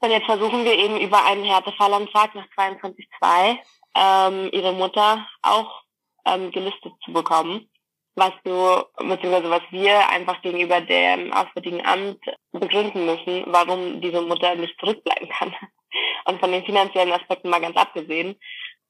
Und 0.00 0.10
jetzt 0.10 0.26
versuchen 0.26 0.64
wir 0.64 0.74
eben 0.74 1.00
über 1.00 1.24
einen 1.24 1.44
Härtefallantrag 1.44 2.34
nach 2.34 2.46
22.2 2.56 3.58
ähm, 3.96 4.50
ihre 4.52 4.72
Mutter 4.72 5.26
auch 5.42 5.82
ähm, 6.24 6.52
gelistet 6.52 6.92
zu 7.04 7.12
bekommen, 7.12 7.68
was 8.14 8.32
du, 8.44 8.84
beziehungsweise 8.96 9.50
was 9.50 9.62
wir 9.70 10.08
einfach 10.08 10.40
gegenüber 10.42 10.80
dem 10.80 11.32
Auswärtigen 11.32 11.84
Amt 11.84 12.20
begründen 12.52 13.06
müssen, 13.06 13.44
warum 13.46 14.00
diese 14.00 14.22
Mutter 14.22 14.54
nicht 14.54 14.78
zurückbleiben 14.78 15.28
kann. 15.28 15.54
Und 16.26 16.38
von 16.38 16.52
den 16.52 16.64
finanziellen 16.64 17.12
Aspekten 17.12 17.48
mal 17.48 17.60
ganz 17.60 17.76
abgesehen, 17.76 18.38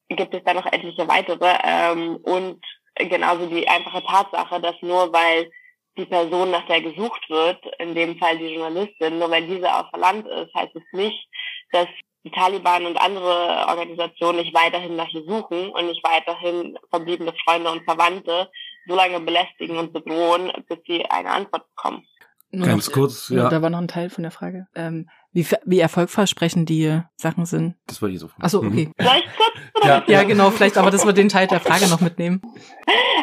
gibt 0.08 0.34
es 0.34 0.42
da 0.44 0.54
noch 0.54 0.66
etliche 0.66 1.06
weitere. 1.06 1.56
Ähm, 1.62 2.16
und 2.16 2.64
genauso 2.96 3.46
die 3.46 3.68
einfache 3.68 4.02
Tatsache, 4.04 4.60
dass 4.60 4.74
nur 4.80 5.12
weil 5.12 5.50
die 5.98 6.06
Person, 6.06 6.50
nach 6.50 6.66
der 6.66 6.80
gesucht 6.80 7.28
wird, 7.28 7.58
in 7.78 7.94
dem 7.94 8.16
Fall 8.18 8.38
die 8.38 8.54
Journalistin, 8.54 9.18
nur 9.18 9.30
weil 9.30 9.46
diese 9.46 9.72
außer 9.72 9.98
Land 9.98 10.26
ist, 10.26 10.54
heißt 10.54 10.74
es 10.74 10.82
nicht, 10.92 11.28
dass 11.72 11.88
die 12.24 12.30
Taliban 12.30 12.86
und 12.86 12.96
andere 12.96 13.66
Organisationen 13.68 14.38
nicht 14.38 14.54
weiterhin 14.54 14.96
nach 14.96 15.08
ihr 15.12 15.24
suchen 15.24 15.70
und 15.70 15.86
nicht 15.86 16.02
weiterhin 16.04 16.78
verbliebene 16.90 17.32
Freunde 17.44 17.70
und 17.70 17.84
Verwandte 17.84 18.50
so 18.86 18.94
lange 18.94 19.20
belästigen 19.20 19.76
und 19.76 19.92
bedrohen, 19.92 20.52
bis 20.68 20.78
sie 20.86 21.04
eine 21.06 21.30
Antwort 21.30 21.68
bekommen. 21.74 22.06
Ganz 22.50 22.88
noch, 22.88 22.94
kurz, 22.94 23.28
ja. 23.28 23.48
Da 23.48 23.60
war 23.60 23.68
noch 23.68 23.78
ein 23.78 23.88
Teil 23.88 24.08
von 24.08 24.22
der 24.22 24.30
Frage. 24.30 24.66
Ähm, 24.74 25.08
wie, 25.32 25.46
wie 25.66 25.80
erfolgversprechend 25.80 26.68
die 26.68 27.00
Sachen 27.16 27.44
sind. 27.44 27.76
Das 27.86 28.00
war 28.00 28.08
hier 28.08 28.18
so. 28.18 28.30
Achso, 28.38 28.58
okay. 28.58 28.86
Mhm. 28.86 28.92
Vielleicht 28.96 29.36
kurz? 29.36 29.57
Ja, 29.84 30.02
ja, 30.06 30.22
genau, 30.24 30.50
vielleicht, 30.50 30.76
aber 30.76 30.90
dass 30.90 31.06
wir 31.06 31.12
den 31.12 31.28
Teil 31.28 31.46
der 31.46 31.60
Frage 31.60 31.88
noch 31.88 32.00
mitnehmen. 32.00 32.40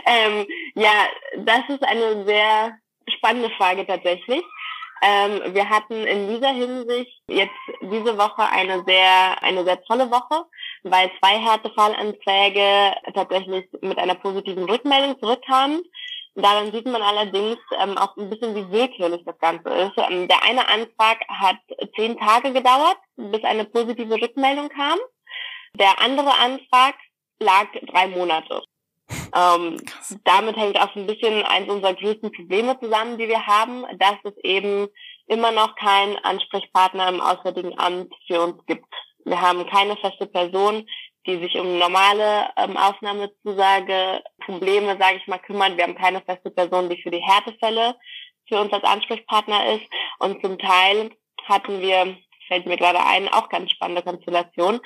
ähm, 0.06 0.46
ja, 0.76 1.08
das 1.38 1.62
ist 1.70 1.84
eine 1.84 2.26
sehr 2.26 2.78
spannende 3.18 3.50
Frage 3.58 3.86
tatsächlich. 3.86 4.44
Ähm, 5.02 5.54
wir 5.54 5.70
hatten 5.70 5.94
in 5.94 6.30
dieser 6.30 6.50
Hinsicht 6.50 7.22
jetzt 7.28 7.52
diese 7.82 8.18
Woche 8.18 8.44
eine 8.50 8.84
sehr, 8.88 9.44
eine 9.44 9.64
sehr 9.64 9.84
tolle 9.84 10.10
Woche, 10.10 10.46
weil 10.84 11.12
zwei 11.20 11.38
Härtefallanträge 11.38 12.96
tatsächlich 13.14 13.68
mit 13.82 13.98
einer 13.98 14.16
positiven 14.16 14.64
Rückmeldung 14.64 15.20
zurückkamen. 15.20 15.82
Daran 16.36 16.72
sieht 16.72 16.86
man 16.86 17.02
allerdings 17.02 17.58
ähm, 17.80 17.98
auch 17.98 18.18
ein 18.18 18.30
bisschen, 18.30 18.56
wie 18.56 18.70
willkürlich 18.72 19.24
das 19.26 19.38
Ganze 19.40 19.70
ist. 19.70 19.94
Ähm, 19.98 20.28
der 20.28 20.44
eine 20.44 20.68
Antrag 20.68 21.20
hat 21.30 21.58
zehn 21.96 22.18
Tage 22.18 22.52
gedauert, 22.52 22.98
bis 23.16 23.44
eine 23.44 23.66
positive 23.66 24.22
Rückmeldung 24.22 24.70
kam. 24.70 24.98
Der 25.80 26.02
andere 26.02 26.38
Antrag 26.38 26.96
lag 27.40 27.68
drei 27.88 28.08
Monate. 28.08 28.62
Ähm, 29.36 29.82
damit 30.24 30.56
hängt 30.56 30.80
auch 30.80 30.96
ein 30.96 31.08
bisschen 31.08 31.44
eins 31.44 31.70
unserer 31.70 31.94
größten 31.94 32.32
Probleme 32.32 32.80
zusammen, 32.80 33.18
die 33.18 33.28
wir 33.28 33.46
haben, 33.46 33.84
dass 33.98 34.16
es 34.24 34.34
eben 34.44 34.88
immer 35.28 35.52
noch 35.52 35.76
keinen 35.76 36.18
Ansprechpartner 36.20 37.10
im 37.10 37.20
Auswärtigen 37.20 37.78
Amt 37.78 38.14
für 38.28 38.42
uns 38.42 38.66
gibt. 38.66 38.86
Wir 39.26 39.42
haben 39.42 39.68
keine 39.68 39.98
feste 39.98 40.26
Person, 40.26 40.88
die 41.28 41.38
sich 41.40 41.56
um 41.60 41.78
normale 41.78 42.50
ähm, 42.56 42.78
Aufnahmezusage, 42.78 44.24
Probleme, 44.46 44.98
sage 44.98 45.18
ich 45.18 45.28
mal, 45.28 45.40
kümmert. 45.40 45.76
Wir 45.76 45.84
haben 45.84 45.96
keine 45.96 46.22
feste 46.22 46.50
Person, 46.52 46.90
die 46.90 47.02
für 47.02 47.12
die 47.12 47.22
Härtefälle 47.22 47.96
für 48.48 48.62
uns 48.62 48.72
als 48.72 48.84
Ansprechpartner 48.86 49.74
ist. 49.74 49.86
Und 50.20 50.42
zum 50.42 50.58
Teil 50.58 51.12
hatten 51.44 51.82
wir, 51.82 52.16
fällt 52.48 52.68
mir 52.68 52.78
gerade 52.78 53.04
ein, 53.06 53.28
auch 53.28 53.50
ganz 53.50 53.72
spannende 53.72 54.04
Konstellation. 54.04 54.80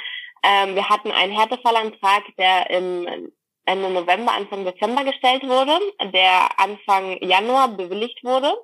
Ähm, 0.43 0.75
wir 0.75 0.89
hatten 0.89 1.11
einen 1.11 1.33
Härtefallantrag, 1.33 2.23
der 2.37 2.69
im 2.69 3.31
Ende 3.65 3.89
November, 3.89 4.33
Anfang 4.33 4.65
Dezember 4.65 5.03
gestellt 5.03 5.43
wurde, 5.43 5.77
der 6.13 6.49
Anfang 6.59 7.17
Januar 7.21 7.69
bewilligt 7.69 8.23
wurde 8.23 8.55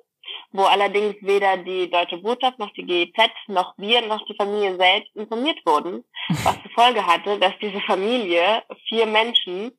wo 0.52 0.62
allerdings 0.62 1.16
weder 1.20 1.56
die 1.58 1.90
Deutsche 1.90 2.18
Botschaft 2.18 2.58
noch 2.58 2.72
die 2.72 2.84
GEZ 2.84 3.30
noch 3.48 3.74
wir 3.76 4.00
noch 4.02 4.24
die 4.26 4.36
Familie 4.36 4.76
selbst 4.76 5.14
informiert 5.14 5.58
wurden, 5.64 6.04
was 6.28 6.60
zur 6.62 6.70
Folge 6.72 7.06
hatte, 7.06 7.38
dass 7.38 7.52
diese 7.60 7.80
Familie, 7.82 8.62
vier 8.88 9.06
Menschen, 9.06 9.72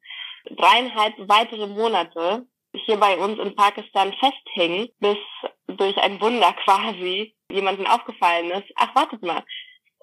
dreieinhalb 0.50 1.16
weitere 1.28 1.68
Monate 1.68 2.46
hier 2.74 2.98
bei 2.98 3.18
uns 3.18 3.40
in 3.40 3.56
Pakistan 3.56 4.14
festhing, 4.14 4.90
bis 5.00 5.18
durch 5.68 5.98
ein 5.98 6.22
Wunder 6.22 6.54
quasi 6.64 7.36
jemandem 7.52 7.88
aufgefallen 7.88 8.52
ist, 8.52 8.72
ach 8.76 8.94
wartet 8.96 9.24
mal, 9.24 9.44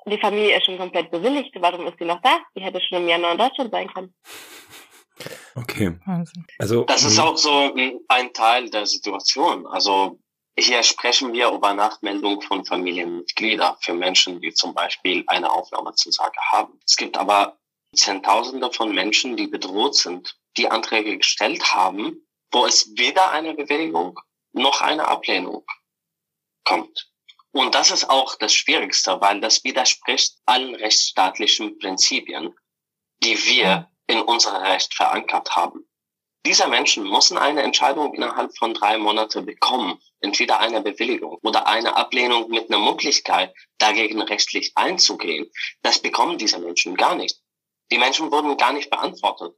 die 0.07 0.19
Familie 0.19 0.57
ist 0.57 0.67
schon 0.67 0.79
komplett 0.79 1.11
bewilligt, 1.11 1.55
warum 1.61 1.87
ist 1.87 1.99
sie 1.99 2.05
noch 2.05 2.21
da? 2.23 2.39
Die 2.57 2.63
hätte 2.63 2.81
schon 2.81 2.99
im 2.99 3.09
Januar 3.09 3.33
in 3.33 3.39
Deutschland 3.39 3.71
sein 3.71 3.89
können. 3.93 4.15
Okay. 5.55 5.99
Also 6.59 6.85
das 6.85 7.05
ist 7.05 7.19
auch 7.19 7.37
so 7.37 7.75
ein 8.09 8.33
Teil 8.33 8.69
der 8.71 8.87
Situation. 8.87 9.67
Also 9.67 10.19
hier 10.59 10.83
sprechen 10.83 11.33
wir 11.33 11.51
über 11.51 11.75
Nachmeldung 11.75 12.41
von 12.41 12.65
Familienmitgliedern 12.65 13.77
für 13.81 13.95
Menschen, 13.95 14.41
die 14.41 14.53
zum 14.53 14.75
Beispiel 14.75 15.25
eine 15.27 15.51
Aufnahmezusage 15.51 16.39
haben. 16.53 16.79
Es 16.87 16.97
gibt 16.97 17.17
aber 17.17 17.59
Zehntausende 17.95 18.73
von 18.73 18.95
Menschen, 18.95 19.37
die 19.37 19.47
bedroht 19.47 19.95
sind, 19.95 20.37
die 20.57 20.71
Anträge 20.71 21.17
gestellt 21.17 21.75
haben, 21.75 22.27
wo 22.53 22.67
es 22.67 22.91
weder 22.97 23.31
eine 23.31 23.55
Bewilligung 23.55 24.19
noch 24.53 24.81
eine 24.81 25.07
Ablehnung 25.09 25.65
kommt. 26.65 27.14
Und 27.55 27.77
das 27.77 27.93
ist 27.93 28.11
auch 28.11 28.35
das 28.35 28.53
Schwierigste, 28.53 29.21
weil 29.21 29.41
das 29.41 29.63
widerspricht 29.63 30.39
allen 30.45 30.75
rechtsstaatlichen 30.75 31.79
Prinzipien, 31.79 32.53
die 33.23 33.39
wir 33.47 33.89
in 34.09 34.21
unserem 34.23 34.61
Recht 34.61 34.93
verankert 34.93 35.55
haben. 35.55 35.89
Diese 36.45 36.67
Menschen 36.67 37.09
müssen 37.09 37.39
eine 37.39 37.63
Entscheidung 37.63 38.13
innerhalb 38.13 38.59
von 38.59 38.75
drei 38.75 38.99
Monaten 38.99 39.47
bekommen. 39.47 40.01
Entweder 40.19 40.59
eine 40.59 40.81
Bewilligung 40.81 41.39
oder 41.45 41.69
eine 41.69 41.95
Ablehnung 41.95 42.51
mit 42.51 42.71
einer 42.71 42.85
Möglichkeit, 42.85 43.55
dagegen 43.79 44.21
rechtlich 44.21 44.73
einzugehen. 44.75 45.49
Das 45.83 46.01
bekommen 46.01 46.39
diese 46.39 46.59
Menschen 46.59 46.97
gar 46.97 47.15
nicht. 47.15 47.39
Die 47.93 47.99
Menschen 47.99 48.33
wurden 48.33 48.57
gar 48.57 48.73
nicht 48.73 48.91
beantwortet. 48.91 49.55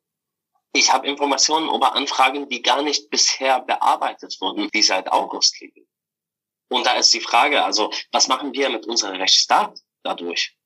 Ich 0.74 0.92
habe 0.92 1.08
Informationen 1.08 1.74
über 1.74 1.94
Anfragen, 1.94 2.46
die 2.50 2.60
gar 2.60 2.82
nicht 2.82 3.08
bisher 3.08 3.60
bearbeitet 3.60 4.36
wurden, 4.38 4.68
die 4.74 4.82
seit 4.82 5.10
August 5.10 5.58
liegen. 5.62 5.88
Und 6.68 6.86
da 6.86 6.94
ist 6.94 7.12
die 7.14 7.20
Frage, 7.20 7.64
also 7.64 7.90
was 8.12 8.28
machen 8.28 8.52
wir 8.52 8.70
mit 8.70 8.86
unserem 8.86 9.16
Rechtsstaat 9.16 9.78
dadurch? 10.02 10.56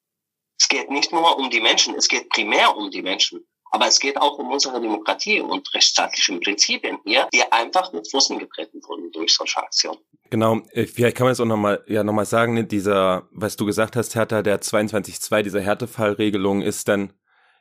Es 0.59 0.69
geht 0.69 0.91
nicht 0.91 1.13
nur 1.13 1.39
um 1.39 1.51
die 1.51 1.61
Menschen, 1.61 1.95
es 1.95 2.09
geht 2.09 2.29
primär 2.29 2.77
um 2.77 2.91
die 2.91 3.03
Menschen 3.03 3.47
Aber 3.73 3.87
es 3.87 4.01
geht 4.01 4.17
auch 4.17 4.39
um 4.39 4.51
unsere 4.51 4.81
Demokratie 4.81 5.41
und 5.41 5.73
rechtsstaatlichen 5.75 6.41
Prinzipien 6.41 6.99
hier, 7.05 7.29
die 7.33 7.43
einfach 7.53 7.93
mit 7.93 8.11
Fußen 8.11 8.39
getreten 8.39 8.81
wurden 8.83 9.13
durch 9.13 9.33
solche 9.35 9.59
Aktionen. 9.59 9.99
Genau, 10.29 10.61
äh, 10.73 10.87
vielleicht 10.87 11.17
kann 11.17 11.27
man 11.27 11.33
es 11.33 11.41
auch 11.41 11.45
nochmal 11.45 11.85
ja, 11.87 12.03
noch 12.03 12.25
sagen, 12.25 12.55
ne, 12.55 12.65
dieser, 12.65 13.29
was 13.31 13.57
du 13.57 13.67
gesagt 13.67 13.97
hast, 13.97 14.15
Hertha, 14.15 14.43
der 14.43 14.61
22.2, 14.61 15.43
diese 15.43 15.61
Härtefallregelung 15.61 16.63
ist 16.63 16.89
dann 16.89 17.13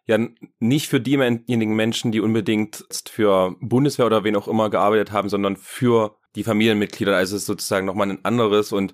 ja 0.06 0.18
nicht 0.60 0.88
für 0.88 1.00
diejenigen 1.00 1.76
Menschen, 1.76 2.12
die 2.12 2.22
unbedingt 2.22 2.86
für 3.08 3.56
Bundeswehr 3.60 4.08
oder 4.08 4.24
wen 4.24 4.36
auch 4.36 4.48
immer 4.48 4.72
gearbeitet 4.72 5.12
haben, 5.12 5.30
sondern 5.30 5.56
für 5.56 6.19
die 6.36 6.44
Familienmitglieder. 6.44 7.16
Also 7.16 7.36
es 7.36 7.44
ist 7.44 7.48
sozusagen 7.48 7.86
nochmal 7.86 8.10
ein 8.10 8.26
anderes 8.26 8.72
und 8.72 8.94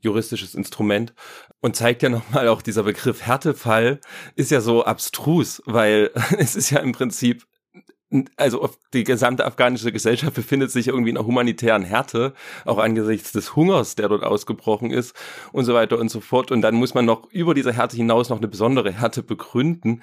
juristisches 0.00 0.54
Instrument 0.54 1.12
und 1.60 1.76
zeigt 1.76 2.02
ja 2.02 2.08
nochmal 2.08 2.48
auch 2.48 2.62
dieser 2.62 2.84
Begriff 2.84 3.22
Härtefall 3.22 4.00
ist 4.36 4.50
ja 4.50 4.60
so 4.60 4.84
abstrus, 4.84 5.62
weil 5.66 6.10
es 6.38 6.56
ist 6.56 6.70
ja 6.70 6.80
im 6.80 6.92
Prinzip 6.92 7.44
also 8.36 8.70
die 8.94 9.04
gesamte 9.04 9.44
afghanische 9.44 9.92
Gesellschaft 9.92 10.34
befindet 10.34 10.70
sich 10.70 10.88
irgendwie 10.88 11.10
in 11.10 11.18
einer 11.18 11.26
humanitären 11.26 11.82
Härte, 11.82 12.32
auch 12.64 12.78
angesichts 12.78 13.32
des 13.32 13.54
Hungers, 13.54 13.96
der 13.96 14.08
dort 14.08 14.24
ausgebrochen 14.24 14.90
ist 14.90 15.14
und 15.52 15.64
so 15.66 15.74
weiter 15.74 15.98
und 15.98 16.10
so 16.10 16.20
fort. 16.20 16.50
Und 16.50 16.62
dann 16.62 16.74
muss 16.74 16.94
man 16.94 17.04
noch 17.04 17.30
über 17.30 17.52
diese 17.54 17.72
Härte 17.72 17.96
hinaus 17.96 18.30
noch 18.30 18.38
eine 18.38 18.48
besondere 18.48 18.92
Härte 18.92 19.22
begründen. 19.22 20.02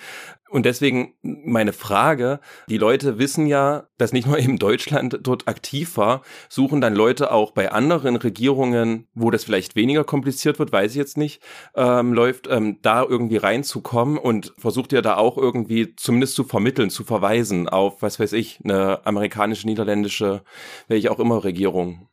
Und 0.49 0.66
deswegen 0.66 1.16
meine 1.22 1.74
Frage, 1.74 2.39
die 2.70 2.78
Leute 2.78 3.18
wissen 3.18 3.47
ja, 3.47 3.88
dass 3.97 4.14
nicht 4.14 4.28
nur 4.28 4.38
eben 4.38 4.60
Deutschland 4.60 5.20
dort 5.24 5.47
aktiv 5.47 5.97
war, 5.97 6.22
suchen 6.47 6.82
dann 6.82 6.93
Leute 6.93 7.32
auch 7.32 7.51
bei 7.51 7.72
anderen 7.72 8.16
Regierungen, 8.16 9.08
wo 9.16 9.32
das 9.32 9.43
vielleicht 9.43 9.76
weniger 9.76 10.03
kompliziert 10.03 10.60
wird, 10.60 10.72
weiß 10.72 10.91
ich 10.91 10.97
jetzt 10.97 11.18
nicht, 11.18 11.41
ähm, 11.76 12.14
läuft, 12.14 12.47
ähm, 12.49 12.78
da 12.84 13.03
irgendwie 13.03 13.38
reinzukommen 13.38 14.18
und 14.18 14.53
versucht 14.58 14.93
ihr 14.93 15.01
da 15.01 15.18
auch 15.18 15.38
irgendwie 15.38 15.95
zumindest 15.95 16.36
zu 16.36 16.43
vermitteln, 16.43 16.89
zu 16.89 17.03
verweisen 17.03 17.68
auf, 17.68 17.95
was 18.00 18.20
weiß 18.20 18.34
ich, 18.34 18.60
eine 18.64 19.06
amerikanische, 19.06 19.68
niederländische, 19.68 20.43
welche 20.88 21.12
auch 21.12 21.20
immer 21.20 21.43
Regierung. 21.43 22.10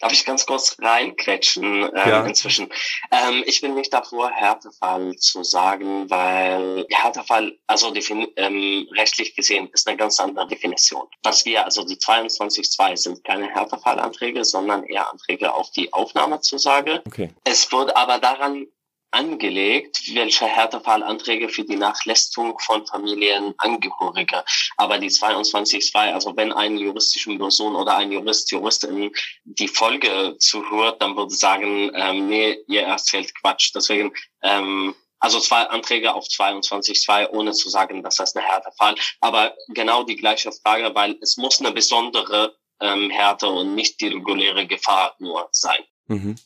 Darf 0.00 0.12
ich 0.12 0.26
ganz 0.26 0.44
kurz 0.44 0.76
reinquetschen 0.78 1.84
ähm, 1.84 1.90
ja. 1.94 2.26
inzwischen? 2.26 2.68
Ähm, 3.10 3.42
ich 3.46 3.62
bin 3.62 3.74
nicht 3.74 3.92
davor, 3.92 4.30
Härtefall 4.30 5.16
zu 5.16 5.42
sagen, 5.42 6.10
weil 6.10 6.86
Härtefall, 6.90 7.58
also 7.66 7.94
ähm, 8.36 8.86
rechtlich 8.94 9.34
gesehen, 9.34 9.70
ist 9.72 9.88
eine 9.88 9.96
ganz 9.96 10.20
andere 10.20 10.46
Definition. 10.48 11.06
Was 11.22 11.46
wir, 11.46 11.64
also 11.64 11.82
die 11.82 11.96
22.2 11.96 12.96
sind 12.96 13.24
keine 13.24 13.48
Härtefallanträge, 13.48 14.44
sondern 14.44 14.84
eher 14.84 15.10
Anträge 15.10 15.54
auf 15.54 15.70
die 15.70 15.90
Aufnahmezusage. 15.94 17.02
Okay. 17.06 17.30
Es 17.44 17.72
wird 17.72 17.96
aber 17.96 18.18
daran 18.18 18.66
angelegt, 19.10 20.14
welche 20.14 20.46
Härtefallanträge 20.46 21.48
für 21.48 21.64
die 21.64 21.76
Nachlästung 21.76 22.58
von 22.58 22.86
Familienangehöriger. 22.86 24.44
Aber 24.76 24.98
die 24.98 25.10
22.2, 25.10 26.12
also 26.12 26.36
wenn 26.36 26.52
eine 26.52 26.80
juristische 26.80 27.36
Person 27.36 27.76
oder 27.76 27.96
ein 27.96 28.12
Jurist, 28.12 28.50
Juristin 28.50 29.12
die 29.44 29.68
Folge 29.68 30.36
zuhört, 30.38 31.00
dann 31.00 31.16
würde 31.16 31.34
sagen, 31.34 31.90
ähm, 31.94 32.28
nee, 32.28 32.58
ihr 32.66 32.82
erzählt 32.82 33.34
Quatsch. 33.40 33.72
Deswegen, 33.74 34.12
ähm, 34.42 34.94
also 35.18 35.40
zwei 35.40 35.62
Anträge 35.62 36.14
auf 36.14 36.26
22.2, 36.26 37.30
ohne 37.30 37.52
zu 37.52 37.70
sagen, 37.70 38.02
dass 38.02 38.16
das 38.16 38.36
eine 38.36 38.46
Härtefall. 38.46 38.94
Aber 39.20 39.54
genau 39.68 40.02
die 40.02 40.16
gleiche 40.16 40.52
Frage, 40.52 40.94
weil 40.94 41.16
es 41.22 41.36
muss 41.36 41.60
eine 41.60 41.72
besondere 41.72 42.54
ähm, 42.80 43.10
Härte 43.10 43.46
und 43.48 43.74
nicht 43.74 44.00
die 44.00 44.08
reguläre 44.08 44.66
Gefahr 44.66 45.14
nur 45.18 45.48
sein. 45.52 45.82
Mhm. 46.08 46.36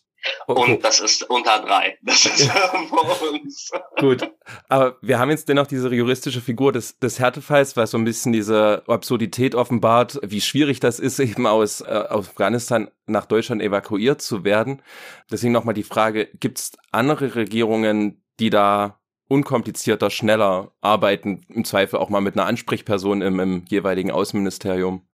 Okay. 0.46 0.72
Und 0.72 0.84
das 0.84 1.00
ist 1.00 1.28
unter 1.28 1.60
drei. 1.60 1.98
Das 2.02 2.26
ist 2.26 2.50
für 2.50 3.30
uns. 3.30 3.70
Gut. 3.98 4.30
Aber 4.68 4.96
wir 5.00 5.18
haben 5.18 5.30
jetzt 5.30 5.48
dennoch 5.48 5.66
diese 5.66 5.88
juristische 5.94 6.40
Figur 6.40 6.72
des, 6.72 6.98
des 6.98 7.18
Härtefalls, 7.18 7.76
was 7.76 7.92
so 7.92 7.98
ein 7.98 8.04
bisschen 8.04 8.32
diese 8.32 8.82
Absurdität 8.86 9.54
offenbart, 9.54 10.18
wie 10.22 10.40
schwierig 10.40 10.80
das 10.80 10.98
ist, 10.98 11.18
eben 11.20 11.46
aus, 11.46 11.80
äh, 11.80 11.84
aus 11.84 12.28
Afghanistan 12.28 12.90
nach 13.06 13.26
Deutschland 13.26 13.62
evakuiert 13.62 14.22
zu 14.22 14.44
werden. 14.44 14.82
Deswegen 15.30 15.52
nochmal 15.52 15.74
die 15.74 15.82
Frage, 15.82 16.28
gibt 16.38 16.58
es 16.58 16.72
andere 16.92 17.34
Regierungen, 17.34 18.22
die 18.38 18.50
da 18.50 19.00
unkomplizierter, 19.28 20.10
schneller 20.10 20.72
arbeiten, 20.80 21.42
im 21.48 21.64
Zweifel 21.64 22.00
auch 22.00 22.08
mal 22.08 22.20
mit 22.20 22.36
einer 22.36 22.46
Ansprechperson 22.46 23.22
im, 23.22 23.38
im 23.38 23.64
jeweiligen 23.68 24.10
Außenministerium? 24.10 25.06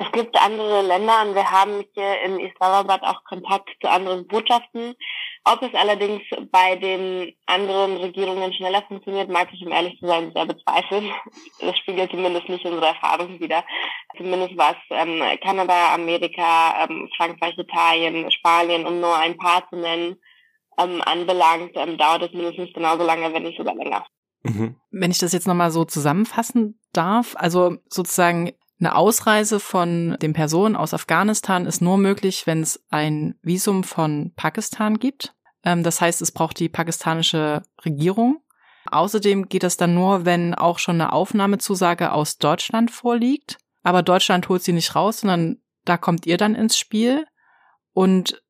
Es 0.00 0.12
gibt 0.12 0.40
andere 0.40 0.82
Länder 0.82 1.22
und 1.26 1.34
wir 1.34 1.50
haben 1.50 1.84
hier 1.92 2.22
in 2.22 2.38
Islamabad 2.38 3.02
auch 3.02 3.24
Kontakt 3.24 3.68
zu 3.80 3.90
anderen 3.90 4.28
Botschaften. 4.28 4.94
Ob 5.42 5.60
es 5.62 5.74
allerdings 5.74 6.22
bei 6.52 6.76
den 6.76 7.34
anderen 7.46 7.96
Regierungen 7.96 8.52
schneller 8.52 8.82
funktioniert, 8.86 9.28
mag 9.28 9.48
ich, 9.52 9.60
um 9.66 9.72
ehrlich 9.72 9.98
zu 9.98 10.06
sein, 10.06 10.30
sehr 10.32 10.46
bezweifeln. 10.46 11.10
Das 11.60 11.76
spiegelt 11.78 12.12
zumindest 12.12 12.48
nicht 12.48 12.64
unsere 12.64 12.86
Erfahrung 12.86 13.40
wieder. 13.40 13.64
Zumindest 14.16 14.56
was 14.56 14.76
ähm, 14.90 15.20
Kanada, 15.42 15.94
Amerika, 15.94 16.84
ähm, 16.84 17.08
Frankreich, 17.16 17.58
Italien, 17.58 18.30
Spanien, 18.30 18.86
um 18.86 19.00
nur 19.00 19.16
ein 19.16 19.36
paar 19.36 19.68
zu 19.68 19.76
nennen, 19.76 20.16
ähm, 20.78 21.02
anbelangt, 21.04 21.72
ähm, 21.74 21.98
dauert 21.98 22.22
es 22.22 22.32
mindestens 22.32 22.72
genauso 22.72 23.04
lange, 23.04 23.32
wenn 23.34 23.42
nicht 23.42 23.58
sogar 23.58 23.74
länger. 23.74 24.06
Mhm. 24.44 24.76
Wenn 24.92 25.10
ich 25.10 25.18
das 25.18 25.32
jetzt 25.32 25.48
nochmal 25.48 25.72
so 25.72 25.84
zusammenfassen 25.84 26.78
darf, 26.92 27.34
also 27.36 27.78
sozusagen 27.88 28.52
eine 28.80 28.94
Ausreise 28.94 29.58
von 29.58 30.16
den 30.22 30.32
Personen 30.32 30.76
aus 30.76 30.94
Afghanistan 30.94 31.66
ist 31.66 31.82
nur 31.82 31.98
möglich, 31.98 32.46
wenn 32.46 32.62
es 32.62 32.84
ein 32.90 33.34
Visum 33.42 33.82
von 33.82 34.32
Pakistan 34.36 34.98
gibt. 34.98 35.34
Ähm, 35.64 35.82
das 35.82 36.00
heißt, 36.00 36.22
es 36.22 36.32
braucht 36.32 36.60
die 36.60 36.68
pakistanische 36.68 37.62
Regierung. 37.84 38.40
Außerdem 38.90 39.48
geht 39.48 39.64
das 39.64 39.76
dann 39.76 39.94
nur, 39.94 40.24
wenn 40.24 40.54
auch 40.54 40.78
schon 40.78 41.00
eine 41.00 41.12
Aufnahmezusage 41.12 42.12
aus 42.12 42.38
Deutschland 42.38 42.90
vorliegt. 42.90 43.58
Aber 43.82 44.02
Deutschland 44.02 44.48
holt 44.48 44.62
sie 44.62 44.72
nicht 44.72 44.94
raus, 44.94 45.20
sondern 45.20 45.58
da 45.84 45.96
kommt 45.96 46.26
ihr 46.26 46.36
dann 46.36 46.54
ins 46.54 46.78
Spiel. 46.78 47.26
Und 47.92 48.42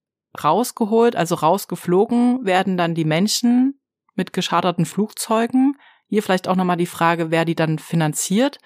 rausgeholt, 0.43 1.17
also 1.17 1.37
rausgeflogen 1.37 2.45
werden 2.45 2.77
dann 2.77 2.95
die 2.95 3.07
Menschen 3.07 3.81
mit 4.15 4.35
gescharterten 4.35 4.85
Flugzeugen. 4.85 5.79
Hier 6.07 6.23
vielleicht 6.23 6.49
auch 6.49 6.57
nochmal 6.57 6.77
die 6.77 6.87
Frage, 6.87 7.31
wer 7.31 7.47
die 7.47 7.55
dann 7.55 7.79
finanziert. 7.79 8.59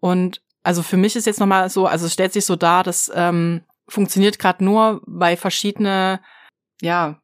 Und 0.00 0.42
also 0.62 0.82
für 0.82 0.96
mich 0.96 1.16
ist 1.16 1.26
jetzt 1.26 1.40
nochmal 1.40 1.68
so, 1.70 1.86
also 1.86 2.06
es 2.06 2.12
stellt 2.12 2.32
sich 2.32 2.44
so 2.44 2.56
dar, 2.56 2.82
das 2.82 3.10
ähm, 3.14 3.64
funktioniert 3.88 4.38
gerade 4.38 4.64
nur, 4.64 5.00
weil 5.06 5.36
verschiedene, 5.36 6.20
ja, 6.80 7.20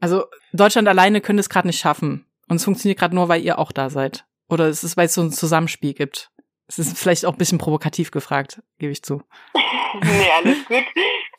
also 0.00 0.26
Deutschland 0.52 0.86
alleine 0.88 1.20
könnte 1.20 1.40
es 1.40 1.48
gerade 1.48 1.66
nicht 1.66 1.80
schaffen. 1.80 2.26
Und 2.48 2.56
es 2.56 2.64
funktioniert 2.64 2.98
gerade 2.98 3.14
nur, 3.14 3.28
weil 3.28 3.42
ihr 3.42 3.58
auch 3.58 3.72
da 3.72 3.88
seid. 3.88 4.26
Oder 4.50 4.68
es 4.68 4.84
ist, 4.84 4.96
weil 4.96 5.06
es 5.06 5.14
so 5.14 5.22
ein 5.22 5.32
Zusammenspiel 5.32 5.94
gibt. 5.94 6.30
Es 6.66 6.78
ist 6.78 6.98
vielleicht 6.98 7.24
auch 7.24 7.32
ein 7.32 7.38
bisschen 7.38 7.58
provokativ 7.58 8.10
gefragt, 8.10 8.62
gebe 8.78 8.92
ich 8.92 9.02
zu. 9.02 9.22
nee, 9.54 10.30
alles 10.36 10.64
gut. 10.66 10.84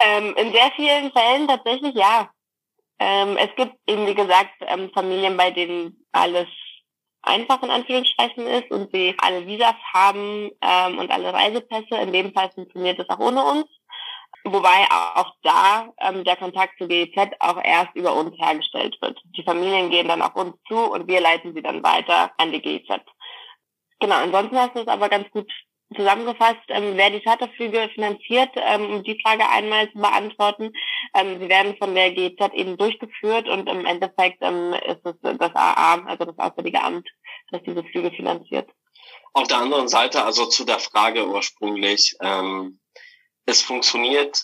Ähm, 0.04 0.34
in 0.36 0.52
sehr 0.52 0.72
vielen 0.76 1.12
Fällen 1.12 1.48
tatsächlich 1.48 1.96
ja. 1.96 2.30
Ähm, 3.00 3.38
es 3.38 3.50
gibt 3.56 3.76
eben, 3.88 4.08
wie 4.08 4.16
gesagt, 4.16 4.54
ähm, 4.62 4.89
Familien, 4.93 5.38
bei 5.38 5.52
denen 5.52 6.06
alles 6.12 6.48
einfach 7.26 7.61
in 7.63 7.71
Anführungsstrichen 7.71 8.47
ist 8.47 8.71
und 8.71 8.91
sie 8.93 9.15
alle 9.17 9.45
Visas 9.45 9.76
haben 9.93 10.51
ähm, 10.61 10.99
und 10.99 11.11
alle 11.11 11.34
Reisepässe. 11.34 11.95
In 12.01 12.13
dem 12.13 12.34
Fall 12.34 12.51
funktioniert 12.51 12.99
das 12.99 13.09
auch 13.09 13.19
ohne 13.19 13.43
uns. 13.43 13.65
Wobei 14.43 14.86
auch 15.15 15.34
da 15.41 15.91
ähm, 15.99 16.23
der 16.23 16.36
Kontakt 16.36 16.78
zu 16.78 16.88
GEZ 16.88 17.32
auch 17.39 17.57
erst 17.63 17.95
über 17.95 18.15
uns 18.15 18.38
hergestellt 18.38 18.95
wird. 19.01 19.19
Die 19.36 19.43
Familien 19.43 19.89
gehen 19.89 20.07
dann 20.07 20.21
auf 20.21 20.36
uns 20.36 20.55
zu 20.67 20.78
und 20.91 21.07
wir 21.07 21.19
leiten 21.19 21.55
sie 21.55 21.63
dann 21.63 21.84
weiter 21.84 22.32
an 22.38 22.51
die 22.51 22.61
GEZ. 22.61 23.01
Genau, 23.99 24.15
ansonsten 24.15 24.57
hast 24.57 24.76
du 24.76 24.82
es 24.82 24.88
aber 24.88 25.09
ganz 25.09 25.30
gut 25.32 25.51
zusammengefasst, 25.96 26.64
ähm, 26.70 26.93
wer 26.96 27.10
die 27.10 27.22
Charterflüge 27.22 27.89
finanziert, 27.93 28.52
ähm, 28.56 28.89
um 28.89 29.04
die 29.04 29.20
Frage 29.22 29.48
einmal 29.50 29.91
zu 29.91 30.00
beantworten. 30.00 30.72
Ähm, 31.14 31.39
sie 31.39 31.50
werden 31.50 31.76
von 31.78 31.96
der 31.96 32.12
GZ 32.12 32.54
eben 32.54 32.78
durchgeführt 32.78 33.48
und 33.48 33.68
im 33.70 33.86
Endeffekt 33.86 34.38
ähm, 34.41 34.74
ist 34.74 35.06
es 35.06 35.16
das 35.22 35.56
AA, 35.56 36.06
also 36.06 36.26
das 36.26 36.38
Auswärtige 36.38 36.82
Amt, 36.82 37.08
das 37.52 37.62
diese 37.64 37.84
Flüge 37.84 38.12
finanziert. 38.12 38.70
Auf 39.34 39.48
der 39.48 39.58
anderen 39.58 39.88
Seite, 39.88 40.24
also 40.24 40.46
zu 40.46 40.64
der 40.64 40.80
Frage 40.80 41.28
ursprünglich, 41.28 42.16
ähm, 42.22 42.80
es 43.46 43.62
funktioniert 43.62 44.43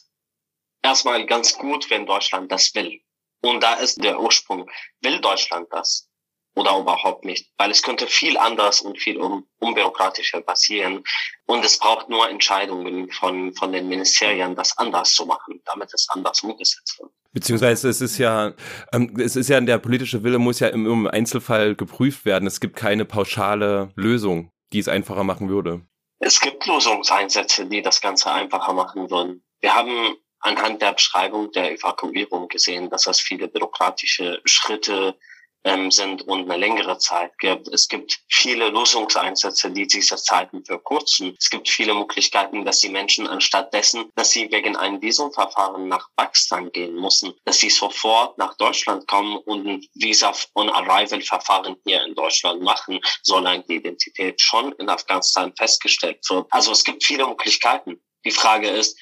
erstmal 0.82 1.26
ganz 1.26 1.58
gut, 1.58 1.90
wenn 1.90 2.06
Deutschland 2.06 2.52
das 2.52 2.74
will. 2.76 3.02
Und 3.42 3.64
da 3.64 3.76
ist 3.76 4.04
der 4.04 4.20
Ursprung. 4.20 4.70
Will 5.02 5.20
Deutschland 5.20 5.68
das? 5.72 6.11
Oder 6.56 6.78
überhaupt 6.78 7.26
nicht, 7.26 7.50
weil 7.58 7.72
es 7.72 7.82
könnte 7.82 8.08
viel 8.08 8.38
anders 8.38 8.82
und 8.82 9.00
viel 9.00 9.18
un 9.18 9.46
unbürokratischer 9.60 10.42
passieren 10.42 11.04
und 11.46 11.64
es 11.64 11.78
braucht 11.78 12.10
nur 12.10 12.30
Entscheidungen 12.30 13.12
von, 13.12 13.54
von 13.54 13.72
den 13.72 13.88
Ministerien, 13.88 14.56
das 14.56 14.78
anders 14.78 15.14
zu 15.14 15.26
machen, 15.26 15.62
damit 15.66 15.94
es 15.94 16.08
anders 16.10 16.42
umgesetzt 16.42 17.00
wird. 17.00 17.12
Beziehungsweise 17.32 17.88
es 17.90 18.02
ist 18.02 18.18
ja, 18.18 18.54
ähm, 18.92 19.16
es 19.18 19.36
ist 19.36 19.50
ja, 19.50 19.62
der 19.62 19.78
politische 19.78 20.24
Wille 20.24 20.40
muss 20.40 20.60
ja 20.60 20.68
im, 20.68 20.86
im 20.86 21.08
Einzelfall 21.08 21.76
geprüft 21.76 22.26
werden. 22.26 22.48
Es 22.48 22.60
gibt 22.60 22.76
keine 22.76 23.06
pauschale 23.06 23.92
Lösung, 23.96 24.52
die 24.74 24.80
es 24.80 24.90
einfacher 24.90 25.24
machen 25.24 25.48
würde. 25.48 25.82
Es 26.20 26.42
gibt 26.42 26.66
Lösungseinsätze, 26.66 27.68
die 27.68 27.82
das 27.82 28.02
Ganze 28.02 28.32
einfacher 28.32 28.74
machen 28.74 29.10
würden. 29.10 29.44
Wir 29.62 29.74
haben 29.74 30.16
anhand 30.40 30.82
der 30.82 30.94
Beschreibung 30.94 31.52
der 31.52 31.72
Evakuierung 31.72 32.48
gesehen, 32.48 32.90
dass 32.90 33.08
es 33.08 33.20
viele 33.20 33.48
bürokratische 33.48 34.42
Schritte 34.46 35.18
ähm, 35.64 35.92
sind 35.92 36.24
und 36.24 36.50
eine 36.50 36.58
längere 36.58 36.98
Zeit 36.98 37.38
gibt. 37.40 37.68
Es 37.68 37.88
gibt 37.88 38.22
viele 38.30 38.70
Lösungseinsätze, 38.70 39.72
die 39.72 39.88
diese 39.88 40.16
Zeiten 40.16 40.64
verkürzen. 40.66 41.36
Es 41.40 41.50
gibt 41.50 41.70
viele 41.70 41.94
Möglichkeiten, 41.94 42.66
dass 42.66 42.80
die 42.80 42.90
Menschen 42.90 43.28
anstatt 43.28 43.74
dessen, 43.74 44.10
dass 44.16 44.32
sie 44.32 44.52
wegen 44.52 44.76
einem 44.76 45.02
Visumverfahren 45.02 45.88
nach 45.88 46.08
Pakistan 46.16 46.72
gehen 46.72 46.96
müssen, 46.96 47.34
dass 47.46 47.60
sie 47.60 47.70
sofort 47.70 48.38
nach 48.38 48.56
Deutschland 48.58 49.08
kommen 49.08 49.38
und 49.38 49.68
ein 49.68 49.86
Visa 49.94 50.34
on 50.56 50.70
Arrival 50.70 51.22
Verfahren 51.22 51.76
hier 51.86 52.04
in 52.06 52.16
Deutschland 52.16 52.62
machen, 52.62 53.00
solange 53.24 53.64
die 53.64 53.76
Identität 53.76 54.42
schon 54.42 54.72
in 54.74 54.90
Afghanistan 54.90 55.54
festgestellt 55.58 56.20
wird. 56.30 56.48
Also 56.52 56.72
es 56.72 56.84
gibt 56.84 57.04
viele 57.04 57.28
Möglichkeiten. 57.28 58.02
Die 58.24 58.32
Frage 58.32 58.70
ist, 58.70 58.98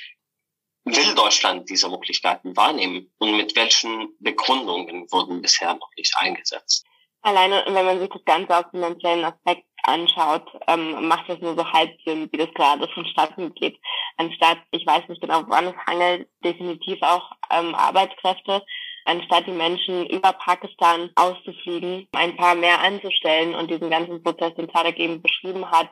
will 0.95 1.15
Deutschland 1.15 1.69
diese 1.69 1.89
Möglichkeiten 1.89 2.55
wahrnehmen 2.55 3.11
und 3.17 3.37
mit 3.37 3.55
welchen 3.55 4.09
Begründungen 4.19 5.11
wurden 5.11 5.41
bisher 5.41 5.73
noch 5.73 5.89
nicht 5.97 6.15
eingesetzt? 6.17 6.85
Alleine, 7.21 7.63
wenn 7.67 7.85
man 7.85 7.99
sich 7.99 8.09
das 8.09 8.23
Ganze 8.23 8.57
aus 8.57 8.65
finanziellen 8.71 9.25
Aspekt 9.25 9.65
anschaut, 9.83 10.47
ähm, 10.67 11.07
macht 11.07 11.27
das 11.27 11.39
nur 11.39 11.55
so 11.55 11.69
halb 11.69 11.91
Sinn, 12.05 12.29
wie 12.31 12.37
das 12.37 12.53
gerade 12.53 12.87
vonstatten 12.93 13.53
geht. 13.55 13.77
Anstatt, 14.17 14.59
ich 14.71 14.85
weiß 14.85 15.07
nicht 15.09 15.21
genau, 15.21 15.43
woran 15.47 15.67
es 15.67 15.75
hangelt, 15.85 16.29
definitiv 16.43 17.01
auch 17.01 17.31
ähm, 17.51 17.75
Arbeitskräfte, 17.75 18.63
anstatt 19.05 19.47
die 19.47 19.51
Menschen 19.51 20.05
über 20.07 20.33
Pakistan 20.33 21.09
auszufliegen, 21.15 22.07
ein 22.13 22.37
paar 22.37 22.55
mehr 22.55 22.79
anzustellen 22.79 23.55
und 23.55 23.69
diesen 23.69 23.89
ganzen 23.89 24.23
Prozess, 24.23 24.55
den 24.55 24.69
Tarek 24.69 24.97
eben 24.97 25.21
beschrieben 25.21 25.69
hat, 25.69 25.89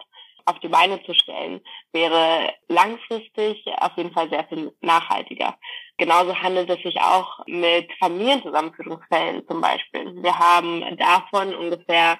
auf 0.47 0.59
die 0.59 0.69
Beine 0.69 1.03
zu 1.03 1.13
stellen, 1.13 1.61
wäre 1.91 2.53
langfristig 2.67 3.65
auf 3.79 3.91
jeden 3.97 4.13
Fall 4.13 4.29
sehr 4.29 4.45
viel 4.47 4.73
nachhaltiger. 4.81 5.57
Genauso 5.97 6.35
handelt 6.35 6.69
es 6.69 6.81
sich 6.81 6.99
auch 7.01 7.45
mit 7.47 7.91
Familienzusammenführungsfällen 7.99 9.47
zum 9.47 9.61
Beispiel. 9.61 10.23
Wir 10.23 10.37
haben 10.37 10.97
davon 10.97 11.53
ungefähr 11.55 12.17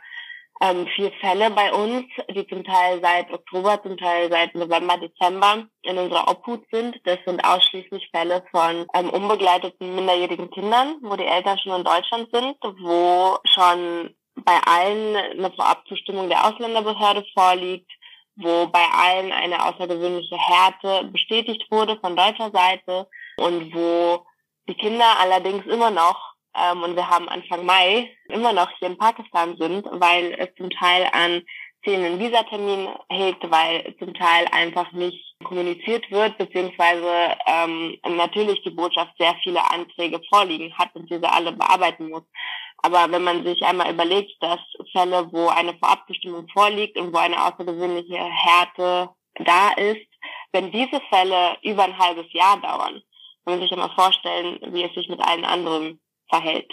ähm, 0.62 0.88
vier 0.96 1.12
Fälle 1.22 1.52
bei 1.52 1.72
uns, 1.72 2.06
die 2.32 2.48
zum 2.48 2.64
Teil 2.64 3.00
seit 3.02 3.32
Oktober, 3.32 3.82
zum 3.84 3.98
Teil 3.98 4.30
seit 4.32 4.56
November, 4.56 4.98
Dezember 4.98 5.68
in 5.84 5.98
unserer 5.98 6.30
Obhut 6.30 6.66
sind. 6.72 7.00
Das 7.04 7.20
sind 7.26 7.44
ausschließlich 7.44 8.10
Fälle 8.12 8.44
von 8.52 8.88
ähm, 8.94 9.10
unbegleiteten 9.10 9.96
minderjährigen 9.96 10.50
Kindern, 10.50 10.98
wo 11.02 11.16
die 11.16 11.26
Eltern 11.26 11.60
schon 11.60 11.78
in 11.78 11.84
Deutschland 11.84 12.30
sind, 12.32 12.56
wo 12.80 13.38
schon 13.46 14.16
bei 14.44 14.60
allen 14.66 15.16
eine 15.16 15.52
Vorabzustimmung 15.52 16.30
der 16.30 16.46
Ausländerbehörde 16.46 17.26
vorliegt, 17.34 17.92
wo 18.38 18.68
bei 18.68 18.86
allen 18.94 19.32
eine 19.32 19.64
außergewöhnliche 19.66 20.38
Härte 20.38 21.10
bestätigt 21.12 21.66
wurde 21.70 21.98
von 22.00 22.16
deutscher 22.16 22.52
Seite 22.52 23.08
und 23.38 23.74
wo 23.74 24.26
die 24.68 24.76
Kinder 24.76 25.20
allerdings 25.20 25.66
immer 25.66 25.92
noch, 25.92 26.34
ähm, 26.56 26.84
und 26.84 26.96
wir 26.96 27.10
haben 27.10 27.30
Anfang 27.30 27.66
Mai, 27.66 28.16
immer 28.30 28.54
noch 28.54 28.70
hier 28.78 28.90
in 28.90 28.98
Pakistan 28.98 29.58
sind, 29.58 29.86
weil 29.92 30.34
es 30.38 30.54
zum 30.56 30.70
Teil 30.70 31.08
an 31.12 31.42
fehlenden 31.84 32.20
Visatermin 32.20 32.90
hegt, 33.10 33.50
weil 33.50 33.96
zum 34.00 34.14
Teil 34.14 34.48
einfach 34.52 34.92
nicht 34.92 35.36
kommuniziert 35.44 36.10
wird, 36.12 36.38
beziehungsweise 36.38 37.38
ähm, 37.46 37.98
natürlich 38.04 38.62
die 38.64 38.72
Botschaft 38.72 39.12
sehr 39.18 39.36
viele 39.44 39.64
Anträge 39.72 40.20
vorliegen 40.30 40.76
hat 40.78 40.90
und 40.96 41.10
diese 41.10 41.32
alle 41.32 41.52
bearbeiten 41.52 42.10
muss. 42.10 42.24
Aber 42.78 43.12
wenn 43.12 43.24
man 43.24 43.44
sich 43.44 43.64
einmal 43.64 43.92
überlegt, 43.92 44.32
dass 44.42 44.60
Fälle, 44.92 45.32
wo 45.32 45.48
eine 45.48 45.74
Vorabbestimmung 45.78 46.48
vorliegt 46.50 46.98
und 46.98 47.14
wo 47.14 47.18
eine 47.18 47.44
außergewöhnliche 47.46 48.18
Härte 48.18 49.10
da 49.36 49.70
ist, 49.74 50.08
wenn 50.52 50.72
diese 50.72 51.02
Fälle 51.10 51.58
über 51.62 51.84
ein 51.84 51.98
halbes 51.98 52.32
Jahr 52.34 52.58
dauern, 52.58 53.02
kann 53.46 53.60
man 53.60 53.62
sich 53.62 53.72
einmal 53.72 53.94
vorstellen, 53.96 54.60
wie 54.74 54.84
es 54.84 54.94
sich 54.94 55.10
mit 55.10 55.22
allen 55.22 55.46
anderen 55.46 56.00
verhält. 56.30 56.72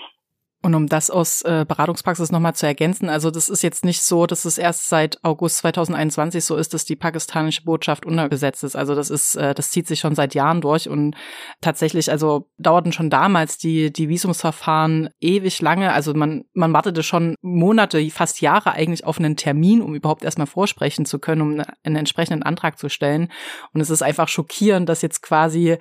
Und 0.64 0.74
um 0.74 0.86
das 0.86 1.10
aus 1.10 1.42
äh, 1.42 1.66
Beratungspraxis 1.68 2.32
nochmal 2.32 2.54
zu 2.54 2.64
ergänzen, 2.66 3.10
also 3.10 3.30
das 3.30 3.50
ist 3.50 3.62
jetzt 3.62 3.84
nicht 3.84 4.02
so, 4.02 4.24
dass 4.24 4.46
es 4.46 4.56
erst 4.56 4.88
seit 4.88 5.22
August 5.22 5.58
2021 5.58 6.42
so 6.42 6.56
ist, 6.56 6.72
dass 6.72 6.86
die 6.86 6.96
pakistanische 6.96 7.64
Botschaft 7.64 8.06
unterbesetzt 8.06 8.64
ist. 8.64 8.74
Also 8.74 8.94
das 8.94 9.10
ist, 9.10 9.34
äh, 9.34 9.52
das 9.52 9.70
zieht 9.72 9.86
sich 9.86 10.00
schon 10.00 10.14
seit 10.14 10.34
Jahren 10.34 10.62
durch 10.62 10.88
und 10.88 11.16
tatsächlich, 11.60 12.10
also 12.10 12.48
dauerten 12.56 12.92
schon 12.92 13.10
damals 13.10 13.58
die, 13.58 13.92
die 13.92 14.08
Visumsverfahren 14.08 15.10
ewig 15.20 15.60
lange. 15.60 15.92
Also 15.92 16.14
man, 16.14 16.44
man 16.54 16.72
wartete 16.72 17.02
schon 17.02 17.34
Monate, 17.42 18.10
fast 18.10 18.40
Jahre 18.40 18.72
eigentlich 18.72 19.04
auf 19.04 19.18
einen 19.18 19.36
Termin, 19.36 19.82
um 19.82 19.94
überhaupt 19.94 20.24
erstmal 20.24 20.46
vorsprechen 20.46 21.04
zu 21.04 21.18
können, 21.18 21.42
um 21.42 21.62
einen 21.82 21.96
entsprechenden 21.96 22.42
Antrag 22.42 22.78
zu 22.78 22.88
stellen. 22.88 23.30
Und 23.74 23.82
es 23.82 23.90
ist 23.90 24.00
einfach 24.00 24.28
schockierend, 24.28 24.88
dass 24.88 25.02
jetzt 25.02 25.20
quasi 25.20 25.76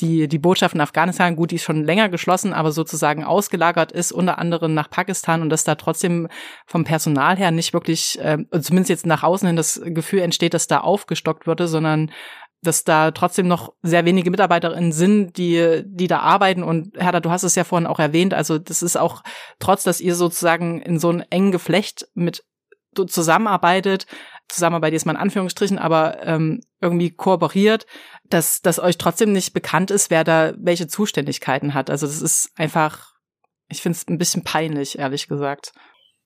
die, 0.00 0.28
die 0.28 0.38
Botschaft 0.38 0.74
in 0.74 0.80
Afghanistan, 0.80 1.36
gut, 1.36 1.50
die 1.50 1.56
ist 1.56 1.64
schon 1.64 1.84
länger 1.84 2.08
geschlossen, 2.08 2.52
aber 2.52 2.72
sozusagen 2.72 3.24
ausgelagert 3.24 3.92
ist, 3.92 4.12
unter 4.12 4.38
anderem 4.38 4.74
nach 4.74 4.90
Pakistan 4.90 5.42
und 5.42 5.50
dass 5.50 5.64
da 5.64 5.74
trotzdem 5.74 6.28
vom 6.66 6.84
Personal 6.84 7.36
her 7.36 7.50
nicht 7.50 7.72
wirklich, 7.72 8.18
äh, 8.20 8.38
zumindest 8.60 8.90
jetzt 8.90 9.06
nach 9.06 9.22
außen 9.22 9.46
hin 9.46 9.56
das 9.56 9.80
Gefühl 9.84 10.20
entsteht, 10.20 10.54
dass 10.54 10.66
da 10.66 10.80
aufgestockt 10.80 11.46
würde, 11.46 11.68
sondern 11.68 12.10
dass 12.62 12.82
da 12.82 13.12
trotzdem 13.12 13.46
noch 13.46 13.72
sehr 13.82 14.04
wenige 14.04 14.30
Mitarbeiterinnen 14.30 14.90
sind, 14.90 15.36
die, 15.38 15.82
die 15.86 16.08
da 16.08 16.20
arbeiten. 16.20 16.62
Und 16.64 16.96
Hertha, 16.96 17.20
du 17.20 17.30
hast 17.30 17.44
es 17.44 17.54
ja 17.54 17.64
vorhin 17.64 17.86
auch 17.86 18.00
erwähnt, 18.00 18.34
also 18.34 18.58
das 18.58 18.82
ist 18.82 18.96
auch, 18.96 19.22
trotz 19.60 19.84
dass 19.84 20.00
ihr 20.00 20.14
sozusagen 20.14 20.80
in 20.82 20.98
so 20.98 21.10
einem 21.10 21.24
engen 21.30 21.52
Geflecht 21.52 22.08
mit 22.14 22.44
zusammenarbeitet, 23.04 24.06
Zusammenarbeit 24.48 24.94
ist 24.94 25.04
mal 25.04 25.12
in 25.12 25.18
Anführungsstrichen, 25.18 25.78
aber 25.78 26.26
ähm, 26.26 26.60
irgendwie 26.80 27.10
kooperiert, 27.10 27.86
dass, 28.24 28.62
dass 28.62 28.78
euch 28.78 28.98
trotzdem 28.98 29.32
nicht 29.32 29.52
bekannt 29.52 29.90
ist, 29.90 30.10
wer 30.10 30.24
da 30.24 30.52
welche 30.56 30.88
Zuständigkeiten 30.88 31.74
hat. 31.74 31.90
Also 31.90 32.06
das 32.06 32.22
ist 32.22 32.52
einfach, 32.56 33.12
ich 33.68 33.82
finde 33.82 33.96
es 33.96 34.08
ein 34.08 34.18
bisschen 34.18 34.44
peinlich, 34.44 34.98
ehrlich 34.98 35.28
gesagt. 35.28 35.72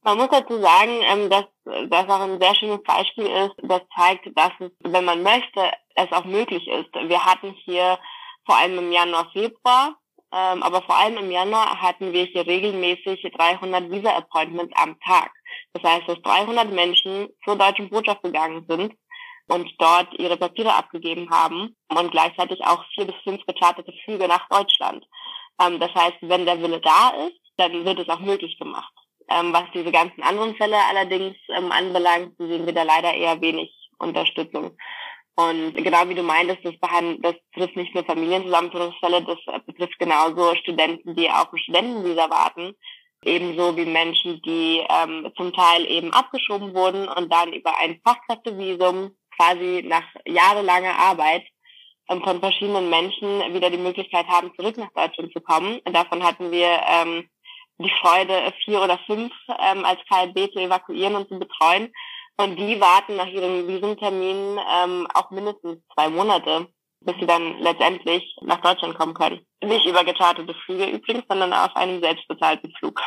Man 0.04 0.18
muss 0.18 0.28
dazu 0.30 0.60
sagen, 0.60 1.00
ähm, 1.02 1.30
dass 1.30 1.44
das 1.64 2.08
auch 2.08 2.20
ein 2.20 2.40
sehr 2.40 2.54
schönes 2.54 2.82
Beispiel 2.82 3.26
ist, 3.26 3.54
das 3.62 3.82
zeigt, 3.96 4.26
dass 4.36 4.52
es, 4.60 4.70
wenn 4.80 5.04
man 5.04 5.22
möchte, 5.22 5.70
es 5.94 6.10
auch 6.12 6.24
möglich 6.24 6.66
ist. 6.68 6.92
Wir 7.08 7.24
hatten 7.24 7.52
hier 7.64 7.98
vor 8.44 8.56
allem 8.56 8.78
im 8.78 8.92
Januar, 8.92 9.30
Februar, 9.32 9.96
ähm, 10.32 10.62
aber 10.62 10.82
vor 10.82 10.96
allem 10.96 11.18
im 11.18 11.30
Januar 11.30 11.80
hatten 11.80 12.12
wir 12.12 12.24
hier 12.24 12.46
regelmäßig 12.46 13.22
300 13.36 13.90
Visa-Appointments 13.90 14.74
am 14.76 14.98
Tag. 15.00 15.30
Das 15.74 15.82
heißt, 15.82 16.08
dass 16.08 16.22
300 16.22 16.70
Menschen 16.70 17.28
zur 17.44 17.56
deutschen 17.56 17.88
Botschaft 17.88 18.22
gegangen 18.22 18.64
sind 18.68 18.94
und 19.48 19.70
dort 19.78 20.12
ihre 20.18 20.36
Papiere 20.36 20.74
abgegeben 20.74 21.30
haben 21.30 21.76
und 21.88 22.10
gleichzeitig 22.10 22.64
auch 22.64 22.84
vier 22.94 23.06
bis 23.06 23.16
fünf 23.24 23.44
gecharterte 23.46 23.92
Flüge 24.04 24.28
nach 24.28 24.48
Deutschland. 24.48 25.04
Ähm, 25.60 25.80
das 25.80 25.94
heißt, 25.94 26.18
wenn 26.22 26.46
der 26.46 26.60
Wille 26.62 26.80
da 26.80 27.10
ist, 27.26 27.40
dann 27.56 27.84
wird 27.84 27.98
es 27.98 28.08
auch 28.08 28.20
möglich 28.20 28.58
gemacht. 28.58 28.92
Ähm, 29.28 29.52
was 29.52 29.64
diese 29.74 29.92
ganzen 29.92 30.22
anderen 30.22 30.54
Fälle 30.56 30.76
allerdings 30.88 31.36
ähm, 31.48 31.72
anbelangt, 31.72 32.36
sehen 32.38 32.66
wir 32.66 32.72
da 32.72 32.82
leider 32.82 33.14
eher 33.14 33.40
wenig 33.40 33.72
Unterstützung. 33.98 34.76
Und 35.34 35.74
genau 35.74 36.08
wie 36.08 36.14
du 36.14 36.22
meintest, 36.22 36.64
das, 36.64 36.74
das 37.20 37.34
trifft 37.54 37.76
nicht 37.76 37.94
nur 37.94 38.04
Familienzusammenführungsfälle, 38.04 39.22
das 39.22 39.64
betrifft 39.64 39.98
genauso 39.98 40.54
Studenten, 40.56 41.14
die 41.14 41.30
auf 41.30 41.50
ein 41.52 41.58
Studentenvisa 41.58 42.28
warten, 42.28 42.74
ebenso 43.24 43.76
wie 43.76 43.86
Menschen, 43.86 44.40
die 44.42 44.84
ähm, 44.88 45.30
zum 45.36 45.52
Teil 45.52 45.86
eben 45.86 46.12
abgeschoben 46.12 46.74
wurden 46.74 47.08
und 47.08 47.32
dann 47.32 47.52
über 47.52 47.78
ein 47.78 48.00
Fachkräftevisum 48.04 49.16
quasi 49.36 49.82
nach 49.86 50.04
jahrelanger 50.26 50.98
Arbeit 50.98 51.44
ähm, 52.08 52.22
von 52.22 52.40
verschiedenen 52.40 52.90
Menschen 52.90 53.54
wieder 53.54 53.70
die 53.70 53.78
Möglichkeit 53.78 54.26
haben, 54.26 54.52
zurück 54.56 54.76
nach 54.76 54.92
Deutschland 54.94 55.32
zu 55.32 55.40
kommen. 55.40 55.80
Davon 55.84 56.22
hatten 56.22 56.50
wir 56.50 56.80
ähm, 56.86 57.28
die 57.78 57.92
Freude, 58.00 58.52
vier 58.64 58.82
oder 58.82 58.98
fünf 59.06 59.32
ähm, 59.60 59.84
als 59.84 60.00
KLB 60.08 60.52
zu 60.52 60.58
evakuieren 60.58 61.14
und 61.16 61.28
zu 61.28 61.38
betreuen. 61.38 61.92
Und 62.36 62.56
die 62.56 62.80
warten 62.80 63.16
nach 63.16 63.26
ihrem 63.26 63.68
Visumtermin 63.68 64.58
ähm, 64.58 65.06
auch 65.14 65.30
mindestens 65.30 65.78
zwei 65.94 66.08
Monate 66.08 66.66
bis 67.04 67.14
sie 67.20 67.26
dann 67.26 67.58
letztendlich 67.58 68.36
nach 68.42 68.60
Deutschland 68.60 68.96
kommen 68.96 69.14
können. 69.14 69.40
Nicht 69.62 69.86
über 69.86 70.04
gecharterte 70.04 70.54
Flüge 70.64 70.86
übrigens, 70.86 71.24
sondern 71.28 71.52
auf 71.52 71.74
einem 71.76 72.00
selbstbezahlten 72.00 72.72
Flug. 72.78 73.00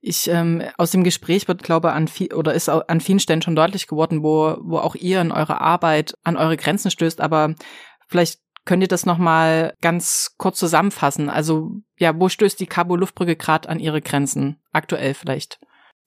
Ich 0.00 0.28
ähm, 0.28 0.62
aus 0.78 0.92
dem 0.92 1.02
Gespräch 1.02 1.48
wird, 1.48 1.62
glaube 1.62 1.92
an 1.92 2.06
viel, 2.06 2.32
oder 2.32 2.54
ist 2.54 2.68
an 2.68 3.00
vielen 3.00 3.18
Stellen 3.18 3.42
schon 3.42 3.56
deutlich 3.56 3.86
geworden, 3.86 4.22
wo 4.22 4.56
wo 4.60 4.78
auch 4.78 4.94
ihr 4.94 5.20
in 5.20 5.32
eurer 5.32 5.60
Arbeit 5.60 6.14
an 6.22 6.36
eure 6.36 6.56
Grenzen 6.56 6.90
stößt. 6.90 7.20
Aber 7.20 7.54
vielleicht 8.08 8.40
könnt 8.64 8.82
ihr 8.82 8.88
das 8.88 9.06
noch 9.06 9.18
mal 9.18 9.74
ganz 9.80 10.34
kurz 10.38 10.58
zusammenfassen. 10.58 11.30
Also 11.30 11.70
ja, 11.98 12.18
wo 12.18 12.28
stößt 12.28 12.60
die 12.60 12.66
Cabo 12.66 12.94
Luftbrücke 12.96 13.36
gerade 13.36 13.68
an 13.68 13.80
ihre 13.80 14.02
Grenzen 14.02 14.62
aktuell 14.72 15.14
vielleicht? 15.14 15.58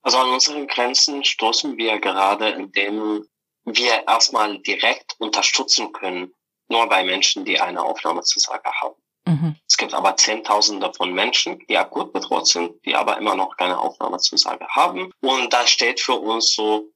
Also 0.01 0.17
an 0.17 0.29
unseren 0.29 0.67
Grenzen 0.67 1.23
stoßen 1.23 1.77
wir 1.77 1.99
gerade, 1.99 2.49
indem 2.49 3.25
wir 3.65 4.07
erstmal 4.07 4.59
direkt 4.59 5.15
unterstützen 5.19 5.91
können 5.91 6.31
nur 6.69 6.87
bei 6.87 7.03
Menschen, 7.03 7.45
die 7.45 7.59
eine 7.59 7.83
Aufnahmezusage 7.83 8.71
haben. 8.81 8.95
Mhm. 9.25 9.55
Es 9.67 9.77
gibt 9.77 9.93
aber 9.93 10.17
Zehntausende 10.17 10.91
von 10.93 11.13
Menschen, 11.13 11.59
die 11.67 11.77
akut 11.77 12.13
bedroht 12.13 12.47
sind, 12.47 12.83
die 12.85 12.95
aber 12.95 13.17
immer 13.17 13.35
noch 13.35 13.57
keine 13.57 13.77
Aufnahmezusage 13.77 14.67
haben. 14.69 15.11
Und 15.21 15.53
da 15.53 15.67
steht 15.67 15.99
für 15.99 16.15
uns 16.15 16.55
so 16.55 16.91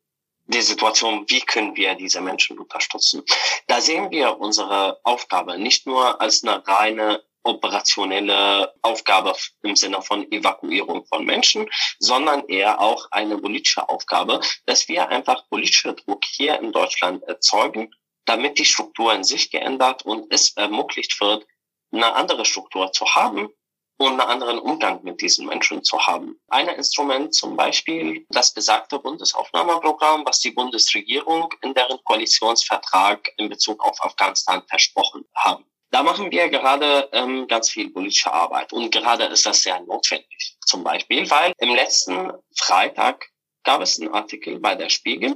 die 0.45 0.61
Situation, 0.61 1.25
wie 1.27 1.41
können 1.41 1.75
wir 1.75 1.95
diese 1.95 2.21
Menschen 2.21 2.59
unterstützen. 2.59 3.23
Da 3.67 3.79
sehen 3.81 4.11
wir 4.11 4.39
unsere 4.39 4.99
Aufgabe 5.03 5.57
nicht 5.57 5.85
nur 5.85 6.19
als 6.19 6.43
eine 6.43 6.65
reine 6.67 7.23
operationelle 7.43 8.73
Aufgabe 8.81 9.35
im 9.63 9.75
Sinne 9.75 10.01
von 10.01 10.29
Evakuierung 10.31 11.05
von 11.05 11.25
Menschen, 11.25 11.69
sondern 11.99 12.47
eher 12.47 12.79
auch 12.79 13.07
eine 13.11 13.37
politische 13.37 13.87
Aufgabe, 13.89 14.39
dass 14.65 14.87
wir 14.87 15.09
einfach 15.09 15.47
politische 15.49 15.93
Druck 15.93 16.23
hier 16.23 16.59
in 16.59 16.71
Deutschland 16.71 17.23
erzeugen, 17.23 17.93
damit 18.25 18.57
die 18.57 18.65
Struktur 18.65 19.13
in 19.13 19.23
sich 19.23 19.51
geändert 19.51 20.05
und 20.05 20.31
es 20.31 20.55
ermöglicht 20.55 21.19
wird, 21.21 21.45
eine 21.91 22.13
andere 22.13 22.45
Struktur 22.45 22.91
zu 22.91 23.05
haben, 23.15 23.49
und 23.97 24.19
einen 24.19 24.29
anderen 24.29 24.59
Umgang 24.59 25.03
mit 25.03 25.21
diesen 25.21 25.47
Menschen 25.47 25.83
zu 25.83 25.99
haben. 25.99 26.39
Ein 26.47 26.67
Instrument 26.69 27.33
zum 27.33 27.55
Beispiel 27.55 28.25
das 28.29 28.53
besagte 28.53 28.99
Bundesaufnahmeprogramm, 28.99 30.25
was 30.25 30.39
die 30.39 30.51
Bundesregierung 30.51 31.53
in 31.61 31.73
deren 31.73 32.03
Koalitionsvertrag 32.03 33.31
in 33.37 33.49
Bezug 33.49 33.83
auf 33.83 34.03
Afghanistan 34.03 34.63
versprochen 34.67 35.25
haben. 35.35 35.65
Da 35.91 36.01
machen 36.01 36.31
wir 36.31 36.49
gerade 36.49 37.07
ähm, 37.11 37.47
ganz 37.47 37.69
viel 37.69 37.91
politische 37.91 38.33
Arbeit 38.33 38.73
und 38.73 38.89
gerade 38.91 39.25
ist 39.25 39.45
das 39.45 39.61
sehr 39.61 39.79
notwendig. 39.81 40.57
Zum 40.65 40.83
Beispiel, 40.83 41.29
weil 41.29 41.53
im 41.59 41.75
letzten 41.75 42.31
Freitag 42.57 43.29
gab 43.63 43.81
es 43.81 43.99
einen 43.99 44.13
Artikel 44.13 44.59
bei 44.59 44.73
der 44.73 44.89
Spiegel, 44.89 45.35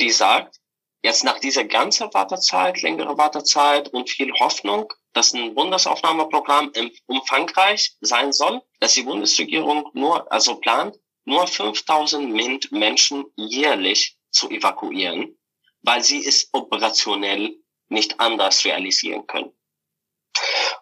die 0.00 0.10
sagt, 0.10 0.56
jetzt 1.02 1.24
nach 1.24 1.38
dieser 1.40 1.64
ganzen 1.64 2.12
Wartezeit, 2.14 2.82
längere 2.82 3.18
Wartezeit 3.18 3.88
und 3.88 4.08
viel 4.08 4.32
Hoffnung 4.40 4.92
dass 5.12 5.34
ein 5.34 5.54
Bundesaufnahmeprogramm 5.54 6.72
umfangreich 7.06 7.96
sein 8.00 8.32
soll, 8.32 8.62
dass 8.80 8.94
die 8.94 9.02
Bundesregierung 9.02 9.90
nur, 9.92 10.30
also 10.32 10.56
plant, 10.56 10.98
nur 11.24 11.46
5000 11.46 12.72
Menschen 12.72 13.24
jährlich 13.36 14.16
zu 14.30 14.50
evakuieren, 14.50 15.38
weil 15.82 16.02
sie 16.02 16.24
es 16.26 16.48
operationell 16.52 17.56
nicht 17.88 18.18
anders 18.18 18.64
realisieren 18.64 19.26
können. 19.26 19.52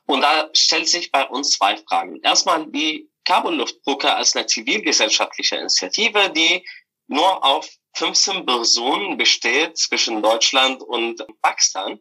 Und 0.07 0.23
da 0.23 0.49
stellt 0.55 0.89
sich 0.89 1.11
bei 1.11 1.27
uns 1.27 1.51
zwei 1.51 1.77
Fragen. 1.77 2.21
Erstmal 2.23 2.67
die 2.67 3.11
Kabelluftbrücke 3.25 4.15
als 4.15 4.35
eine 4.35 4.47
zivilgesellschaftliche 4.47 5.57
Initiative, 5.57 6.31
die 6.31 6.65
nur 7.09 7.45
auf 7.45 7.69
15 7.95 8.47
Personen 8.47 9.17
besteht 9.17 9.77
zwischen 9.77 10.23
Deutschland 10.23 10.83
und 10.83 11.25
Pakistan 11.43 12.01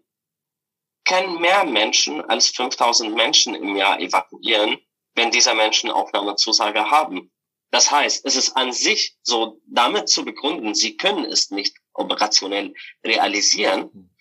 können 1.06 1.42
mehr 1.42 1.64
Menschen 1.64 2.22
als 2.30 2.50
5000 2.50 3.16
Menschen 3.16 3.56
im 3.56 3.76
Jahr 3.76 4.00
evakuieren, 4.00 4.78
wenn 5.16 5.32
diese 5.32 5.56
Menschen 5.56 5.90
Aufnahmezusage 5.90 6.92
haben. 6.92 7.32
Das 7.72 7.90
heißt, 7.90 8.26
es 8.26 8.36
ist 8.36 8.56
an 8.56 8.72
sich 8.72 9.16
so 9.24 9.60
damit 9.66 10.10
zu 10.10 10.24
begründen, 10.24 10.76
sie 10.76 10.98
können 10.98 11.26
es 11.26 11.50
nicht 11.50 11.76
operationell 11.94 12.74
realisieren, 13.04 14.16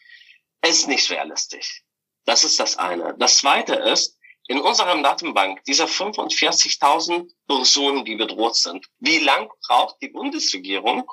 ist 0.67 0.89
nicht 0.89 1.11
realistisch. 1.11 1.85
Das 2.25 2.45
ist 2.45 2.59
das 2.59 2.77
eine. 2.77 3.15
Das 3.19 3.39
zweite 3.39 3.75
ist, 3.75 4.19
in 4.49 4.61
unserem 4.61 5.03
Datenbank 5.03 5.63
dieser 5.65 5.85
45.000 5.85 7.31
Personen, 7.47 8.05
die 8.05 8.17
bedroht 8.17 8.57
sind, 8.57 8.87
wie 8.99 9.19
lang 9.19 9.51
braucht 9.67 9.97
die 10.01 10.09
Bundesregierung, 10.09 11.11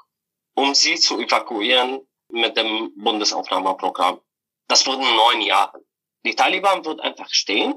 um 0.56 0.74
sie 0.74 0.96
zu 0.96 1.20
evakuieren 1.20 2.02
mit 2.30 2.58
dem 2.58 2.92
Bundesaufnahmeprogramm? 2.98 4.20
Das 4.68 4.88
wurden 4.88 5.04
neun 5.16 5.42
Jahre. 5.42 5.86
Die 6.26 6.36
Taliban 6.36 6.84
wird 6.84 7.02
einfach 7.02 7.30
stehen 7.30 7.76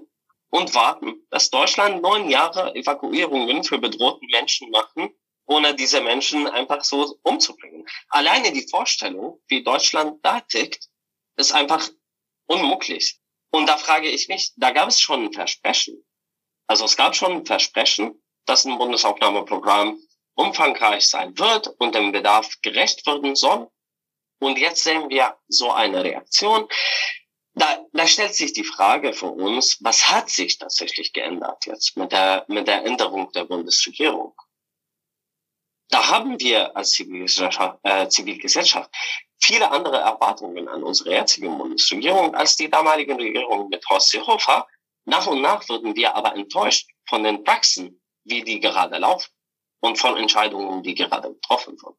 und 0.50 0.74
warten, 0.74 1.26
dass 1.30 1.50
Deutschland 1.50 2.00
neun 2.00 2.30
Jahre 2.30 2.74
Evakuierungen 2.74 3.62
für 3.62 3.78
bedrohte 3.78 4.24
Menschen 4.32 4.70
machen, 4.70 5.14
ohne 5.46 5.74
diese 5.74 6.00
Menschen 6.00 6.46
einfach 6.46 6.82
so 6.84 7.18
umzubringen. 7.22 7.86
Alleine 8.08 8.52
die 8.52 8.66
Vorstellung, 8.68 9.40
wie 9.48 9.62
Deutschland 9.62 10.24
da 10.24 10.40
tickt, 10.40 10.88
ist 11.36 11.52
einfach 11.52 11.88
unmöglich. 12.46 13.20
Und 13.50 13.66
da 13.66 13.76
frage 13.76 14.08
ich 14.08 14.28
mich, 14.28 14.52
da 14.56 14.70
gab 14.70 14.88
es 14.88 15.00
schon 15.00 15.24
ein 15.24 15.32
Versprechen. 15.32 16.04
Also 16.66 16.84
es 16.84 16.96
gab 16.96 17.16
schon 17.16 17.32
ein 17.32 17.46
Versprechen, 17.46 18.22
dass 18.44 18.64
ein 18.64 18.78
Bundesaufnahmeprogramm 18.78 19.98
umfangreich 20.38 21.08
sein 21.08 21.36
wird 21.36 21.66
und 21.78 21.94
dem 21.94 22.12
Bedarf 22.12 22.48
gerecht 22.62 23.04
werden 23.06 23.34
soll. 23.34 23.68
Und 24.40 24.56
jetzt 24.56 24.84
sehen 24.84 25.10
wir 25.10 25.36
so 25.48 25.72
eine 25.72 26.04
Reaktion. 26.04 26.68
Da, 27.54 27.84
da 27.92 28.06
stellt 28.06 28.34
sich 28.34 28.52
die 28.52 28.62
Frage 28.62 29.12
für 29.12 29.26
uns, 29.26 29.78
was 29.80 30.10
hat 30.10 30.30
sich 30.30 30.58
tatsächlich 30.58 31.12
geändert 31.12 31.66
jetzt 31.66 31.96
mit 31.96 32.12
der, 32.12 32.44
mit 32.46 32.68
der 32.68 32.84
Änderung 32.84 33.32
der 33.32 33.46
Bundesregierung? 33.46 34.32
Da 35.90 36.08
haben 36.08 36.38
wir 36.38 36.76
als 36.76 36.92
Zivilgesellschaft, 36.92 37.80
äh, 37.82 38.08
Zivilgesellschaft 38.08 38.90
viele 39.40 39.72
andere 39.72 39.96
Erwartungen 39.96 40.68
an 40.68 40.84
unsere 40.84 41.14
jetzige 41.14 41.48
Bundesregierung 41.48 42.36
als 42.36 42.54
die 42.54 42.70
damalige 42.70 43.16
Regierung 43.16 43.68
mit 43.70 43.84
Horst 43.88 44.10
Seehofer. 44.10 44.68
Nach 45.04 45.26
und 45.26 45.40
nach 45.40 45.68
würden 45.68 45.96
wir 45.96 46.14
aber 46.14 46.36
enttäuscht 46.36 46.88
von 47.08 47.24
den 47.24 47.42
Praxen, 47.42 48.00
wie 48.22 48.44
die 48.44 48.60
gerade 48.60 48.98
laufen 48.98 49.32
und 49.80 49.98
von 49.98 50.16
Entscheidungen, 50.16 50.82
die 50.82 50.94
gerade 50.94 51.32
getroffen 51.32 51.76
wurden. 51.82 51.96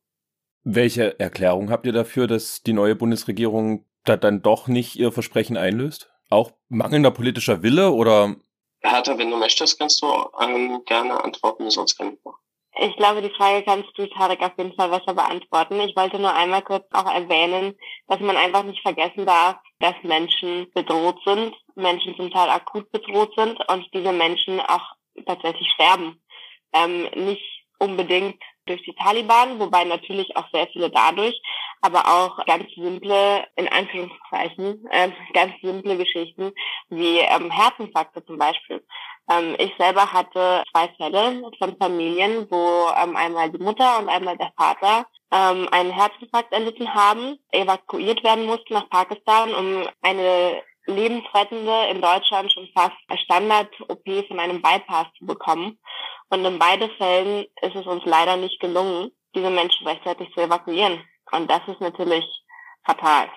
Welche 0.63 1.19
Erklärung 1.19 1.69
habt 1.69 1.85
ihr 1.85 1.93
dafür, 1.93 2.27
dass 2.27 2.61
die 2.61 2.73
neue 2.73 2.95
Bundesregierung 2.95 3.85
da 4.03 4.17
dann 4.17 4.41
doch 4.41 4.67
nicht 4.67 4.95
ihr 4.97 5.11
Versprechen 5.11 5.57
einlöst? 5.57 6.11
Auch 6.29 6.51
mangelnder 6.67 7.11
politischer 7.11 7.63
Wille 7.63 7.91
oder? 7.91 8.35
Hertha, 8.81 9.17
wenn 9.17 9.31
du 9.31 9.37
möchtest, 9.37 9.79
kannst 9.79 10.01
du 10.01 10.07
ähm, 10.41 10.81
gerne 10.85 11.23
antworten, 11.23 11.69
sonst 11.69 11.97
kann 11.97 12.13
ich 12.13 12.23
noch. 12.23 12.37
Ich 12.81 12.95
glaube, 12.95 13.21
die 13.21 13.35
Frage 13.35 13.63
kannst 13.63 13.89
du, 13.97 14.07
Tarek, 14.07 14.41
auf 14.41 14.57
jeden 14.57 14.73
Fall 14.73 14.89
besser 14.89 15.13
beantworten. 15.13 15.81
Ich 15.81 15.95
wollte 15.97 16.17
nur 16.17 16.33
einmal 16.33 16.61
kurz 16.61 16.85
auch 16.93 17.13
erwähnen, 17.13 17.75
dass 18.07 18.19
man 18.21 18.37
einfach 18.37 18.63
nicht 18.63 18.81
vergessen 18.81 19.25
darf, 19.25 19.57
dass 19.79 19.95
Menschen 20.03 20.71
bedroht 20.73 21.19
sind, 21.25 21.53
Menschen 21.75 22.15
zum 22.15 22.31
Teil 22.31 22.49
akut 22.49 22.89
bedroht 22.91 23.33
sind 23.35 23.59
und 23.69 23.85
diese 23.93 24.13
Menschen 24.13 24.61
auch 24.61 24.93
tatsächlich 25.25 25.69
sterben. 25.71 26.21
Ähm, 26.71 27.09
nicht 27.15 27.58
unbedingt 27.79 28.41
durch 28.65 28.81
die 28.83 28.93
Taliban, 28.93 29.59
wobei 29.59 29.83
natürlich 29.83 30.35
auch 30.37 30.45
sehr 30.53 30.67
viele 30.67 30.89
dadurch, 30.89 31.41
aber 31.81 32.05
auch 32.07 32.45
ganz 32.45 32.65
simple, 32.75 33.45
in 33.55 33.67
Anführungszeichen, 33.67 34.85
äh, 34.91 35.09
ganz 35.33 35.53
simple 35.61 35.97
Geschichten 35.97 36.51
wie 36.89 37.19
ähm, 37.19 37.49
Herzinfarkte 37.49 38.23
zum 38.25 38.37
Beispiel. 38.37 38.85
Ähm, 39.29 39.55
ich 39.57 39.73
selber 39.77 40.11
hatte 40.11 40.63
zwei 40.71 40.89
Fälle 40.97 41.41
von 41.57 41.77
Familien, 41.77 42.47
wo 42.49 42.89
ähm, 43.01 43.15
einmal 43.15 43.49
die 43.49 43.63
Mutter 43.63 43.99
und 43.99 44.09
einmal 44.09 44.37
der 44.37 44.51
Vater 44.57 45.05
ähm, 45.31 45.67
einen 45.71 45.91
Herzinfarkt 45.91 46.51
erlitten 46.53 46.93
haben, 46.93 47.39
evakuiert 47.51 48.23
werden 48.23 48.45
mussten 48.45 48.73
nach 48.73 48.89
Pakistan, 48.89 49.53
um 49.53 49.87
eine 50.01 50.61
lebensrettende, 50.85 51.87
in 51.89 52.01
Deutschland 52.01 52.51
schon 52.51 52.67
fast 52.73 52.95
Standard-OP 53.23 54.27
von 54.27 54.39
einem 54.39 54.61
Bypass 54.61 55.07
zu 55.17 55.25
bekommen. 55.25 55.79
Und 56.29 56.45
in 56.45 56.59
beiden 56.59 56.89
Fällen 56.91 57.45
ist 57.61 57.75
es 57.75 57.85
uns 57.85 58.03
leider 58.05 58.37
nicht 58.37 58.59
gelungen, 58.59 59.11
diese 59.35 59.49
Menschen 59.49 59.87
rechtzeitig 59.87 60.33
zu 60.33 60.41
evakuieren. 60.41 61.03
Und 61.31 61.49
das 61.49 61.61
ist 61.67 61.81
natürlich 61.81 62.25
fatal. 62.83 63.29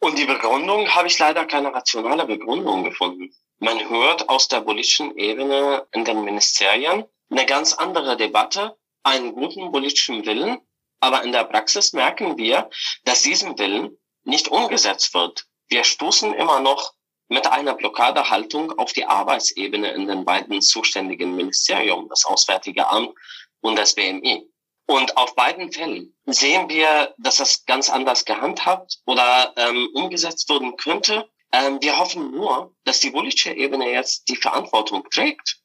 Und 0.00 0.18
die 0.18 0.24
Begründung 0.24 0.88
habe 0.88 1.08
ich 1.08 1.18
leider 1.18 1.44
keine 1.44 1.74
rationale 1.74 2.24
Begründung 2.24 2.84
gefunden. 2.84 3.30
Man 3.58 3.90
hört 3.90 4.28
aus 4.28 4.48
der 4.48 4.62
politischen 4.62 5.16
Ebene 5.18 5.86
in 5.92 6.04
den 6.04 6.24
Ministerien 6.24 7.04
eine 7.30 7.46
ganz 7.46 7.74
andere 7.74 8.16
Debatte, 8.16 8.76
einen 9.02 9.34
guten 9.34 9.70
politischen 9.70 10.24
Willen, 10.24 10.58
aber 11.00 11.22
in 11.22 11.32
der 11.32 11.44
Praxis 11.44 11.92
merken 11.92 12.38
wir, 12.38 12.70
dass 13.04 13.22
diesen 13.22 13.58
Willen 13.58 13.98
nicht 14.24 14.48
umgesetzt 14.48 15.12
wird. 15.14 15.46
Wir 15.70 15.84
stoßen 15.84 16.34
immer 16.34 16.58
noch 16.58 16.94
mit 17.28 17.46
einer 17.46 17.74
Blockadehaltung 17.74 18.76
auf 18.76 18.92
die 18.92 19.04
Arbeitsebene 19.04 19.92
in 19.92 20.08
den 20.08 20.24
beiden 20.24 20.60
zuständigen 20.60 21.36
Ministerien, 21.36 22.08
das 22.08 22.24
Auswärtige 22.24 22.88
Amt 22.88 23.14
und 23.60 23.76
das 23.76 23.94
BMI. 23.94 24.50
Und 24.86 25.16
auf 25.16 25.36
beiden 25.36 25.70
Fällen 25.70 26.12
sehen 26.26 26.68
wir, 26.68 27.14
dass 27.18 27.36
das 27.36 27.64
ganz 27.66 27.88
anders 27.88 28.24
gehandhabt 28.24 28.98
oder 29.06 29.52
ähm, 29.56 29.88
umgesetzt 29.94 30.48
werden 30.50 30.76
könnte. 30.76 31.30
Ähm, 31.52 31.80
wir 31.80 31.96
hoffen 31.96 32.32
nur, 32.32 32.74
dass 32.82 32.98
die 32.98 33.12
politische 33.12 33.52
Ebene 33.52 33.92
jetzt 33.92 34.28
die 34.28 34.34
Verantwortung 34.34 35.08
trägt 35.08 35.60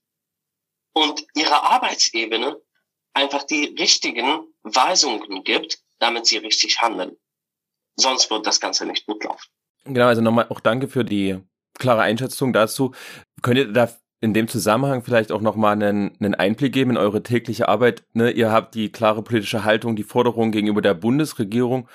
und 0.94 1.26
ihre 1.34 1.64
Arbeitsebene 1.64 2.62
einfach 3.14 3.42
die 3.42 3.76
richtigen 3.80 4.54
Weisungen 4.62 5.44
gibt, 5.44 5.80
damit 5.98 6.28
sie 6.28 6.38
richtig 6.38 6.80
handeln. 6.80 7.18
Sonst 7.96 8.30
wird 8.30 8.46
das 8.46 8.60
Ganze 8.60 8.86
nicht 8.86 9.08
gut 9.08 9.24
laufen. 9.24 9.50
Genau, 9.86 10.08
also 10.08 10.22
nochmal 10.22 10.48
auch 10.50 10.60
danke 10.60 10.88
für 10.88 11.06
die 11.06 11.38
klare 11.78 12.02
Einschätzung 12.02 12.54
dazu. 12.54 12.94
Könnt 13.42 13.58
ihr 13.58 13.72
da 13.72 13.90
in 14.22 14.34
dem 14.34 14.48
Zusammenhang 14.48 15.04
vielleicht 15.04 15.32
auch 15.32 15.42
nochmal 15.42 15.74
einen, 15.74 16.14
einen 16.20 16.34
Einblick 16.34 16.74
geben 16.74 16.92
in 16.92 16.98
eure 16.98 17.22
tägliche 17.22 17.68
Arbeit? 17.68 18.04
Ne? 18.14 18.32
Ihr 18.32 18.52
habt 18.52 18.74
die 18.74 18.92
klare 18.92 19.22
politische 19.22 19.64
Haltung, 19.64 19.96
die 19.96 20.04
Forderung 20.04 20.52
gegenüber 20.52 20.82
der 20.82 20.96
Bundesregierung 20.96 21.88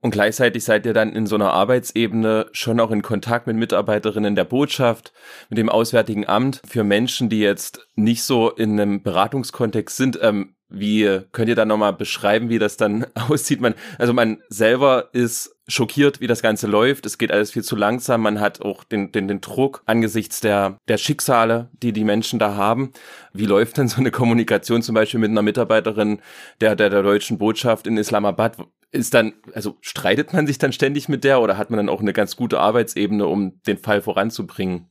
und 0.00 0.12
gleichzeitig 0.12 0.64
seid 0.64 0.86
ihr 0.86 0.94
dann 0.94 1.12
in 1.12 1.26
so 1.26 1.34
einer 1.34 1.52
Arbeitsebene 1.52 2.46
schon 2.52 2.80
auch 2.80 2.90
in 2.90 3.02
Kontakt 3.02 3.46
mit 3.46 3.56
Mitarbeiterinnen 3.56 4.34
der 4.34 4.44
Botschaft, 4.44 5.12
mit 5.50 5.58
dem 5.58 5.68
Auswärtigen 5.68 6.26
Amt 6.26 6.62
für 6.66 6.84
Menschen, 6.84 7.28
die 7.28 7.40
jetzt 7.40 7.86
nicht 7.96 8.22
so 8.22 8.50
in 8.50 8.80
einem 8.80 9.02
Beratungskontext 9.02 9.96
sind. 9.96 10.18
Ähm, 10.22 10.54
Wie 10.74 11.20
könnt 11.32 11.48
ihr 11.48 11.54
da 11.54 11.64
nochmal 11.64 11.92
beschreiben, 11.92 12.48
wie 12.48 12.58
das 12.58 12.76
dann 12.76 13.06
aussieht? 13.14 13.60
Man, 13.60 13.74
also 13.98 14.12
man 14.12 14.42
selber 14.48 15.10
ist 15.12 15.54
schockiert, 15.66 16.20
wie 16.20 16.26
das 16.26 16.42
Ganze 16.42 16.66
läuft. 16.66 17.06
Es 17.06 17.18
geht 17.18 17.32
alles 17.32 17.52
viel 17.52 17.62
zu 17.62 17.76
langsam. 17.76 18.22
Man 18.22 18.40
hat 18.40 18.60
auch 18.60 18.84
den, 18.84 19.12
den, 19.12 19.28
den 19.28 19.40
Druck 19.40 19.82
angesichts 19.86 20.40
der, 20.40 20.78
der 20.88 20.98
Schicksale, 20.98 21.70
die 21.82 21.92
die 21.92 22.04
Menschen 22.04 22.38
da 22.38 22.54
haben. 22.54 22.92
Wie 23.32 23.46
läuft 23.46 23.78
denn 23.78 23.88
so 23.88 23.98
eine 23.98 24.10
Kommunikation 24.10 24.82
zum 24.82 24.94
Beispiel 24.94 25.20
mit 25.20 25.30
einer 25.30 25.42
Mitarbeiterin 25.42 26.20
der, 26.60 26.76
der, 26.76 26.90
der 26.90 27.02
deutschen 27.02 27.38
Botschaft 27.38 27.86
in 27.86 27.96
Islamabad? 27.96 28.58
Ist 28.90 29.14
dann, 29.14 29.32
also 29.54 29.76
streitet 29.80 30.32
man 30.32 30.46
sich 30.46 30.58
dann 30.58 30.72
ständig 30.72 31.08
mit 31.08 31.24
der 31.24 31.40
oder 31.40 31.56
hat 31.56 31.70
man 31.70 31.78
dann 31.78 31.88
auch 31.88 32.00
eine 32.00 32.12
ganz 32.12 32.36
gute 32.36 32.60
Arbeitsebene, 32.60 33.26
um 33.26 33.60
den 33.66 33.78
Fall 33.78 34.02
voranzubringen? 34.02 34.88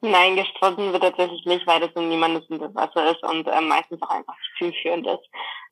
Nein, 0.00 0.36
gestritten 0.36 0.92
wird 0.92 1.02
tatsächlich 1.02 1.44
nicht, 1.46 1.66
weil 1.66 1.80
das 1.80 1.90
um 1.94 2.08
niemandes 2.08 2.48
Interesse 2.48 3.00
ist 3.00 3.22
und 3.22 3.46
äh, 3.48 3.60
meistens 3.60 4.00
auch 4.02 4.10
einfach 4.10 4.34
zielführend 4.58 5.06
ist. 5.06 5.28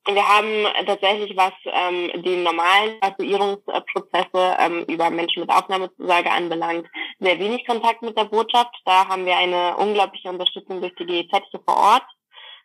Wir 0.06 0.28
haben 0.28 0.66
tatsächlich, 0.86 1.34
was 1.36 1.52
ähm, 1.64 2.10
die 2.22 2.36
normalen 2.36 2.96
Assoziierungsprozesse 3.00 4.56
ähm, 4.58 4.84
über 4.84 5.08
Menschen 5.10 5.40
mit 5.40 5.50
Aufnahmezusage 5.50 6.30
anbelangt, 6.30 6.86
sehr 7.20 7.38
wenig 7.38 7.66
Kontakt 7.66 8.02
mit 8.02 8.16
der 8.16 8.24
Botschaft. 8.24 8.74
Da 8.84 9.08
haben 9.08 9.24
wir 9.24 9.36
eine 9.36 9.76
unglaubliche 9.78 10.28
Unterstützung 10.28 10.80
durch 10.80 10.94
die 10.96 11.06
GEZ 11.06 11.30
hier 11.50 11.60
vor 11.66 11.76
Ort, 11.76 12.06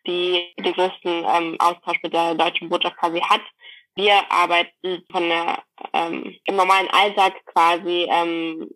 die 0.06 0.52
den 0.58 0.72
größten 0.74 1.24
ähm, 1.34 1.56
Austausch 1.60 2.02
mit 2.02 2.12
der 2.12 2.34
deutschen 2.34 2.68
Botschaft 2.68 2.98
quasi 2.98 3.20
hat. 3.20 3.42
Wir 3.96 4.30
arbeiten 4.30 5.04
von 5.10 5.28
der 5.28 5.62
ähm, 5.94 6.36
im 6.44 6.56
normalen 6.56 6.88
Alltag 6.90 7.34
quasi 7.46 8.06
ähm, 8.10 8.68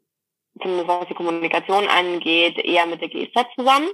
zumindest 0.60 0.88
was 0.88 1.08
die 1.08 1.14
Kommunikation 1.14 1.88
angeht, 1.88 2.58
eher 2.58 2.86
mit 2.86 3.00
der 3.00 3.08
GEZ 3.08 3.32
zusammen. 3.56 3.88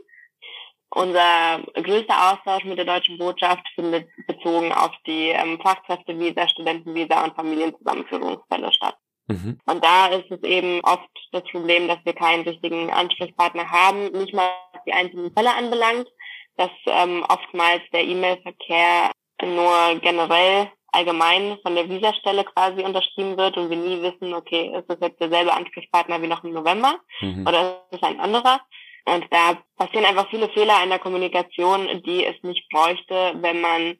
Unser 0.93 1.61
größter 1.75 2.33
Austausch 2.33 2.65
mit 2.65 2.77
der 2.77 2.85
deutschen 2.85 3.17
Botschaft 3.17 3.65
findet 3.77 4.09
bezogen 4.27 4.73
auf 4.73 4.91
die 5.07 5.29
ähm, 5.29 5.61
Fachkräftevisa, 5.63 6.49
Studentenvisa 6.49 7.23
und 7.23 7.37
Familienzusammenführungsfälle 7.37 8.73
statt. 8.73 8.97
Mhm. 9.29 9.61
Und 9.67 9.85
da 9.85 10.09
ist 10.09 10.29
es 10.31 10.43
eben 10.43 10.81
oft 10.83 11.09
das 11.31 11.45
Problem, 11.45 11.87
dass 11.87 11.99
wir 12.05 12.13
keinen 12.15 12.43
richtigen 12.43 12.91
Ansprechpartner 12.91 13.71
haben, 13.71 14.11
nicht 14.11 14.35
mal 14.35 14.51
was 14.73 14.83
die 14.85 14.93
einzelnen 14.93 15.33
Fälle 15.33 15.55
anbelangt, 15.55 16.09
dass 16.57 16.71
ähm, 16.87 17.25
oftmals 17.29 17.83
der 17.93 18.03
E-Mail-Verkehr 18.03 19.13
nur 19.45 20.01
generell 20.01 20.71
allgemein 20.93 21.59
von 21.63 21.75
der 21.75 21.89
Visastelle 21.89 22.45
quasi 22.45 22.83
unterschrieben 22.83 23.37
wird 23.37 23.57
und 23.57 23.71
wir 23.71 23.77
nie 23.77 24.03
wissen, 24.03 24.35
okay, 24.35 24.73
ist 24.77 24.89
das 24.89 24.99
jetzt 25.01 25.21
derselbe 25.21 25.53
Ansprechpartner 25.53 26.21
wie 26.23 26.27
noch 26.27 26.45
im 26.45 26.53
November 26.53 27.01
mhm. 27.21 27.47
oder 27.47 27.85
ist 27.91 27.99
es 27.99 28.03
ein 28.03 28.21
anderer? 28.21 28.61
Und 29.07 29.27
da 29.31 29.59
passieren 29.77 30.05
einfach 30.05 30.29
viele 30.31 30.49
Fehler 30.51 30.83
in 30.83 30.91
der 30.91 30.99
Kommunikation, 30.99 32.03
die 32.05 32.25
es 32.25 32.37
nicht 32.43 32.69
bräuchte, 32.71 33.35
wenn 33.41 33.61
man 33.61 33.97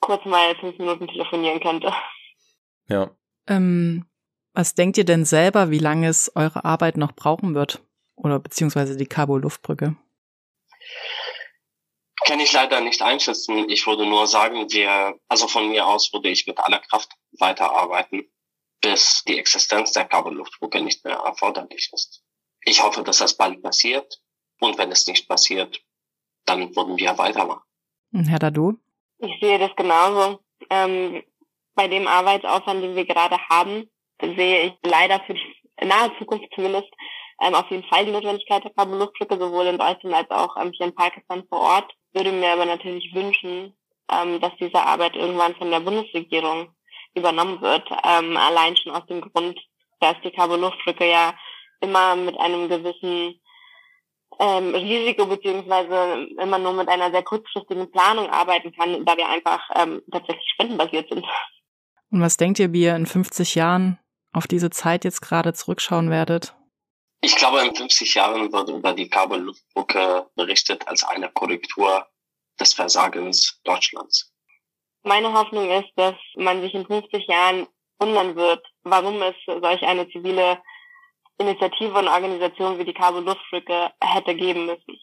kurz 0.00 0.24
mal 0.24 0.56
fünf 0.56 0.78
Minuten 0.78 1.06
telefonieren 1.08 1.60
könnte. 1.60 1.92
Ja. 2.88 3.10
Ähm, 3.46 4.06
was 4.52 4.74
denkt 4.74 4.98
ihr 4.98 5.04
denn 5.04 5.24
selber, 5.24 5.70
wie 5.70 5.78
lange 5.78 6.08
es 6.08 6.32
eure 6.34 6.64
Arbeit 6.64 6.96
noch 6.96 7.12
brauchen 7.12 7.54
wird? 7.54 7.82
Oder 8.16 8.38
beziehungsweise 8.38 8.96
die 8.96 9.06
Cabo-Luftbrücke? 9.06 9.96
Kann 12.26 12.40
ich 12.40 12.52
leider 12.52 12.80
nicht 12.80 13.02
einschätzen. 13.02 13.68
Ich 13.68 13.86
würde 13.86 14.06
nur 14.06 14.26
sagen, 14.26 14.70
wir, 14.70 15.18
also 15.28 15.48
von 15.48 15.70
mir 15.70 15.86
aus 15.86 16.12
würde 16.12 16.28
ich 16.28 16.46
mit 16.46 16.58
aller 16.58 16.80
Kraft 16.80 17.12
weiterarbeiten, 17.38 18.30
bis 18.80 19.22
die 19.26 19.38
Existenz 19.38 19.92
der 19.92 20.04
Cabo-Luftbrücke 20.04 20.82
nicht 20.82 21.04
mehr 21.04 21.16
erforderlich 21.16 21.90
ist. 21.92 22.22
Ich 22.64 22.82
hoffe, 22.82 23.02
dass 23.02 23.18
das 23.18 23.36
bald 23.36 23.62
passiert. 23.62 24.20
Und 24.60 24.76
wenn 24.76 24.92
es 24.92 25.06
nicht 25.06 25.28
passiert, 25.28 25.80
dann 26.44 26.74
würden 26.76 26.98
wir 26.98 27.16
weitermachen. 27.16 27.62
Herr 28.12 28.38
Dadu? 28.38 28.74
Ich 29.18 29.40
sehe 29.40 29.58
das 29.58 29.74
genauso. 29.76 30.40
Ähm, 30.68 31.22
bei 31.74 31.88
dem 31.88 32.06
Arbeitsaufwand, 32.06 32.82
den 32.82 32.96
wir 32.96 33.06
gerade 33.06 33.38
haben, 33.48 33.90
sehe 34.20 34.66
ich 34.66 34.72
leider 34.82 35.20
für 35.20 35.34
die 35.34 35.86
nahe 35.86 36.12
Zukunft 36.18 36.46
zumindest 36.54 36.88
ähm, 37.40 37.54
auf 37.54 37.70
jeden 37.70 37.84
Fall 37.84 38.04
die 38.04 38.12
Notwendigkeit 38.12 38.64
der 38.64 38.72
Carbon-Luftbrücke, 38.72 39.38
sowohl 39.38 39.66
in 39.66 39.78
Deutschland 39.78 40.14
als 40.14 40.30
auch 40.30 40.56
ähm, 40.56 40.72
hier 40.72 40.86
in 40.86 40.94
Pakistan 40.94 41.44
vor 41.48 41.60
Ort. 41.60 41.94
Würde 42.12 42.32
mir 42.32 42.52
aber 42.52 42.66
natürlich 42.66 43.14
wünschen, 43.14 43.74
ähm, 44.10 44.40
dass 44.40 44.52
diese 44.60 44.82
Arbeit 44.82 45.16
irgendwann 45.16 45.54
von 45.54 45.70
der 45.70 45.80
Bundesregierung 45.80 46.74
übernommen 47.14 47.60
wird. 47.60 47.88
Ähm, 48.04 48.36
allein 48.36 48.76
schon 48.76 48.92
aus 48.92 49.06
dem 49.06 49.20
Grund, 49.20 49.58
dass 50.00 50.16
die 50.24 50.30
Carbon-Luftbrücke 50.30 51.08
ja 51.08 51.34
immer 51.80 52.16
mit 52.16 52.38
einem 52.38 52.68
gewissen 52.68 53.40
ähm, 54.38 54.74
Risiko 54.74 55.26
beziehungsweise 55.26 56.28
immer 56.40 56.58
nur 56.58 56.72
mit 56.72 56.88
einer 56.88 57.10
sehr 57.10 57.22
kurzfristigen 57.22 57.90
Planung 57.90 58.30
arbeiten 58.30 58.72
kann, 58.72 59.04
da 59.04 59.16
wir 59.16 59.28
einfach 59.28 59.60
ähm, 59.74 60.02
tatsächlich 60.10 60.48
spendenbasiert 60.54 61.08
sind. 61.08 61.26
Und 62.10 62.20
was 62.20 62.36
denkt 62.36 62.58
ihr, 62.58 62.72
wie 62.72 62.84
ihr 62.84 62.96
in 62.96 63.06
50 63.06 63.54
Jahren 63.54 63.98
auf 64.32 64.46
diese 64.46 64.70
Zeit 64.70 65.04
jetzt 65.04 65.20
gerade 65.20 65.52
zurückschauen 65.52 66.10
werdet? 66.10 66.54
Ich 67.22 67.36
glaube, 67.36 67.60
in 67.60 67.74
50 67.74 68.14
Jahren 68.14 68.52
wird 68.52 68.70
über 68.70 68.94
die 68.94 69.08
Kabelluftbrücke 69.08 70.26
berichtet 70.36 70.88
als 70.88 71.04
eine 71.04 71.28
Korrektur 71.30 72.06
des 72.58 72.72
Versagens 72.72 73.60
Deutschlands. 73.64 74.32
Meine 75.02 75.32
Hoffnung 75.32 75.70
ist, 75.70 75.90
dass 75.96 76.14
man 76.36 76.60
sich 76.62 76.74
in 76.74 76.86
50 76.86 77.26
Jahren 77.26 77.66
wundern 77.98 78.36
wird, 78.36 78.66
warum 78.82 79.20
es 79.22 79.34
solch 79.46 79.82
eine 79.82 80.08
zivile 80.08 80.58
Initiative 81.38 81.98
und 81.98 82.08
Organisation 82.08 82.78
wie 82.78 82.84
die 82.84 82.94
Kabel-Luftbrücke 82.94 83.90
hätte 84.02 84.34
geben 84.34 84.66
müssen. 84.66 84.98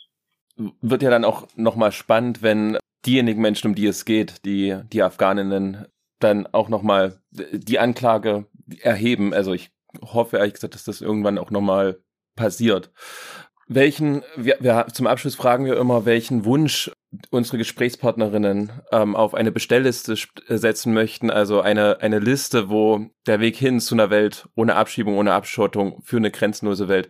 Wird 0.82 1.04
ja 1.04 1.10
dann 1.10 1.26
auch 1.26 1.48
nochmal 1.56 1.92
spannend, 1.92 2.42
wenn 2.42 2.78
diejenigen 3.06 3.42
Menschen, 3.42 3.68
um 3.68 3.76
die 3.76 3.88
es 3.88 4.06
geht, 4.06 4.46
die, 4.46 4.80
die 4.92 5.04
Afghaninnen, 5.04 5.88
dann 6.20 6.48
auch 6.48 6.70
nochmal 6.70 7.22
die 7.32 7.80
Anklage 7.80 8.48
erheben. 8.82 9.34
Also 9.34 9.54
ich 9.54 9.70
hoffe 10.02 10.38
ehrlich 10.38 10.56
gesagt, 10.56 10.74
dass 10.74 10.84
das 10.84 11.02
irgendwann 11.02 11.38
auch 11.38 11.52
nochmal 11.52 12.00
passiert. 12.38 12.92
Welchen, 13.68 14.24
wir, 14.38 14.56
wir, 14.62 14.88
zum 14.94 15.08
Abschluss 15.08 15.36
fragen 15.36 15.66
wir 15.66 15.76
immer, 15.76 16.06
welchen 16.06 16.46
Wunsch 16.46 16.90
unsere 17.32 17.58
Gesprächspartnerinnen 17.58 18.72
ähm, 18.94 19.14
auf 19.16 19.34
eine 19.34 19.52
Bestellliste 19.52 20.16
setzen 20.48 20.94
möchten, 20.94 21.30
also 21.30 21.60
eine, 21.60 22.00
eine 22.00 22.20
Liste, 22.20 22.70
wo 22.70 23.08
der 23.26 23.42
Weg 23.42 23.58
hin 23.58 23.82
zu 23.82 23.96
einer 23.96 24.10
Welt 24.10 24.48
ohne 24.56 24.76
Abschiebung, 24.76 25.18
ohne 25.18 25.34
Abschottung 25.34 26.02
für 26.02 26.16
eine 26.16 26.32
grenzenlose 26.32 26.88
Welt 26.88 27.10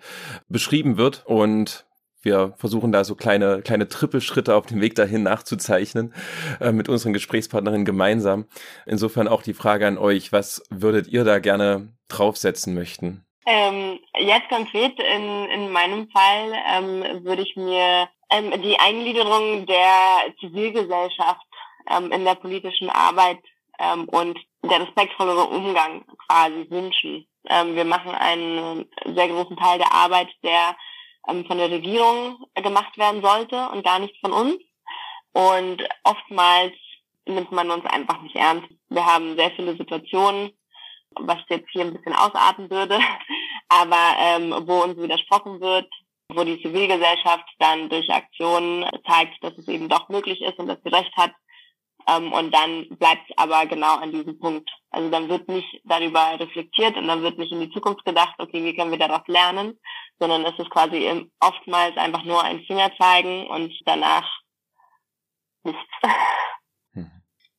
beschrieben 0.50 0.98
wird. 0.98 1.24
Und 1.28 1.86
wir 2.24 2.54
versuchen 2.58 2.92
da 2.92 3.04
so 3.04 3.14
kleine, 3.14 3.62
kleine 3.62 3.88
Trippelschritte 3.88 4.56
auf 4.56 4.66
dem 4.66 4.82
Weg 4.82 4.96
dahin 4.96 5.24
nachzuzeichnen 5.24 6.14
äh, 6.60 6.72
mit 6.72 6.90
unseren 6.90 7.14
Gesprächspartnerinnen 7.14 7.86
gemeinsam. 7.86 8.46
Insofern 8.88 9.28
auch 9.28 9.44
die 9.44 9.54
Frage 9.54 9.86
an 9.86 10.00
euch, 10.00 10.32
was 10.32 10.64
würdet 10.72 11.08
ihr 11.08 11.24
da 11.24 11.38
gerne 11.38 11.94
draufsetzen 12.08 12.74
möchten? 12.74 13.27
Ähm, 13.50 14.02
jetzt 14.18 14.50
konkret 14.50 15.00
in, 15.00 15.50
in 15.50 15.72
meinem 15.72 16.10
Fall 16.10 16.52
ähm, 16.70 17.24
würde 17.24 17.44
ich 17.44 17.56
mir 17.56 18.10
ähm, 18.30 18.52
die 18.62 18.78
Eingliederung 18.78 19.66
der 19.66 20.34
Zivilgesellschaft 20.42 21.48
ähm, 21.90 22.12
in 22.12 22.26
der 22.26 22.36
politischen 22.36 22.90
Arbeit 22.90 23.40
ähm, 23.80 24.04
und 24.10 24.38
der 24.64 24.82
respektvollere 24.82 25.46
Umgang 25.46 26.04
quasi 26.28 26.70
wünschen. 26.70 27.26
Ähm, 27.48 27.78
wir 27.78 27.86
machen 27.86 28.12
einen 28.12 28.86
sehr 29.16 29.30
großen 29.30 29.56
Teil 29.56 29.78
der 29.78 29.94
Arbeit, 29.94 30.28
der 30.44 30.76
von 31.24 31.58
der 31.58 31.72
Regierung 31.72 32.38
gemacht 32.56 32.98
werden 32.98 33.22
sollte 33.22 33.70
und 33.70 33.84
gar 33.84 34.00
nicht 34.00 34.18
von 34.22 34.32
uns. 34.32 34.58
Und 35.34 35.84
oftmals 36.04 36.74
nimmt 37.26 37.52
man 37.52 37.70
uns 37.70 37.86
einfach 37.86 38.22
nicht 38.22 38.36
ernst. 38.36 38.68
Wir 38.90 39.06
haben 39.06 39.36
sehr 39.38 39.52
viele 39.52 39.76
Situationen, 39.76 40.52
was 41.20 41.40
jetzt 41.50 41.70
hier 41.72 41.84
ein 41.84 41.94
bisschen 41.94 42.14
ausarten 42.14 42.70
würde, 42.70 43.00
aber 43.70 44.16
ähm, 44.20 44.54
wo 44.66 44.84
uns 44.84 44.98
widersprochen 44.98 45.60
wird, 45.60 45.90
wo 46.30 46.44
die 46.44 46.62
Zivilgesellschaft 46.62 47.48
dann 47.60 47.90
durch 47.90 48.10
Aktionen 48.10 48.86
zeigt, 49.08 49.44
dass 49.44 49.58
es 49.58 49.68
eben 49.68 49.90
doch 49.90 50.10
möglich 50.10 50.42
ist 50.42 50.60
und 50.60 50.68
dass 50.68 50.80
sie 50.84 50.90
recht 50.90 51.16
hat. 51.16 51.32
Ähm, 52.08 52.32
und 52.32 52.52
dann 52.54 52.88
bleibt 52.98 53.30
es 53.30 53.38
aber 53.38 53.66
genau 53.66 53.96
an 53.98 54.12
diesem 54.12 54.40
Punkt. 54.40 54.70
Also 54.92 55.10
dann 55.10 55.30
wird 55.30 55.48
nicht 55.48 55.82
darüber 55.84 56.40
reflektiert 56.40 56.96
und 56.96 57.08
dann 57.08 57.22
wird 57.22 57.38
nicht 57.38 57.52
in 57.52 57.60
die 57.60 57.72
Zukunft 57.72 58.06
gedacht, 58.06 58.36
okay, 58.38 58.64
wie 58.64 58.76
können 58.76 58.92
wir 58.92 58.98
daraus 58.98 59.28
lernen, 59.28 59.80
sondern 60.20 60.46
es 60.46 60.58
ist 60.58 60.70
quasi 60.70 61.30
oftmals 61.40 61.98
einfach 61.98 62.24
nur 62.24 62.44
ein 62.44 62.62
Finger 62.62 62.92
zeigen 62.98 63.48
und 63.48 63.74
danach 63.86 64.30
nichts. 65.64 65.82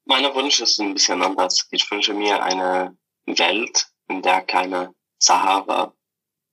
Meine 0.04 0.34
Wunsch 0.34 0.61
ist 0.61 0.80
ein 0.80 0.94
bisschen 0.94 1.22
anders. 1.22 1.68
Ich 1.70 1.90
wünsche 1.90 2.14
mir 2.14 2.42
eine 2.42 2.96
Welt, 3.36 3.88
in 4.08 4.22
der 4.22 4.42
keine 4.42 4.94
Sahara 5.18 5.92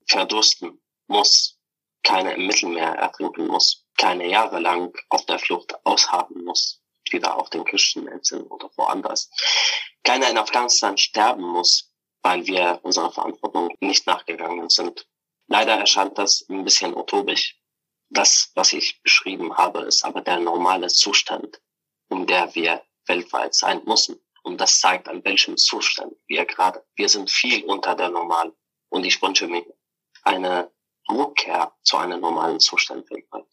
verdursten 0.08 0.82
muss, 1.08 1.60
keine 2.04 2.34
im 2.34 2.48
Mittelmeer 2.48 2.96
ertrinken 2.96 3.48
muss, 3.48 3.86
keine 3.98 4.28
jahrelang 4.28 4.94
auf 5.10 5.26
der 5.26 5.40
Flucht 5.40 5.74
ausharren 5.86 6.44
muss, 6.44 6.82
wieder 7.12 7.38
auf 7.38 7.50
den 7.52 7.64
Küsteninseln 7.64 8.46
oder 8.48 8.70
woanders, 8.76 9.30
keiner 10.04 10.30
in 10.30 10.38
Afghanistan 10.38 10.98
sterben 10.98 11.44
muss, 11.44 11.92
weil 12.22 12.46
wir 12.48 12.80
unserer 12.84 13.12
Verantwortung 13.12 13.70
nicht 13.80 14.08
nachgegangen 14.08 14.70
sind. 14.70 15.08
Leider 15.48 15.74
erscheint 15.74 16.18
das 16.18 16.46
ein 16.50 16.64
bisschen 16.64 16.96
utopisch. 16.96 17.60
Das, 18.10 18.52
was 18.56 18.74
ich 18.74 19.02
beschrieben 19.02 19.56
habe, 19.58 19.82
ist 19.82 20.04
aber 20.04 20.22
der 20.22 20.40
normale 20.40 20.88
Zustand, 20.88 21.62
in 22.10 22.26
der 22.26 22.54
wir 22.56 22.84
weltweit 23.06 23.54
sein 23.54 23.82
müssen. 23.86 24.20
Und 24.46 24.62
das 24.62 24.80
zeigt, 24.80 25.10
an 25.10 25.26
welchem 25.26 25.58
Zustand 25.58 26.14
wir 26.28 26.46
gerade. 26.46 26.86
Wir 26.96 27.10
sind 27.10 27.32
viel 27.32 27.66
unter 27.66 27.96
der 27.96 28.10
normalen. 28.10 28.54
Und 28.90 29.04
ich 29.04 29.20
wünsche 29.20 29.48
mir 29.48 29.66
eine 30.22 30.72
Rückkehr 31.10 31.74
zu 31.82 31.98
einem 31.98 32.22
normalen 32.22 32.60
Zustand 32.60 33.10
weltweit. 33.10 33.48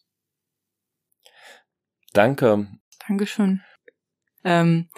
Danke. 2.13 2.67
Dankeschön. 3.07 3.63
Ähm, 4.43 4.91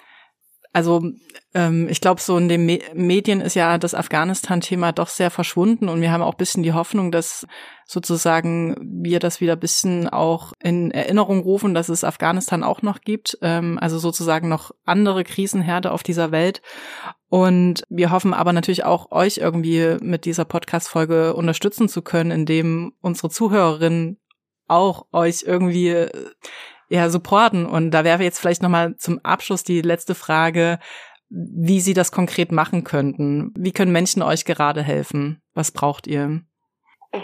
also 0.76 1.10
ähm, 1.54 1.88
ich 1.90 2.02
glaube, 2.02 2.20
so 2.20 2.38
in 2.38 2.50
den 2.50 2.66
Me 2.66 2.80
Medien 2.94 3.40
ist 3.40 3.56
ja 3.56 3.78
das 3.78 3.96
Afghanistan-Thema 3.96 4.92
doch 4.92 5.08
sehr 5.08 5.32
verschwunden 5.32 5.88
und 5.88 6.02
wir 6.02 6.12
haben 6.12 6.22
auch 6.22 6.34
bisschen 6.34 6.64
die 6.64 6.74
Hoffnung, 6.74 7.14
dass 7.14 7.48
sozusagen 7.86 8.76
wir 8.82 9.20
das 9.20 9.40
wieder 9.40 9.56
bisschen 9.56 10.10
auch 10.10 10.52
in 10.62 10.92
Erinnerung 10.92 11.40
rufen, 11.40 11.74
dass 11.74 11.88
es 11.88 12.04
Afghanistan 12.04 12.62
auch 12.62 12.82
noch 12.82 13.00
gibt, 13.00 13.38
ähm, 13.42 13.80
also 13.80 14.00
sozusagen 14.00 14.50
noch 14.50 14.72
andere 14.84 15.24
Krisenherde 15.24 15.94
auf 15.94 16.04
dieser 16.04 16.32
Welt. 16.34 16.62
Und 17.30 17.86
wir 17.88 18.12
hoffen 18.12 18.34
aber 18.34 18.52
natürlich 18.52 18.84
auch, 18.84 19.14
euch 19.14 19.38
irgendwie 19.38 19.96
mit 20.02 20.26
dieser 20.26 20.44
Podcast-Folge 20.44 21.36
unterstützen 21.36 21.88
zu 21.88 22.02
können, 22.02 22.32
indem 22.32 22.92
unsere 23.00 23.30
Zuhörerinnen 23.30 24.20
auch 24.68 25.06
euch 25.14 25.44
irgendwie 25.48 26.08
ja, 26.90 27.10
supporten. 27.10 27.66
Und 27.66 27.92
da 27.92 28.04
wäre 28.04 28.24
jetzt 28.24 28.40
vielleicht 28.40 28.62
nochmal 28.62 28.96
zum 28.98 29.20
Abschluss 29.24 29.64
die 29.64 29.82
letzte 29.82 30.16
Frage, 30.16 30.80
wie 31.30 31.80
Sie 31.80 31.94
das 31.94 32.12
konkret 32.12 32.52
machen 32.52 32.84
könnten. 32.84 33.52
Wie 33.58 33.72
können 33.72 33.92
Menschen 33.92 34.22
euch 34.22 34.46
gerade 34.46 34.84
helfen? 34.84 35.42
Was 35.54 35.72
braucht 35.72 36.08
ihr? 36.08 36.42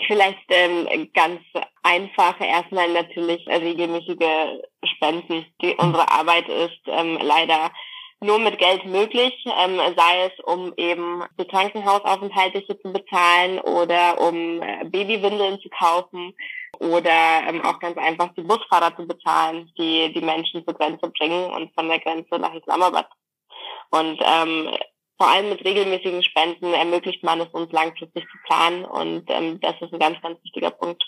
Vielleicht 0.08 0.46
ähm, 0.50 1.10
ganz 1.14 1.42
einfach 1.84 2.40
erstmal 2.40 2.92
natürlich 2.94 3.46
regelmäßige 3.48 4.62
Spenden. 4.84 5.46
Die, 5.62 5.76
unsere 5.78 6.10
Arbeit 6.12 6.48
ist 6.48 6.80
ähm, 6.88 7.20
leider 7.22 7.72
nur 8.22 8.40
mit 8.40 8.58
Geld 8.60 8.86
möglich, 8.86 9.34
ähm, 9.46 9.78
sei 9.98 10.26
es 10.26 10.40
um 10.46 10.74
eben 10.78 11.24
die 11.40 11.48
Krankenhausaufenthalte 11.48 12.66
zu 12.68 12.76
bezahlen 12.92 13.60
oder 13.60 14.22
um 14.22 14.62
äh, 14.62 14.86
Babywindeln 14.86 15.60
zu 15.60 15.70
kaufen 15.70 16.34
oder 16.82 17.44
ähm, 17.48 17.62
auch 17.64 17.80
ganz 17.80 17.96
einfach 17.98 18.34
die 18.34 18.42
Busfahrer 18.42 18.96
zu 18.96 19.06
bezahlen, 19.06 19.72
die 19.78 20.12
die 20.14 20.22
Menschen 20.22 20.66
zur 20.66 20.74
Grenze 20.74 21.10
bringen 21.10 21.52
und 21.52 21.72
von 21.76 21.88
der 21.88 22.00
Grenze 22.00 22.40
nach 22.40 22.54
Islamabad. 22.56 23.08
Und 23.92 24.20
ähm, 24.24 24.76
vor 25.18 25.30
allem 25.30 25.50
mit 25.50 25.64
regelmäßigen 25.64 26.24
Spenden 26.24 26.74
ermöglicht 26.74 27.24
man 27.24 27.40
es 27.42 27.50
uns 27.50 27.72
langfristig 27.72 28.24
zu 28.24 28.38
planen 28.48 28.86
und 28.86 29.30
ähm, 29.30 29.60
das 29.60 29.76
ist 29.80 29.94
ein 29.94 30.00
ganz, 30.00 30.20
ganz 30.22 30.44
wichtiger 30.44 30.72
Punkt. 30.72 31.04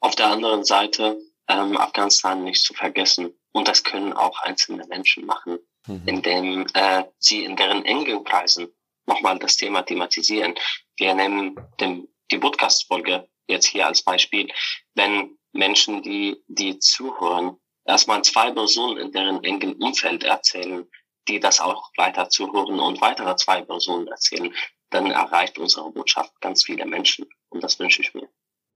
Auf 0.00 0.16
der 0.16 0.26
anderen 0.26 0.64
Seite 0.64 1.18
ähm, 1.46 1.76
Afghanistan 1.76 2.42
nicht 2.42 2.64
zu 2.64 2.74
vergessen 2.74 3.32
und 3.52 3.68
das 3.68 3.84
können 3.84 4.12
auch 4.12 4.40
einzelne 4.42 4.84
Menschen 4.88 5.24
machen, 5.24 5.60
mhm. 5.86 6.02
indem 6.06 6.66
äh, 6.74 7.04
sie 7.18 7.44
in 7.44 7.54
deren 7.54 7.84
engen 7.84 8.24
Kreisen 8.24 8.74
nochmal 9.06 9.38
das 9.38 9.56
Thema 9.56 9.82
thematisieren. 9.82 10.56
Wir 10.96 11.14
nehmen 11.14 11.54
den, 11.78 12.08
die 12.32 12.38
Podcast-Folge 12.38 13.28
jetzt 13.46 13.66
hier 13.66 13.86
als 13.86 14.02
Beispiel, 14.02 14.48
wenn 14.94 15.36
Menschen, 15.52 16.02
die, 16.02 16.36
die 16.48 16.78
zuhören, 16.78 17.56
erstmal 17.84 18.22
zwei 18.22 18.50
Personen 18.50 18.98
in 18.98 19.12
deren 19.12 19.42
engen 19.44 19.74
Umfeld 19.74 20.24
erzählen, 20.24 20.84
die 21.28 21.40
das 21.40 21.60
auch 21.60 21.90
weiter 21.96 22.28
zuhören 22.28 22.80
und 22.80 23.00
weitere 23.00 23.36
zwei 23.36 23.62
Personen 23.62 24.06
erzählen, 24.08 24.52
dann 24.90 25.10
erreicht 25.10 25.58
unsere 25.58 25.90
Botschaft 25.90 26.32
ganz 26.40 26.64
viele 26.64 26.86
Menschen. 26.86 27.26
Und 27.48 27.64
das 27.64 27.78
wünsche 27.78 28.02
ich 28.02 28.14
mir. 28.14 28.28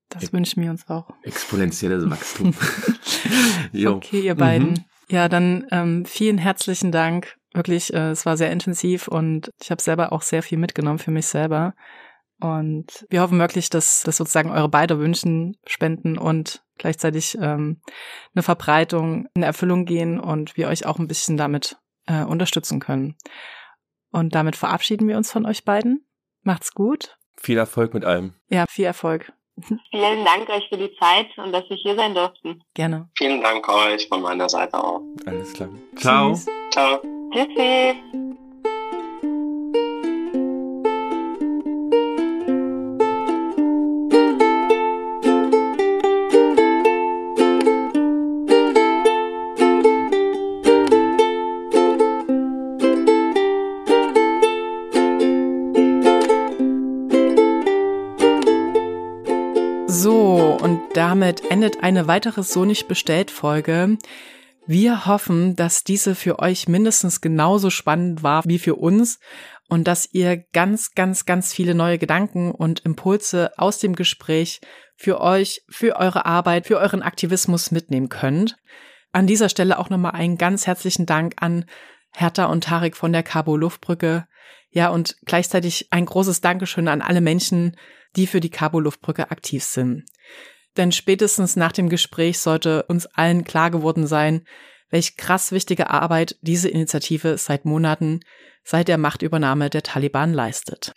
Das 0.09 0.33
wünschen 0.33 0.63
wir 0.63 0.71
uns 0.71 0.89
auch. 0.89 1.11
Exponentielles 1.23 2.09
Wachstum. 2.09 2.55
okay, 3.87 4.21
ihr 4.21 4.35
beiden. 4.35 4.71
Mhm. 4.71 4.85
Ja, 5.11 5.29
dann 5.29 5.67
ähm, 5.71 6.05
vielen 6.05 6.39
herzlichen 6.39 6.93
Dank. 6.93 7.37
Wirklich, 7.53 7.93
äh, 7.93 8.11
es 8.11 8.27
war 8.27 8.37
sehr 8.37 8.51
intensiv 8.51 9.09
und 9.09 9.51
ich 9.61 9.71
habe 9.71 9.83
selber 9.83 10.13
auch 10.13 10.23
sehr 10.23 10.43
viel 10.43 10.59
mitgenommen 10.59 10.99
für 10.99 11.11
mich 11.11 11.27
selber. 11.27 11.75
Und 12.41 13.07
wir 13.11 13.21
hoffen 13.21 13.39
wirklich, 13.39 13.69
dass, 13.69 14.03
dass 14.03 14.17
sozusagen 14.17 14.51
eure 14.51 14.69
beide 14.69 14.99
Wünschen 14.99 15.57
spenden 15.67 16.17
und 16.19 16.63
gleichzeitig 16.79 17.37
ähm, 17.41 17.81
eine 18.35 18.43
Verbreitung, 18.43 19.29
eine 19.35 19.47
Erfüllung 19.47 19.85
gehen 19.85 20.21
und 20.21 20.57
wir 20.57 20.69
euch 20.69 20.87
auch 20.87 20.99
ein 20.99 21.09
bisschen 21.09 21.37
damit 21.37 21.77
äh, 22.07 22.23
unterstützen 22.23 22.79
können. 22.79 23.17
Und 24.11 24.35
damit 24.35 24.57
verabschieden 24.57 25.09
wir 25.09 25.17
uns 25.17 25.33
von 25.33 25.47
euch 25.47 25.65
beiden. 25.65 26.07
Macht's 26.43 26.73
gut. 26.73 27.17
Viel 27.37 27.59
Erfolg 27.59 27.95
mit 27.95 28.05
allem. 28.05 28.35
Ja, 28.49 28.65
viel 28.69 28.87
Erfolg. 28.87 29.33
Vielen 29.91 30.25
Dank 30.25 30.49
euch 30.49 30.69
für 30.69 30.79
die 30.79 30.95
Zeit 30.99 31.27
und 31.37 31.53
dass 31.53 31.69
wir 31.69 31.77
hier 31.77 31.97
sein 31.97 32.15
durften. 32.15 32.63
Gerne. 32.75 33.09
Vielen 33.19 33.43
Dank 33.43 33.69
euch 33.69 34.09
von 34.09 34.23
meiner 34.23 34.49
Seite 34.49 34.83
auch. 34.83 35.03
Alles 35.27 35.53
klar. 35.53 35.69
Ciao. 35.97 36.33
Tschüss. 36.33 36.47
Ciao. 36.71 37.03
Tschüssi. 37.33 38.28
Damit 61.09 61.51
endet 61.51 61.83
eine 61.83 62.07
weitere 62.07 62.43
So 62.43 62.67
nicht 62.67 62.87
bestellt 62.87 63.31
Folge. 63.31 63.97
Wir 64.67 65.07
hoffen, 65.07 65.57
dass 65.57 65.83
diese 65.83 66.15
für 66.15 66.39
euch 66.39 66.69
mindestens 66.69 67.23
genauso 67.23 67.71
spannend 67.71 68.23
war 68.23 68.43
wie 68.45 68.59
für 68.59 68.75
uns 68.75 69.19
und 69.71 69.89
dass 69.89 70.13
ihr 70.13 70.37
ganz, 70.53 70.95
ganz, 70.95 71.25
ganz 71.25 71.55
viele 71.55 71.75
neue 71.75 71.97
Gedanken 71.97 72.51
und 72.51 72.81
Impulse 72.81 73.53
aus 73.57 73.79
dem 73.79 73.95
Gespräch 73.95 74.61
für 74.97 75.23
euch, 75.23 75.63
für 75.71 75.97
eure 75.97 76.27
Arbeit, 76.27 76.67
für 76.67 76.77
euren 76.77 77.01
Aktivismus 77.01 77.71
mitnehmen 77.71 78.11
könnt. 78.11 78.59
An 79.11 79.27
dieser 79.27 79.49
Stelle 79.49 79.79
auch 79.79 79.89
nochmal 79.89 80.13
einen 80.13 80.37
ganz 80.37 80.67
herzlichen 80.67 81.07
Dank 81.07 81.37
an 81.39 81.65
Hertha 82.13 82.45
und 82.45 82.65
Tarek 82.65 82.99
von 82.99 83.15
der 83.15 83.23
Cabo 83.23 83.57
Luftbrücke. 83.57 84.27
Ja, 84.69 84.91
und 84.91 85.17
gleichzeitig 85.25 85.89
ein 85.91 86.05
großes 86.05 86.43
Dankeschön 86.43 86.87
an 86.87 87.01
alle 87.01 87.23
Menschen, 87.23 87.79
die 88.15 88.27
für 88.27 88.41
die 88.41 88.51
Cabo 88.51 88.79
Luftbrücke 88.79 89.31
aktiv 89.31 89.65
sind. 89.65 90.05
Denn 90.79 90.93
spätestens 90.93 91.57
nach 91.57 91.73
dem 91.73 91.89
Gespräch 91.89 92.39
sollte 92.39 92.85
uns 92.85 93.07
allen 93.07 93.45
klar 93.45 93.71
geworden 93.71 94.07
sein, 94.07 94.47
welch 94.91 95.17
krass 95.17 95.53
wichtige 95.53 95.91
Arbeit 95.91 96.37
diese 96.41 96.69
Initiative 96.69 97.37
seit 97.37 97.65
Monaten, 97.65 98.21
seit 98.65 98.89
der 98.89 98.97
Machtübernahme 98.97 99.71
der 99.71 99.83
Taliban 99.83 100.33
leistet. 100.33 100.95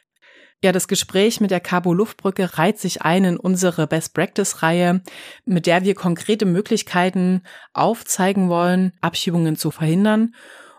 Ja, 0.64 0.72
das 0.72 0.88
Gespräch 0.88 1.42
mit 1.42 1.50
der 1.50 1.60
Cabo 1.60 1.92
Luftbrücke 1.92 2.60
reiht 2.60 2.78
sich 2.78 3.02
ein 3.02 3.26
in 3.26 3.38
unsere 3.38 3.88
Best 3.88 4.14
Practice 4.14 4.62
Reihe, 4.62 5.02
mit 5.46 5.66
der 5.66 5.84
wir 5.84 5.96
konkrete 5.96 6.46
Möglichkeiten 6.46 7.42
aufzeigen 7.74 8.50
wollen, 8.50 8.94
Abschiebungen 9.02 9.56
zu 9.56 9.72
verhindern. 9.72 10.36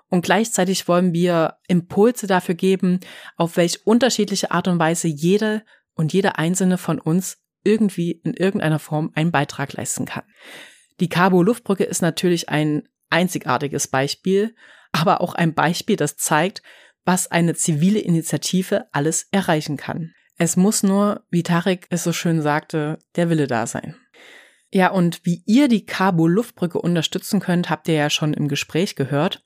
Und 0.09 0.25
gleichzeitig 0.25 0.87
wollen 0.87 1.13
wir 1.13 1.57
Impulse 1.67 2.29
dafür 2.29 2.55
geben, 2.55 3.01
auf 3.37 3.57
welch 3.57 3.85
unterschiedliche 3.85 4.53
Art 4.53 4.69
und 4.69 4.79
Weise 4.79 5.09
jede 5.09 5.65
und 5.95 6.13
jede 6.13 6.39
einzelne 6.39 6.79
von 6.79 7.01
uns 7.01 7.42
irgendwie 7.65 8.13
in 8.25 8.35
irgendeiner 8.35 8.79
Form 8.79 9.11
einen 9.15 9.33
Beitrag 9.33 9.73
leisten 9.73 10.05
kann. 10.05 10.25
Die 11.01 11.09
Cabo 11.09 11.43
Luftbrücke 11.43 11.85
ist 11.85 12.03
natürlich 12.03 12.49
ein 12.49 12.89
einzigartiges 13.11 13.89
Beispiel, 13.89 14.55
aber 14.93 15.21
auch 15.21 15.35
ein 15.35 15.55
Beispiel, 15.55 15.97
das 15.97 16.17
zeigt, 16.17 16.63
was 17.05 17.31
eine 17.31 17.55
zivile 17.55 17.99
Initiative 17.99 18.87
alles 18.93 19.27
erreichen 19.31 19.77
kann. 19.77 20.13
Es 20.39 20.57
muss 20.57 20.83
nur, 20.83 21.25
wie 21.31 21.43
Tarek 21.43 21.87
es 21.91 22.05
so 22.05 22.13
schön 22.13 22.43
sagte, 22.43 22.99
der 23.17 23.31
Wille 23.31 23.47
da 23.47 23.67
sein. 23.67 23.97
Ja, 24.75 24.91
und 24.91 25.21
wie 25.25 25.43
ihr 25.45 25.69
die 25.69 25.85
Cabo 25.85 26.27
Luftbrücke 26.27 26.81
unterstützen 26.81 27.41
könnt, 27.41 27.69
habt 27.69 27.89
ihr 27.89 27.95
ja 27.95 28.09
schon 28.09 28.33
im 28.33 28.49
Gespräch 28.49 28.97
gehört. 28.97 29.45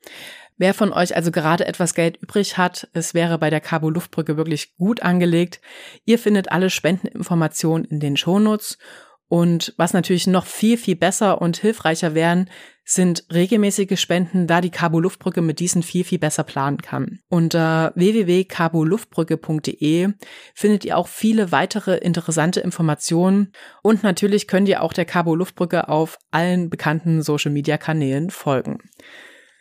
Wer 0.58 0.72
von 0.72 0.90
euch 0.92 1.14
also 1.14 1.30
gerade 1.30 1.66
etwas 1.66 1.94
Geld 1.94 2.16
übrig 2.16 2.56
hat, 2.56 2.88
es 2.94 3.12
wäre 3.12 3.38
bei 3.38 3.50
der 3.50 3.60
Cabo 3.60 3.90
Luftbrücke 3.90 4.38
wirklich 4.38 4.74
gut 4.76 5.02
angelegt. 5.02 5.60
Ihr 6.04 6.18
findet 6.18 6.50
alle 6.50 6.70
Spendeninformationen 6.70 7.86
in 7.86 8.00
den 8.00 8.16
Shownotes. 8.16 8.78
Und 9.28 9.74
was 9.76 9.92
natürlich 9.92 10.28
noch 10.28 10.46
viel, 10.46 10.78
viel 10.78 10.94
besser 10.94 11.42
und 11.42 11.56
hilfreicher 11.56 12.14
wären, 12.14 12.48
sind 12.84 13.24
regelmäßige 13.32 14.00
Spenden, 14.00 14.46
da 14.46 14.60
die 14.60 14.70
Cabo 14.70 15.00
Luftbrücke 15.00 15.42
mit 15.42 15.58
diesen 15.58 15.82
viel, 15.82 16.04
viel 16.04 16.20
besser 16.20 16.44
planen 16.44 16.80
kann. 16.80 17.18
Unter 17.28 17.90
www.caboluftbrücke.de 17.96 20.12
findet 20.54 20.84
ihr 20.84 20.96
auch 20.96 21.08
viele 21.08 21.50
weitere 21.50 21.96
interessante 21.96 22.60
Informationen 22.60 23.50
und 23.82 24.04
natürlich 24.04 24.46
könnt 24.46 24.68
ihr 24.68 24.82
auch 24.82 24.92
der 24.92 25.06
Cabo 25.06 25.34
Luftbrücke 25.34 25.88
auf 25.88 26.18
allen 26.30 26.70
bekannten 26.70 27.22
Social 27.22 27.50
Media 27.50 27.76
Kanälen 27.76 28.30
folgen. 28.30 28.78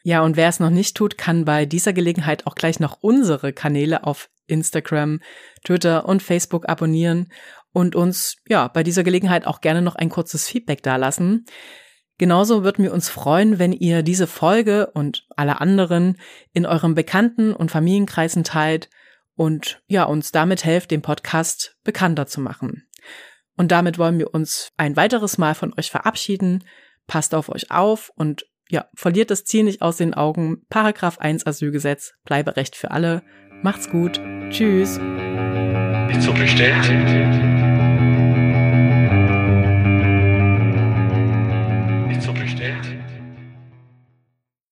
Ja, 0.07 0.21
und 0.21 0.37
wer 0.37 0.49
es 0.49 0.59
noch 0.59 0.69
nicht 0.69 0.95
tut, 0.95 1.17
kann 1.17 1.45
bei 1.45 1.65
dieser 1.65 1.91
Gelegenheit 1.91 2.45
auch 2.45 2.53
gleich 2.53 2.79
noch 2.79 2.99
unsere 3.01 3.53
Kanäle 3.53 4.03
auf 4.03 4.29
Instagram, 4.45 5.19
Twitter 5.63 6.05
und 6.07 6.21
Facebook 6.21 6.69
abonnieren 6.69 7.31
und 7.71 7.95
uns 7.95 8.35
ja 8.47 8.67
bei 8.67 8.83
dieser 8.83 9.03
Gelegenheit 9.03 9.47
auch 9.47 9.61
gerne 9.61 9.81
noch 9.81 9.95
ein 9.95 10.09
kurzes 10.09 10.47
Feedback 10.47 10.83
dalassen. 10.83 11.47
Genauso 12.19 12.63
würden 12.63 12.83
wir 12.83 12.93
uns 12.93 13.09
freuen, 13.09 13.57
wenn 13.57 13.73
ihr 13.73 14.03
diese 14.03 14.27
Folge 14.27 14.91
und 14.93 15.25
alle 15.35 15.59
anderen 15.59 16.19
in 16.53 16.67
eurem 16.67 16.93
Bekannten- 16.93 17.55
und 17.55 17.71
Familienkreisen 17.71 18.43
teilt 18.43 18.91
und 19.33 19.81
ja, 19.87 20.03
uns 20.03 20.31
damit 20.31 20.65
helft, 20.65 20.91
den 20.91 21.01
Podcast 21.01 21.77
bekannter 21.83 22.27
zu 22.27 22.41
machen. 22.41 22.87
Und 23.57 23.71
damit 23.71 23.97
wollen 23.97 24.19
wir 24.19 24.35
uns 24.35 24.69
ein 24.77 24.97
weiteres 24.97 25.39
Mal 25.39 25.55
von 25.55 25.73
euch 25.79 25.89
verabschieden. 25.89 26.63
Passt 27.07 27.33
auf 27.33 27.49
euch 27.49 27.71
auf 27.71 28.11
und 28.15 28.45
ja, 28.69 28.85
verliert 28.95 29.31
das 29.31 29.43
Ziel 29.43 29.63
nicht 29.63 29.81
aus 29.81 29.97
den 29.97 30.13
Augen. 30.13 30.63
Paragraph 30.69 31.19
1 31.19 31.45
Asylgesetz, 31.45 32.13
Bleiberecht 32.25 32.75
für 32.75 32.91
alle. 32.91 33.23
Macht's 33.63 33.89
gut. 33.89 34.19
Tschüss. 34.49 34.99
Ist 36.09 36.21
so 36.21 36.33
bestellt. 36.33 37.64